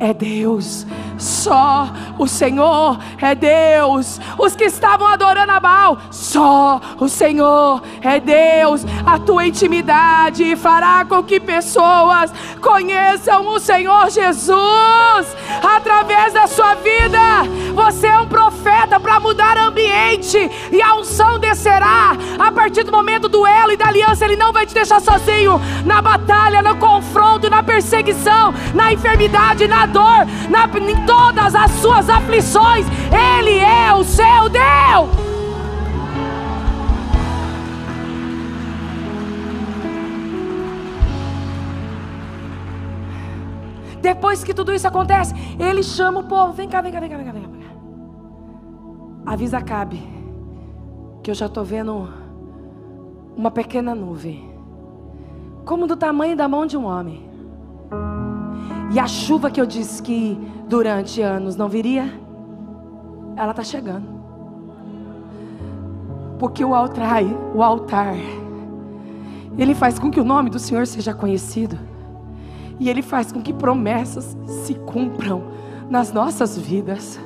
é 0.00 0.12
Deus. 0.12 0.84
Só 1.18 1.88
o 2.18 2.26
Senhor 2.26 2.98
é 3.20 3.34
Deus. 3.34 4.20
Os 4.38 4.54
que 4.54 4.64
estavam 4.64 5.06
adorando 5.06 5.52
a 5.52 5.60
Baal, 5.60 5.98
só 6.10 6.80
o 6.98 7.08
Senhor 7.08 7.82
é 8.02 8.20
Deus. 8.20 8.84
A 9.06 9.18
tua 9.18 9.46
intimidade 9.46 10.56
fará 10.56 11.04
com 11.04 11.22
que 11.22 11.38
pessoas 11.38 12.32
conheçam 12.60 13.46
o 13.48 13.58
Senhor 13.58 14.10
Jesus 14.10 15.36
através 15.62 16.32
da 16.32 16.46
sua 16.46 16.74
vida. 16.74 17.18
Você 17.74 18.06
é 18.06 18.18
um 18.18 18.26
profeta 18.26 18.98
para 18.98 19.20
mudar 19.20 19.58
ambiente 19.58 20.38
e 20.72 20.82
a 20.82 20.94
unção 20.94 21.38
descerá 21.38 22.16
a 22.38 22.52
partir 22.52 22.84
do 22.84 22.92
momento 22.92 23.28
duelo 23.28 23.72
e 23.72 23.76
da 23.76 23.88
aliança, 23.88 24.24
Ele 24.24 24.36
não 24.36 24.52
vai 24.52 24.66
te 24.66 24.74
deixar 24.74 25.00
sozinho 25.00 25.60
na 25.84 26.00
batalha, 26.00 26.62
no 26.62 26.76
confronto, 26.76 27.50
na 27.50 27.62
perseguição, 27.62 28.54
na 28.74 28.92
enfermidade, 28.92 29.66
na 29.66 29.86
dor, 29.86 30.26
na, 30.48 30.68
todas 31.06 31.54
as 31.54 31.70
suas 31.72 32.08
aflições. 32.08 32.86
Ele 33.12 33.58
é 33.58 33.92
o 33.92 34.04
seu 34.04 34.48
Deus. 34.48 35.24
Depois 44.00 44.44
que 44.44 44.52
tudo 44.52 44.74
isso 44.74 44.86
acontece, 44.86 45.34
ele 45.58 45.82
chama 45.82 46.20
o 46.20 46.24
povo: 46.24 46.52
vem 46.52 46.68
cá, 46.68 46.82
vem 46.82 46.92
cá, 46.92 47.00
vem 47.00 47.08
cá, 47.08 47.16
vem 47.16 47.24
cá. 47.24 47.32
Vem 47.32 47.42
cá. 47.42 47.54
Avisa 49.26 49.62
Cabe 49.62 50.02
que 51.22 51.30
eu 51.30 51.34
já 51.34 51.46
estou 51.46 51.64
vendo 51.64 52.06
uma 53.34 53.50
pequena 53.50 53.94
nuvem, 53.94 54.50
como 55.64 55.86
do 55.86 55.96
tamanho 55.96 56.36
da 56.36 56.46
mão 56.46 56.66
de 56.66 56.76
um 56.76 56.84
homem. 56.84 57.33
E 58.94 58.98
a 59.00 59.08
chuva 59.08 59.50
que 59.50 59.60
eu 59.60 59.66
disse 59.66 60.00
que 60.00 60.38
durante 60.68 61.20
anos 61.20 61.56
não 61.56 61.68
viria, 61.68 62.08
ela 63.36 63.50
está 63.50 63.64
chegando. 63.64 64.06
Porque 66.38 66.64
o 66.64 66.72
altar, 66.72 67.24
o 67.52 67.60
altar, 67.60 68.14
ele 69.58 69.74
faz 69.74 69.98
com 69.98 70.12
que 70.12 70.20
o 70.20 70.24
nome 70.24 70.48
do 70.48 70.60
Senhor 70.60 70.86
seja 70.86 71.12
conhecido. 71.12 71.76
E 72.78 72.88
ele 72.88 73.02
faz 73.02 73.32
com 73.32 73.42
que 73.42 73.52
promessas 73.52 74.36
se 74.46 74.74
cumpram 74.74 75.42
nas 75.90 76.12
nossas 76.12 76.56
vidas. 76.56 77.18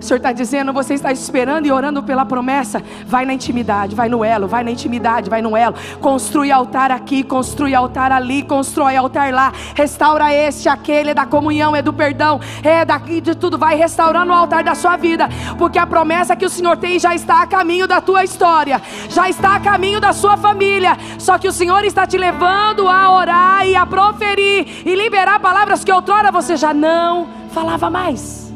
O 0.00 0.04
Senhor 0.04 0.16
está 0.16 0.32
dizendo, 0.32 0.72
você 0.72 0.94
está 0.94 1.12
esperando 1.12 1.66
e 1.66 1.72
orando 1.72 2.02
pela 2.02 2.24
promessa. 2.24 2.82
Vai 3.06 3.26
na 3.26 3.34
intimidade, 3.34 3.94
vai 3.94 4.08
no 4.08 4.24
elo, 4.24 4.48
vai 4.48 4.64
na 4.64 4.70
intimidade, 4.70 5.28
vai 5.28 5.42
no 5.42 5.54
elo. 5.54 5.74
Construi 6.00 6.50
altar 6.50 6.90
aqui, 6.90 7.22
construi 7.22 7.74
altar 7.74 8.10
ali, 8.10 8.42
constrói 8.42 8.96
altar 8.96 9.30
lá. 9.32 9.52
Restaura 9.74 10.32
este, 10.32 10.70
aquele, 10.70 11.10
é 11.10 11.14
da 11.14 11.26
comunhão, 11.26 11.76
é 11.76 11.82
do 11.82 11.92
perdão, 11.92 12.40
é 12.62 12.82
daqui 12.82 13.20
de 13.20 13.34
tudo. 13.34 13.58
Vai 13.58 13.76
restaurando 13.76 14.32
o 14.32 14.34
altar 14.34 14.64
da 14.64 14.74
sua 14.74 14.96
vida, 14.96 15.28
porque 15.58 15.78
a 15.78 15.86
promessa 15.86 16.34
que 16.34 16.46
o 16.46 16.50
Senhor 16.50 16.78
tem 16.78 16.98
já 16.98 17.14
está 17.14 17.42
a 17.42 17.46
caminho 17.46 17.86
da 17.86 18.00
tua 18.00 18.24
história, 18.24 18.80
já 19.10 19.28
está 19.28 19.56
a 19.56 19.60
caminho 19.60 20.00
da 20.00 20.14
sua 20.14 20.36
família. 20.38 20.96
Só 21.18 21.36
que 21.36 21.46
o 21.46 21.52
Senhor 21.52 21.84
está 21.84 22.06
te 22.06 22.16
levando 22.16 22.88
a 22.88 23.12
orar 23.12 23.66
e 23.66 23.76
a 23.76 23.84
proferir 23.84 24.82
e 24.86 24.94
liberar 24.94 25.38
palavras 25.40 25.84
que 25.84 25.92
outrora 25.92 26.32
você 26.32 26.56
já 26.56 26.72
não 26.72 27.28
falava 27.50 27.90
mais. 27.90 28.49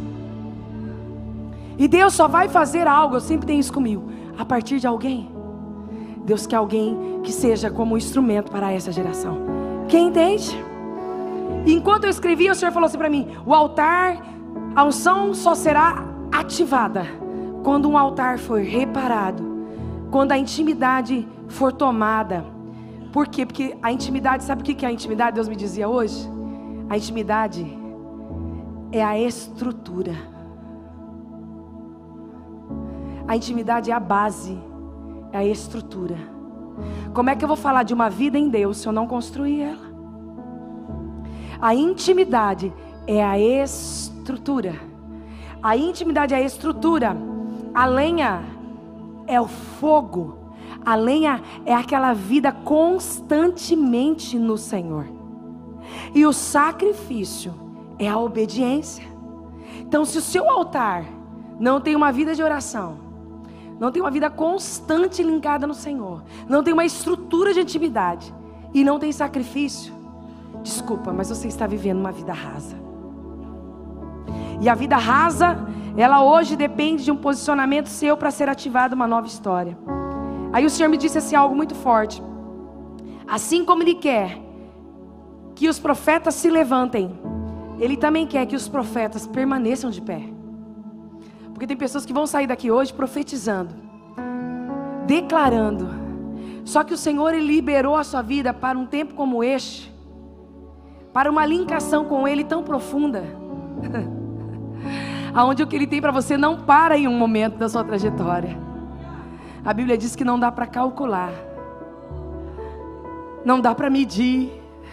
E 1.76 1.88
Deus 1.88 2.14
só 2.14 2.28
vai 2.28 2.48
fazer 2.48 2.86
algo, 2.86 3.16
eu 3.16 3.20
sempre 3.20 3.46
tenho 3.46 3.60
isso 3.60 3.72
comigo, 3.72 4.08
a 4.38 4.44
partir 4.44 4.78
de 4.78 4.86
alguém. 4.86 5.30
Deus 6.24 6.46
quer 6.46 6.56
alguém 6.56 7.20
que 7.22 7.32
seja 7.32 7.70
como 7.70 7.94
um 7.94 7.98
instrumento 7.98 8.50
para 8.50 8.72
essa 8.72 8.90
geração. 8.90 9.38
Quem 9.88 10.08
entende? 10.08 10.56
Enquanto 11.66 12.04
eu 12.04 12.10
escrevia, 12.10 12.52
o 12.52 12.54
Senhor 12.54 12.72
falou 12.72 12.86
assim 12.86 12.98
para 12.98 13.10
mim: 13.10 13.28
o 13.44 13.54
altar, 13.54 14.22
a 14.74 14.84
unção 14.84 15.34
só 15.34 15.54
será 15.54 16.04
ativada 16.32 17.06
quando 17.62 17.88
um 17.88 17.96
altar 17.96 18.38
for 18.38 18.60
reparado, 18.60 19.42
quando 20.10 20.32
a 20.32 20.38
intimidade 20.38 21.26
for 21.48 21.72
tomada. 21.72 22.44
Por 23.12 23.28
quê? 23.28 23.46
Porque 23.46 23.76
a 23.82 23.92
intimidade, 23.92 24.44
sabe 24.44 24.62
o 24.62 24.64
que 24.64 24.84
é 24.84 24.88
a 24.88 24.92
intimidade? 24.92 25.34
Deus 25.34 25.48
me 25.48 25.56
dizia 25.56 25.88
hoje: 25.88 26.28
a 26.88 26.96
intimidade 26.96 27.66
é 28.90 29.04
a 29.04 29.18
estrutura. 29.18 30.33
A 33.26 33.36
intimidade 33.36 33.90
é 33.90 33.94
a 33.94 34.00
base, 34.00 34.58
é 35.32 35.38
a 35.38 35.44
estrutura. 35.44 36.16
Como 37.14 37.30
é 37.30 37.36
que 37.36 37.44
eu 37.44 37.48
vou 37.48 37.56
falar 37.56 37.82
de 37.82 37.94
uma 37.94 38.10
vida 38.10 38.38
em 38.38 38.48
Deus 38.48 38.78
se 38.78 38.88
eu 38.88 38.92
não 38.92 39.06
construir 39.06 39.62
ela? 39.62 39.94
A 41.60 41.74
intimidade 41.74 42.72
é 43.06 43.24
a 43.24 43.38
estrutura. 43.38 44.74
A 45.62 45.76
intimidade 45.76 46.34
é 46.34 46.36
a 46.36 46.42
estrutura. 46.42 47.16
A 47.72 47.86
lenha 47.86 48.42
é 49.26 49.40
o 49.40 49.46
fogo. 49.46 50.38
A 50.84 50.94
lenha 50.94 51.40
é 51.64 51.74
aquela 51.74 52.12
vida 52.12 52.52
constantemente 52.52 54.38
no 54.38 54.58
Senhor. 54.58 55.06
E 56.14 56.26
o 56.26 56.32
sacrifício 56.32 57.54
é 57.98 58.08
a 58.08 58.18
obediência. 58.18 59.06
Então, 59.78 60.04
se 60.04 60.18
o 60.18 60.22
seu 60.22 60.50
altar 60.50 61.04
não 61.58 61.80
tem 61.80 61.96
uma 61.96 62.12
vida 62.12 62.34
de 62.34 62.42
oração, 62.42 63.03
não 63.78 63.90
tem 63.90 64.02
uma 64.02 64.10
vida 64.10 64.30
constante 64.30 65.22
linkada 65.22 65.66
no 65.66 65.74
Senhor, 65.74 66.22
não 66.48 66.62
tem 66.62 66.72
uma 66.72 66.84
estrutura 66.84 67.52
de 67.52 67.60
intimidade 67.60 68.32
e 68.72 68.84
não 68.84 68.98
tem 68.98 69.12
sacrifício, 69.12 69.92
desculpa, 70.62 71.12
mas 71.12 71.28
você 71.28 71.48
está 71.48 71.66
vivendo 71.66 72.00
uma 72.00 72.12
vida 72.12 72.32
rasa. 72.32 72.76
E 74.60 74.68
a 74.68 74.74
vida 74.74 74.96
rasa, 74.96 75.58
ela 75.96 76.22
hoje 76.24 76.56
depende 76.56 77.04
de 77.04 77.10
um 77.10 77.16
posicionamento 77.16 77.88
seu 77.88 78.16
para 78.16 78.30
ser 78.30 78.48
ativada 78.48 78.94
uma 78.94 79.06
nova 79.06 79.26
história. 79.26 79.76
Aí 80.52 80.64
o 80.64 80.70
Senhor 80.70 80.88
me 80.88 80.96
disse 80.96 81.18
assim 81.18 81.36
algo 81.36 81.54
muito 81.54 81.74
forte. 81.74 82.22
Assim 83.26 83.64
como 83.64 83.82
Ele 83.82 83.94
quer 83.94 84.38
que 85.54 85.68
os 85.68 85.78
profetas 85.78 86.34
se 86.34 86.50
levantem, 86.50 87.18
Ele 87.78 87.96
também 87.96 88.26
quer 88.26 88.46
que 88.46 88.56
os 88.56 88.68
profetas 88.68 89.26
permaneçam 89.26 89.90
de 89.90 90.00
pé. 90.00 90.33
Porque 91.54 91.68
tem 91.68 91.76
pessoas 91.76 92.04
que 92.04 92.12
vão 92.12 92.26
sair 92.26 92.48
daqui 92.48 92.68
hoje 92.68 92.92
profetizando, 92.92 93.72
declarando. 95.06 95.88
Só 96.64 96.82
que 96.82 96.92
o 96.92 96.98
Senhor 96.98 97.32
ele 97.32 97.46
liberou 97.46 97.94
a 97.94 98.02
sua 98.02 98.22
vida 98.22 98.52
para 98.52 98.76
um 98.76 98.84
tempo 98.84 99.14
como 99.14 99.44
este, 99.44 99.94
para 101.12 101.30
uma 101.30 101.46
linkação 101.46 102.06
com 102.06 102.26
Ele 102.26 102.42
tão 102.42 102.64
profunda, 102.64 103.22
aonde 105.32 105.62
o 105.62 105.66
que 105.66 105.76
Ele 105.76 105.86
tem 105.86 106.00
para 106.00 106.10
você 106.10 106.36
não 106.36 106.60
para 106.62 106.98
em 106.98 107.06
um 107.06 107.16
momento 107.16 107.56
da 107.56 107.68
sua 107.68 107.84
trajetória. 107.84 108.58
A 109.64 109.72
Bíblia 109.72 109.96
diz 109.96 110.16
que 110.16 110.24
não 110.24 110.38
dá 110.38 110.50
para 110.50 110.66
calcular, 110.66 111.32
não 113.44 113.60
dá 113.60 113.74
para 113.74 113.88
medir. 113.88 114.50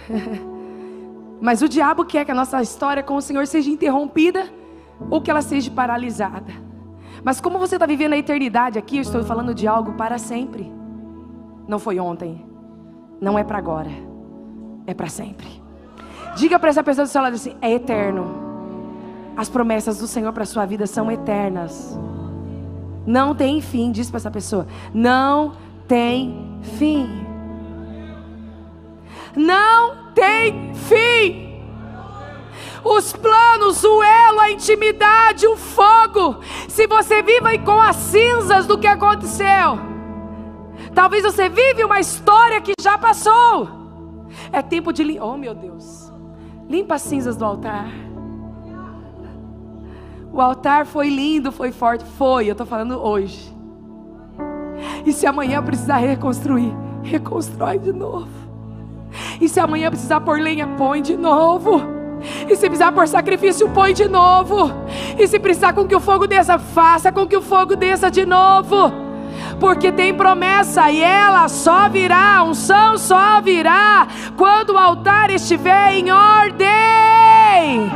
Mas 1.42 1.64
o 1.64 1.68
diabo 1.68 2.06
quer 2.06 2.24
que 2.24 2.32
a 2.32 2.36
nossa 2.36 2.62
história 2.62 3.02
com 3.02 3.16
o 3.16 3.22
Senhor 3.22 3.48
seja 3.48 3.72
interrompida 3.72 4.61
ou 5.10 5.22
que 5.22 5.30
ela 5.30 5.42
seja 5.42 5.70
paralisada. 5.72 6.52
Mas 7.24 7.40
como 7.40 7.60
você 7.60 7.76
está 7.76 7.86
vivendo 7.86 8.14
a 8.14 8.18
eternidade 8.18 8.80
aqui, 8.80 8.98
eu 8.98 9.02
estou 9.02 9.24
falando 9.24 9.54
de 9.54 9.68
algo 9.68 9.94
para 9.94 10.18
sempre. 10.18 10.72
Não 11.68 11.78
foi 11.78 12.00
ontem, 12.00 12.46
não 13.20 13.38
é 13.38 13.44
para 13.44 13.58
agora, 13.58 13.92
é 14.88 14.94
para 14.94 15.08
sempre. 15.08 15.48
Diga 16.36 16.58
para 16.58 16.70
essa 16.70 16.84
pessoa 16.84 17.06
do 17.06 17.10
seu 17.10 17.22
lado 17.22 17.36
assim: 17.36 17.56
é 17.62 17.72
eterno. 17.72 18.50
As 19.38 19.50
promessas 19.50 20.00
do 20.00 20.08
Senhor 20.08 20.34
para 20.34 20.44
a 20.44 20.46
sua 20.46 20.66
vida 20.66 20.88
são 20.88 21.12
eternas. 21.12 21.98
Não 23.06 23.34
tem 23.34 23.62
fim, 23.62 23.92
diz 23.92 24.10
para 24.10 24.18
essa 24.18 24.32
pessoa. 24.32 24.68
Não 24.94 25.54
tem 25.88 26.60
fim. 26.62 27.08
Não 29.36 30.14
tem 30.14 30.74
fim 30.74 31.51
os 32.84 33.14
planos, 33.14 33.84
o 33.84 34.02
elo, 34.02 34.40
a 34.40 34.52
intimidade, 34.52 35.48
o 35.48 35.56
fogo. 35.56 36.38
Se 36.68 36.88
você 36.88 37.22
vive 37.22 37.60
com 37.60 37.80
as 37.80 37.96
cinzas 37.96 38.66
do 38.66 38.78
que 38.78 38.88
aconteceu, 38.88 39.80
talvez 40.94 41.24
você 41.24 41.48
vive 41.50 41.84
uma 41.84 42.00
história 42.00 42.62
que 42.62 42.74
já 42.82 42.98
passou. 42.98 43.70
É 44.52 44.62
tempo 44.62 44.92
de 44.92 45.04
limpar. 45.04 45.26
Oh 45.26 45.38
meu 45.38 45.54
Deus, 45.54 46.12
limpa 46.68 46.96
as 46.96 47.02
cinzas 47.02 47.36
do 47.36 47.46
altar. 47.46 47.88
O 50.34 50.40
altar 50.40 50.86
foi 50.86 51.10
lindo, 51.10 51.52
foi 51.52 51.72
forte, 51.72 52.06
foi. 52.06 52.48
Eu 52.48 52.54
estou 52.54 52.66
falando 52.66 52.98
hoje. 52.98 53.54
E 55.06 55.12
se 55.12 55.28
amanhã 55.28 55.62
precisar 55.62 55.98
reconstruir, 55.98 56.74
reconstrói 57.04 57.78
de 57.78 57.92
novo. 57.92 58.30
E 59.42 59.50
se 59.50 59.60
amanhã 59.60 59.90
precisar 59.90 60.22
pôr 60.22 60.40
lenha, 60.40 60.68
põe 60.78 61.02
de 61.02 61.18
novo. 61.18 62.01
E 62.50 62.56
se 62.56 62.68
precisar 62.68 62.92
por 62.92 63.08
sacrifício, 63.08 63.70
põe 63.70 63.94
de 63.94 64.08
novo. 64.08 64.72
E 65.18 65.28
se 65.28 65.40
precisar 65.40 65.74
com 65.74 65.88
que 65.88 65.96
o 65.96 66.00
fogo 66.00 66.28
desça, 66.28 66.60
faça 66.60 67.12
com 67.12 67.26
que 67.28 67.36
o 67.36 67.42
fogo 67.42 67.76
desça 67.76 68.10
de 68.10 68.26
novo. 68.26 68.92
Porque 69.60 69.92
tem 69.92 70.14
promessa 70.14 70.90
e 70.92 71.02
ela 71.02 71.48
só 71.48 71.88
virá, 71.90 72.44
unção 72.44 72.98
só 72.98 73.40
virá 73.42 74.08
quando 74.36 74.72
o 74.72 74.78
altar 74.78 75.30
estiver 75.32 75.94
em 75.94 76.12
ordem. 76.12 77.92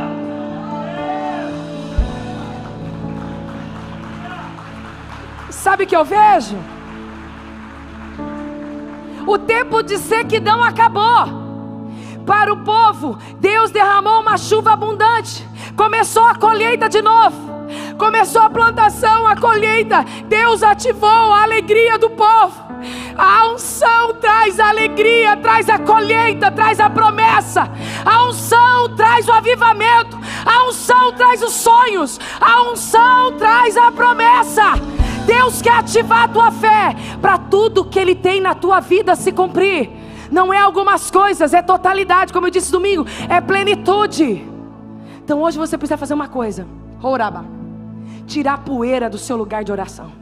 Sabe 5.50 5.84
o 5.84 5.86
que 5.86 5.96
eu 5.96 6.04
vejo? 6.04 6.56
O 9.26 9.36
tempo 9.36 9.82
de 9.82 9.98
sequidão 9.98 10.62
acabou 10.62 11.45
para 12.26 12.52
o 12.52 12.58
povo, 12.58 13.16
Deus 13.38 13.70
derramou 13.70 14.20
uma 14.20 14.36
chuva 14.36 14.72
abundante, 14.72 15.46
começou 15.76 16.24
a 16.24 16.34
colheita 16.34 16.88
de 16.88 17.00
novo. 17.00 17.56
Começou 17.98 18.42
a 18.42 18.50
plantação, 18.50 19.26
a 19.26 19.34
colheita. 19.34 20.04
Deus 20.28 20.62
ativou 20.62 21.08
a 21.08 21.42
alegria 21.42 21.98
do 21.98 22.10
povo. 22.10 22.54
A 23.16 23.48
unção 23.48 24.14
traz 24.14 24.60
a 24.60 24.68
alegria, 24.68 25.36
traz 25.36 25.68
a 25.68 25.78
colheita, 25.78 26.50
traz 26.50 26.78
a 26.78 26.90
promessa. 26.90 27.68
A 28.04 28.24
unção 28.24 28.94
traz 28.94 29.26
o 29.26 29.32
avivamento. 29.32 30.18
A 30.44 30.68
unção 30.68 31.12
traz 31.12 31.42
os 31.42 31.54
sonhos. 31.54 32.20
A 32.40 32.62
unção 32.70 33.32
traz 33.38 33.76
a 33.76 33.90
promessa. 33.90 34.74
Deus 35.26 35.60
quer 35.60 35.78
ativar 35.78 36.24
a 36.24 36.28
tua 36.28 36.52
fé 36.52 36.94
para 37.20 37.38
tudo 37.38 37.84
que 37.84 37.98
Ele 37.98 38.14
tem 38.14 38.40
na 38.40 38.54
tua 38.54 38.78
vida 38.78 39.16
se 39.16 39.32
cumprir. 39.32 40.05
Não 40.30 40.52
é 40.52 40.58
algumas 40.58 41.10
coisas, 41.10 41.54
é 41.54 41.62
totalidade, 41.62 42.32
como 42.32 42.46
eu 42.46 42.50
disse 42.50 42.70
domingo, 42.70 43.06
é 43.28 43.40
plenitude. 43.40 44.44
Então 45.24 45.42
hoje 45.42 45.58
você 45.58 45.76
precisa 45.76 45.96
fazer 45.96 46.14
uma 46.14 46.28
coisa: 46.28 46.66
Oraba, 47.02 47.44
tirar 48.26 48.54
a 48.54 48.58
poeira 48.58 49.10
do 49.10 49.18
seu 49.18 49.36
lugar 49.36 49.64
de 49.64 49.72
oração. 49.72 50.12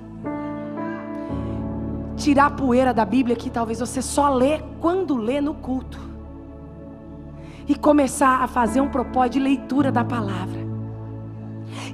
Tirar 2.16 2.46
a 2.46 2.50
poeira 2.50 2.94
da 2.94 3.05
Bíblia 3.05 3.36
que 3.36 3.50
talvez 3.50 3.80
você 3.80 4.00
só 4.00 4.28
lê 4.28 4.61
quando 4.80 5.16
lê 5.16 5.40
no 5.40 5.55
culto. 5.55 5.98
E 7.66 7.74
começar 7.74 8.42
a 8.42 8.46
fazer 8.46 8.80
um 8.80 8.88
propósito 8.88 9.34
de 9.34 9.40
leitura 9.40 9.90
da 9.90 10.05
palavra. 10.05 10.64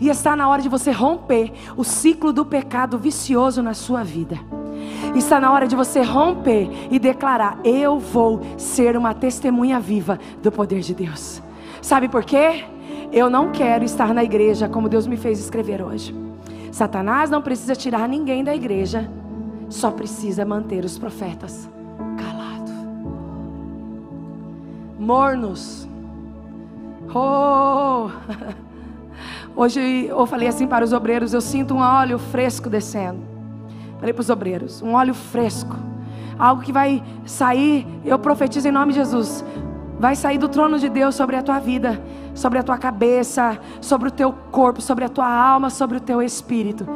E 0.00 0.08
está 0.08 0.34
na 0.36 0.48
hora 0.48 0.60
de 0.60 0.68
você 0.68 0.90
romper 0.90 1.52
o 1.76 1.84
ciclo 1.84 2.32
do 2.32 2.44
pecado 2.44 2.98
vicioso 2.98 3.62
na 3.62 3.74
sua 3.74 4.02
vida. 4.02 4.38
Está 5.14 5.40
na 5.40 5.52
hora 5.52 5.66
de 5.66 5.74
você 5.74 6.02
romper 6.02 6.70
e 6.90 6.98
declarar: 6.98 7.58
Eu 7.64 7.98
vou 7.98 8.40
ser 8.56 8.96
uma 8.96 9.14
testemunha 9.14 9.80
viva 9.80 10.18
do 10.42 10.52
poder 10.52 10.80
de 10.80 10.94
Deus. 10.94 11.42
Sabe 11.82 12.08
por 12.08 12.24
quê? 12.24 12.64
Eu 13.12 13.28
não 13.28 13.50
quero 13.50 13.84
estar 13.84 14.14
na 14.14 14.22
igreja 14.22 14.68
como 14.68 14.88
Deus 14.88 15.06
me 15.06 15.16
fez 15.16 15.40
escrever 15.40 15.82
hoje. 15.82 16.14
Satanás 16.70 17.28
não 17.28 17.42
precisa 17.42 17.74
tirar 17.74 18.08
ninguém 18.08 18.44
da 18.44 18.54
igreja, 18.54 19.10
só 19.68 19.90
precisa 19.90 20.44
manter 20.44 20.84
os 20.84 20.98
profetas 20.98 21.68
calados, 22.16 22.72
mornos. 24.98 25.88
Oh! 27.12 28.10
Hoje 29.56 30.06
eu 30.06 30.24
falei 30.26 30.46
assim 30.46 30.66
para 30.66 30.84
os 30.84 30.92
obreiros: 30.92 31.32
eu 31.34 31.40
sinto 31.40 31.74
um 31.74 31.80
óleo 31.80 32.18
fresco 32.18 32.70
descendo. 32.70 33.29
Falei 34.00 34.12
para 34.12 34.22
os 34.22 34.30
obreiros: 34.30 34.82
um 34.82 34.94
óleo 34.94 35.14
fresco. 35.14 35.76
Algo 36.36 36.62
que 36.62 36.72
vai 36.72 37.02
sair, 37.24 37.86
eu 38.04 38.18
profetizo 38.18 38.66
em 38.66 38.72
nome 38.72 38.92
de 38.92 38.98
Jesus. 38.98 39.44
Vai 39.98 40.16
sair 40.16 40.38
do 40.38 40.48
trono 40.48 40.78
de 40.78 40.88
Deus 40.88 41.14
sobre 41.14 41.36
a 41.36 41.42
tua 41.42 41.58
vida 41.58 42.02
sobre 42.34 42.58
a 42.58 42.62
tua 42.62 42.78
cabeça, 42.78 43.58
sobre 43.80 44.08
o 44.08 44.10
teu 44.10 44.32
corpo, 44.32 44.80
sobre 44.80 45.04
a 45.04 45.08
tua 45.08 45.28
alma, 45.28 45.70
sobre 45.70 45.96
o 45.96 46.00
teu 46.00 46.22
espírito. 46.22 46.86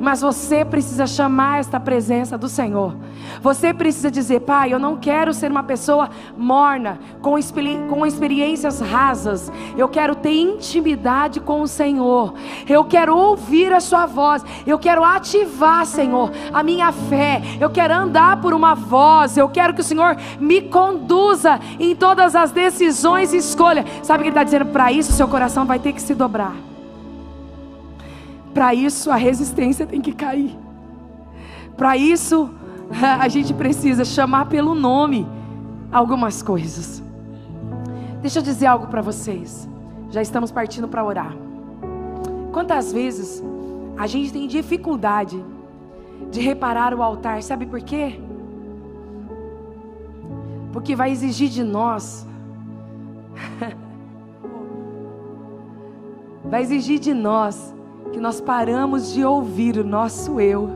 Mas 0.00 0.20
você 0.20 0.64
precisa 0.64 1.06
chamar 1.06 1.60
esta 1.60 1.78
presença 1.78 2.36
do 2.36 2.48
Senhor. 2.48 2.96
Você 3.40 3.72
precisa 3.72 4.10
dizer: 4.10 4.40
Pai, 4.40 4.72
eu 4.72 4.78
não 4.78 4.96
quero 4.96 5.32
ser 5.32 5.50
uma 5.50 5.62
pessoa 5.62 6.10
morna, 6.36 6.98
com, 7.20 7.38
experi 7.38 7.78
com 7.88 8.04
experiências 8.06 8.80
rasas. 8.80 9.50
Eu 9.76 9.88
quero 9.88 10.14
ter 10.14 10.34
intimidade 10.34 11.40
com 11.40 11.62
o 11.62 11.68
Senhor. 11.68 12.34
Eu 12.68 12.84
quero 12.84 13.16
ouvir 13.16 13.72
a 13.72 13.80
Sua 13.80 14.06
voz. 14.06 14.44
Eu 14.66 14.78
quero 14.78 15.04
ativar, 15.04 15.86
Senhor, 15.86 16.30
a 16.52 16.62
minha 16.62 16.92
fé. 16.92 17.40
Eu 17.60 17.70
quero 17.70 17.94
andar 17.94 18.40
por 18.40 18.52
uma 18.52 18.74
voz. 18.74 19.36
Eu 19.36 19.48
quero 19.48 19.74
que 19.74 19.80
o 19.80 19.84
Senhor 19.84 20.16
me 20.40 20.62
conduza 20.62 21.60
em 21.78 21.94
todas 21.94 22.34
as 22.34 22.50
decisões 22.50 23.32
e 23.32 23.38
escolhas. 23.38 23.84
Sabe 24.02 24.20
o 24.20 24.22
que 24.22 24.28
Ele 24.28 24.30
está 24.30 24.44
dizendo 24.44 24.66
para 24.66 24.92
isso, 24.92 25.12
seu 25.12 25.28
coração 25.28 25.64
vai 25.64 25.78
ter 25.78 25.92
que 25.92 26.02
se 26.02 26.14
dobrar. 26.14 26.73
Para 28.54 28.72
isso, 28.72 29.10
a 29.10 29.16
resistência 29.16 29.84
tem 29.84 30.00
que 30.00 30.12
cair. 30.12 30.56
Para 31.76 31.96
isso, 31.96 32.48
a 33.20 33.28
gente 33.28 33.52
precisa 33.52 34.04
chamar 34.04 34.46
pelo 34.46 34.74
nome 34.74 35.26
algumas 35.92 36.40
coisas. 36.42 37.02
Deixa 38.22 38.38
eu 38.38 38.42
dizer 38.42 38.66
algo 38.66 38.86
para 38.86 39.02
vocês. 39.02 39.68
Já 40.10 40.22
estamos 40.22 40.52
partindo 40.52 40.86
para 40.86 41.04
orar. 41.04 41.36
Quantas 42.52 42.92
vezes 42.92 43.42
a 43.96 44.06
gente 44.06 44.32
tem 44.32 44.46
dificuldade 44.46 45.44
de 46.30 46.40
reparar 46.40 46.94
o 46.94 47.02
altar, 47.02 47.42
sabe 47.42 47.66
por 47.66 47.80
quê? 47.80 48.20
Porque 50.72 50.94
vai 50.94 51.10
exigir 51.10 51.48
de 51.48 51.62
nós 51.64 52.26
vai 56.44 56.62
exigir 56.62 56.98
de 56.98 57.12
nós 57.12 57.74
que 58.14 58.20
nós 58.20 58.40
paramos 58.40 59.12
de 59.12 59.24
ouvir 59.24 59.76
o 59.76 59.82
nosso 59.82 60.40
eu 60.40 60.70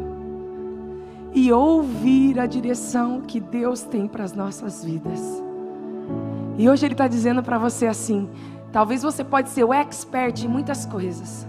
e 1.32 1.52
ouvir 1.52 2.40
a 2.40 2.46
direção 2.46 3.20
que 3.20 3.38
Deus 3.38 3.82
tem 3.82 4.08
para 4.08 4.24
as 4.24 4.32
nossas 4.32 4.84
vidas. 4.84 5.20
E 6.58 6.68
hoje 6.68 6.84
Ele 6.84 6.94
está 6.94 7.06
dizendo 7.06 7.40
para 7.40 7.56
você 7.56 7.86
assim: 7.86 8.28
talvez 8.72 9.04
você 9.04 9.22
pode 9.22 9.50
ser 9.50 9.62
o 9.62 9.72
expert 9.72 10.44
em 10.44 10.48
muitas 10.48 10.84
coisas, 10.84 11.46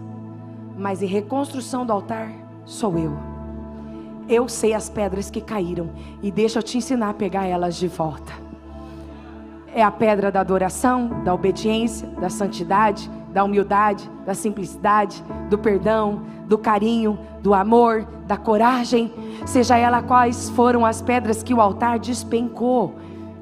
mas 0.78 1.02
em 1.02 1.08
reconstrução 1.08 1.84
do 1.84 1.92
altar 1.92 2.32
sou 2.66 2.96
eu. 2.96 3.18
Eu 4.30 4.48
sei 4.48 4.76
as 4.76 4.92
pedras 4.92 5.32
que 5.32 5.42
caíram 5.42 5.90
e 6.22 6.30
deixa 6.30 6.60
eu 6.60 6.64
te 6.64 6.78
ensinar 6.78 7.10
a 7.10 7.14
pegar 7.16 7.48
elas 7.48 7.76
de 7.76 7.88
volta. 7.88 8.32
É 9.74 9.82
a 9.82 9.90
pedra 9.90 10.32
da 10.32 10.42
adoração, 10.42 11.24
da 11.24 11.34
obediência, 11.34 12.08
da 12.10 12.30
santidade, 12.30 13.10
da 13.34 13.44
humildade, 13.44 14.10
da 14.26 14.34
simplicidade, 14.34 15.24
do 15.50 15.58
perdão, 15.58 16.22
do 16.48 16.58
carinho, 16.58 17.18
do 17.42 17.54
amor, 17.54 18.06
da 18.28 18.38
coragem, 18.38 19.14
seja 19.46 19.78
ela 19.78 20.02
quais 20.02 20.50
foram 20.50 20.86
as 20.86 21.02
pedras 21.02 21.44
que 21.44 21.54
o 21.54 21.62
altar 21.62 22.00
despencou, 22.00 22.96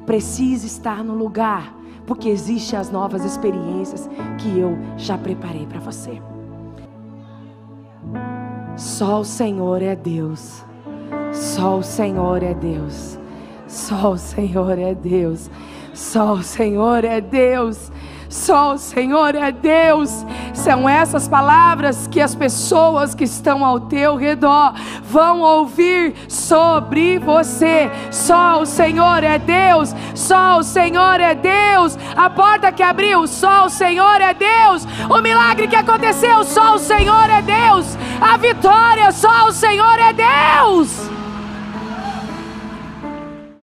precisa 0.06 0.66
estar 0.66 1.04
no 1.04 1.16
lugar, 1.16 1.74
porque 2.06 2.30
existem 2.30 2.78
as 2.78 2.92
novas 2.92 3.24
experiências 3.24 4.10
que 4.38 4.60
eu 4.60 4.78
já 4.98 5.18
preparei 5.18 5.66
para 5.66 5.80
você. 5.80 6.22
Só 8.76 9.22
o 9.22 9.26
Senhor 9.26 9.82
é 9.82 9.96
Deus. 9.96 10.64
Só 11.34 11.80
o 11.80 11.84
Senhor 11.84 12.44
é 12.44 12.54
Deus. 12.54 13.20
Só 13.68 14.12
o 14.12 14.18
Senhor 14.18 14.78
é 14.78 14.94
Deus. 14.94 15.50
Só 15.94 16.34
o 16.34 16.44
Senhor 16.44 17.04
é 17.04 17.20
Deus. 17.20 17.92
Só 18.30 18.74
o 18.74 18.78
Senhor 18.78 19.36
é 19.36 19.52
Deus. 19.52 20.26
São 20.54 20.88
essas 20.88 21.28
palavras 21.28 22.08
que 22.08 22.20
as 22.20 22.36
pessoas 22.36 23.16
que 23.16 23.24
estão 23.24 23.64
ao 23.64 23.80
teu 23.80 24.16
redor 24.16 24.74
vão 25.04 25.42
ouvir 25.42 26.14
sobre 26.28 27.20
você. 27.20 27.90
Só 28.12 28.62
o 28.62 28.66
Senhor 28.66 29.24
é 29.24 29.40
Deus. 29.40 29.94
Só 30.14 30.60
o 30.60 30.64
Senhor 30.64 31.20
é 31.20 31.36
Deus. 31.36 31.98
A 32.16 32.30
porta 32.30 32.72
que 32.72 32.84
abriu, 32.84 33.28
só 33.28 33.66
o 33.66 33.70
Senhor 33.70 34.22
é 34.22 34.34
Deus. 34.34 34.86
O 35.10 35.22
milagre 35.22 35.68
que 35.68 35.76
aconteceu, 35.76 36.44
só 36.44 36.76
o 36.76 36.80
Senhor 36.80 37.30
é 37.30 37.42
Deus. 37.42 37.98
A 38.20 38.38
vitória, 38.38 39.12
só 39.12 39.48
o 39.48 39.52
Senhor 39.52 40.00
é 40.00 40.14
Deus. 40.14 41.17